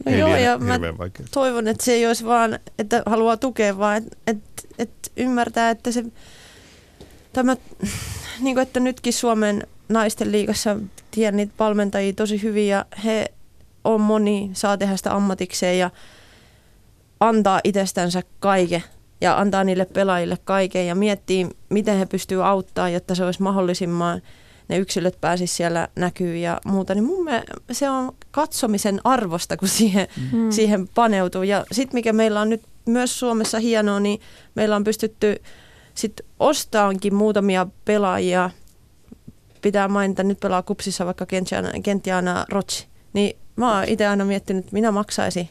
No 0.05 0.11
ei 0.11 0.19
joo, 0.19 0.35
ja 0.35 0.57
mä 0.57 0.79
toivon, 1.31 1.67
että 1.67 1.85
se 1.85 1.93
ei 1.93 2.07
olisi 2.07 2.25
vaan, 2.25 2.59
että 2.79 3.03
haluaa 3.05 3.37
tukea, 3.37 3.77
vaan 3.77 3.97
että 3.97 4.17
et, 4.27 4.39
et 4.79 5.11
ymmärtää, 5.17 5.69
että 5.69 5.91
se 5.91 6.05
tämä, 7.33 7.57
niin 8.41 8.55
kuin, 8.55 8.59
että 8.59 8.79
nytkin 8.79 9.13
Suomen 9.13 9.67
naisten 9.89 10.31
liigassa 10.31 10.77
tiedän 11.11 11.37
niitä 11.37 11.53
valmentajia 11.59 12.13
tosi 12.13 12.43
hyvin 12.43 12.67
ja 12.67 12.85
he 13.05 13.25
on 13.83 14.01
moni, 14.01 14.49
saa 14.53 14.77
tehdä 14.77 14.97
sitä 14.97 15.15
ammatikseen 15.15 15.79
ja 15.79 15.89
antaa 17.19 17.61
itsestänsä 17.63 18.23
kaiken 18.39 18.83
ja 19.21 19.39
antaa 19.39 19.63
niille 19.63 19.85
pelaajille 19.85 20.37
kaiken 20.43 20.87
ja 20.87 20.95
miettii, 20.95 21.49
miten 21.69 21.97
he 21.97 22.05
pystyvät 22.05 22.45
auttamaan, 22.45 22.93
jotta 22.93 23.15
se 23.15 23.25
olisi 23.25 23.41
mahdollisimman 23.41 24.21
ne 24.67 24.77
yksilöt 24.77 25.21
pääsisi 25.21 25.55
siellä 25.55 25.87
näkyy 25.95 26.37
ja 26.37 26.61
muuta, 26.65 26.95
niin 26.95 27.03
mun 27.03 27.23
mielestä 27.23 27.53
se 27.71 27.89
on 27.89 28.15
katsomisen 28.31 29.01
arvosta, 29.03 29.57
kun 29.57 29.67
siihen, 29.67 30.07
mm. 30.31 30.51
siihen 30.51 30.87
paneutuu. 30.87 31.43
Ja 31.43 31.65
sitten 31.71 31.97
mikä 31.97 32.13
meillä 32.13 32.41
on 32.41 32.49
nyt 32.49 32.61
myös 32.85 33.19
Suomessa 33.19 33.59
hienoa, 33.59 33.99
niin 33.99 34.21
meillä 34.55 34.75
on 34.75 34.83
pystytty 34.83 35.35
sitten 35.93 36.25
ostaankin 36.39 37.15
muutamia 37.15 37.67
pelaajia. 37.85 38.49
Pitää 39.61 39.87
mainita, 39.87 40.23
nyt 40.23 40.39
pelaa 40.39 40.63
kupsissa 40.63 41.05
vaikka 41.05 41.25
Kentiana 41.83 42.45
Rotsi. 42.49 42.87
Niin 43.13 43.37
mä 43.55 43.75
oon 43.75 43.83
itse 43.87 44.07
aina 44.07 44.25
miettinyt, 44.25 44.65
että 44.65 44.73
minä 44.73 44.91
maksaisin 44.91 45.49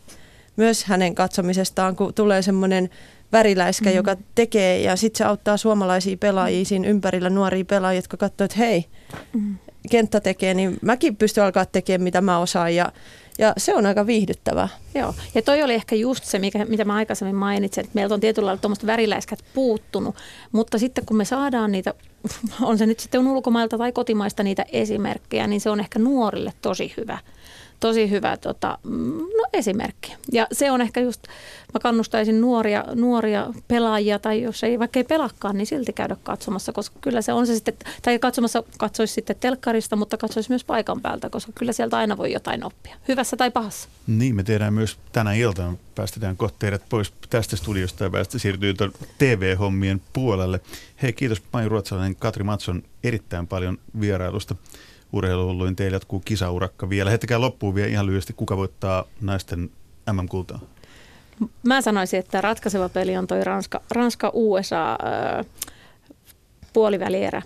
myös 0.56 0.84
hänen 0.84 1.14
katsomisestaan, 1.14 1.96
kun 1.96 2.14
tulee 2.14 2.42
semmoinen 2.42 2.90
väriläiskä, 3.33 3.91
mm. 3.91 3.97
joka 3.97 4.16
tekee 4.35 4.81
ja 4.81 4.97
sitten 4.97 5.18
se 5.18 5.24
auttaa 5.24 5.57
suomalaisia 5.57 6.16
pelaajia 6.16 6.64
siinä 6.64 6.89
ympärillä, 6.89 7.31
nuoria 7.31 7.64
pelaajia, 7.64 7.99
jotka 7.99 8.16
katsoo, 8.16 8.45
että 8.45 8.57
hei, 8.59 8.85
mm. 9.33 9.59
kenttä 9.91 10.20
tekee, 10.20 10.55
niin 10.55 10.79
mäkin 10.83 11.16
pystyn 11.16 11.45
alkaa 11.45 11.66
tekemään 11.66 12.03
mitä 12.03 12.20
mä 12.20 12.39
osaan 12.39 12.74
ja, 12.74 12.93
ja 13.39 13.53
se 13.57 13.74
on 13.74 13.87
aika 13.87 14.07
viihdyttävää. 14.07 14.68
Joo, 14.95 15.14
ja 15.35 15.43
toi 15.43 15.62
oli 15.62 15.74
ehkä 15.74 15.97
just 15.97 16.24
se, 16.24 16.39
mikä, 16.39 16.64
mitä 16.64 16.85
mä 16.85 16.95
aikaisemmin 16.95 17.37
mainitsin, 17.37 17.85
että 17.85 17.95
meiltä 17.95 18.14
on 18.14 18.20
tietyllä 18.20 18.47
lailla 18.47 18.61
tuommoista 18.61 18.87
väriläiskät 18.87 19.39
puuttunut, 19.55 20.16
mutta 20.53 20.79
sitten 20.79 21.07
kun 21.07 21.16
me 21.16 21.24
saadaan 21.24 21.72
niitä, 21.72 21.95
on 22.62 22.79
se 22.79 22.87
nyt 22.87 23.01
sitten 23.01 23.29
ulkomailta 23.29 23.79
tai 23.79 23.93
kotimaista 23.93 24.43
niitä 24.43 24.64
esimerkkejä, 24.72 25.47
niin 25.47 25.61
se 25.61 25.70
on 25.70 25.81
ehkä 25.81 25.99
nuorille 25.99 26.53
tosi 26.62 26.95
hyvä 26.97 27.18
tosi 27.81 28.11
hyvä 28.11 28.37
tota, 28.37 28.79
no, 29.39 29.45
esimerkki. 29.53 30.14
Ja 30.33 30.47
se 30.53 30.70
on 30.70 30.81
ehkä 30.81 31.01
just, 31.01 31.22
mä 31.74 31.81
kannustaisin 31.81 32.41
nuoria, 32.41 32.85
nuoria 32.95 33.47
pelaajia, 33.68 34.18
tai 34.18 34.43
jos 34.43 34.64
ei 34.64 34.79
vaikka 34.79 34.99
ei 34.99 35.05
pelakaan, 35.05 35.57
niin 35.57 35.66
silti 35.66 35.93
käydä 35.93 36.16
katsomassa, 36.22 36.72
koska 36.72 36.99
kyllä 37.01 37.22
se 37.22 37.33
on 37.33 37.47
se 37.47 37.55
sitten, 37.55 37.74
tai 38.03 38.18
katsomassa 38.18 38.62
katsoisi 38.79 39.14
sitten 39.14 39.37
telkkarista, 39.41 39.97
mutta 39.97 40.16
katsoisi 40.16 40.51
myös 40.51 40.64
paikan 40.64 41.01
päältä, 41.01 41.31
koska 41.31 41.53
kyllä 41.55 41.72
sieltä 41.72 41.97
aina 41.97 42.16
voi 42.16 42.33
jotain 42.33 42.64
oppia, 42.64 42.97
hyvässä 43.09 43.37
tai 43.37 43.51
pahassa. 43.51 43.89
Niin, 44.07 44.37
me 44.37 44.43
tehdään 44.43 44.74
myös 44.74 44.99
tänä 45.12 45.33
iltana, 45.33 45.77
päästetään 45.95 46.37
kohta 46.37 46.57
teidät 46.59 46.83
pois 46.89 47.12
tästä 47.31 47.57
studiosta 47.57 48.05
ja 48.05 48.11
päästä 48.11 48.39
siirtyy 48.39 48.74
TV-hommien 49.18 50.01
puolelle. 50.12 50.61
Hei, 51.03 51.12
kiitos 51.12 51.43
Maiju 51.53 51.68
Ruotsalainen, 51.68 52.16
Katri 52.16 52.45
Matson 52.45 52.83
erittäin 53.05 53.47
paljon 53.47 53.79
vierailusta 54.01 54.55
urheiluhulluin 55.16 55.76
teille 55.76 55.96
jatkuu 55.96 56.20
kisaurakka 56.24 56.88
vielä. 56.88 57.10
Heittäkää 57.10 57.40
loppuun 57.40 57.74
vielä 57.74 57.88
ihan 57.88 58.06
lyhyesti, 58.06 58.32
kuka 58.32 58.56
voittaa 58.56 59.04
naisten 59.20 59.70
MM-kultaa? 60.12 60.60
Mä 61.62 61.80
sanoisin, 61.80 62.20
että 62.20 62.40
ratkaiseva 62.40 62.88
peli 62.88 63.16
on 63.16 63.26
toi 63.26 63.44
Ranska, 63.44 63.80
Ranska-USA 63.90 64.92
äh, 64.92 65.46
puolivälierä, 66.72 67.42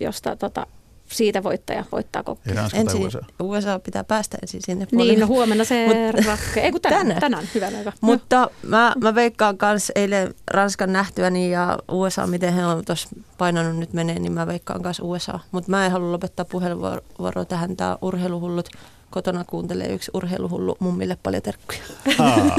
josta 0.00 0.36
tota, 0.36 0.66
siitä 1.08 1.42
voittaja 1.42 1.84
voittaa 1.92 2.22
kokki. 2.22 2.50
Ensin 2.74 3.06
USA. 3.06 3.18
USA 3.40 3.78
pitää 3.78 4.04
päästä 4.04 4.38
ensin 4.42 4.60
sinne 4.64 4.86
puolelle. 4.86 5.12
Niin, 5.12 5.20
no 5.20 5.26
huomenna 5.26 5.64
se 5.64 6.12
rakke. 6.26 6.60
Ei 6.60 6.72
kun 6.72 6.80
tänään, 6.80 7.06
tänään, 7.06 7.20
tänään 7.20 7.48
hyvän 7.54 7.76
aika. 7.76 7.92
Mutta 8.00 8.50
mä, 8.62 8.92
mä 9.02 9.14
veikkaan 9.14 9.56
myös 9.62 9.92
eilen 9.94 10.34
Ranskan 10.50 10.92
nähtyäni 10.92 11.50
ja 11.50 11.78
USA, 11.90 12.26
miten 12.26 12.54
he 12.54 12.66
on 12.66 12.84
tuossa 12.84 13.08
painanut 13.38 13.76
nyt 13.76 13.92
menee, 13.92 14.18
niin 14.18 14.32
mä 14.32 14.46
veikkaan 14.46 14.82
myös 14.82 15.00
USA. 15.04 15.38
Mutta 15.52 15.70
mä 15.70 15.86
en 15.86 15.92
halua 15.92 16.12
lopettaa 16.12 16.44
puheenvuoroa 16.44 17.44
tähän. 17.48 17.76
Tämä 17.76 17.98
urheiluhullut 18.02 18.68
kotona 19.14 19.44
kuuntelee 19.44 19.92
yksi 19.92 20.10
urheiluhullu 20.14 20.76
mummille 20.80 21.16
paljon 21.22 21.42
terkkuja. 21.42 21.80
Aa, 22.18 22.34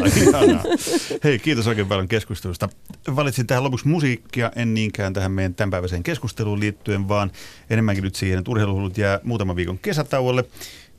Hei, 1.23 1.39
kiitos 1.39 1.67
oikein 1.67 1.87
paljon 1.87 2.07
keskustelusta. 2.07 2.69
Valitsin 3.15 3.47
tähän 3.47 3.63
lopuksi 3.63 3.87
musiikkia, 3.87 4.51
en 4.55 4.73
niinkään 4.73 5.13
tähän 5.13 5.31
meidän 5.31 5.55
tämänpäiväiseen 5.55 6.03
keskusteluun 6.03 6.59
liittyen, 6.59 7.07
vaan 7.07 7.31
enemmänkin 7.69 8.03
nyt 8.03 8.15
siihen, 8.15 8.39
että 8.39 8.51
urheiluhullut 8.51 8.97
jää 8.97 9.19
muutaman 9.23 9.55
viikon 9.55 9.79
kesätauolle. 9.79 10.45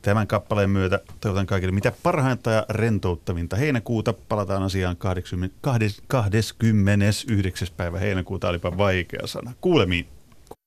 Tämän 0.01 0.27
kappaleen 0.27 0.69
myötä 0.69 0.99
toivotan 1.21 1.45
kaikille 1.45 1.71
mitä 1.71 1.91
parhainta 2.03 2.51
ja 2.51 2.65
rentouttavinta 2.69 3.55
heinäkuuta. 3.55 4.13
Palataan 4.13 4.63
asiaan 4.63 4.97
20, 4.97 5.55
29. 5.61 7.67
päivä 7.77 7.99
heinäkuuta, 7.99 8.49
olipa 8.49 8.77
vaikea 8.77 9.27
sana. 9.27 9.53
Kuulemiin. 9.61 10.16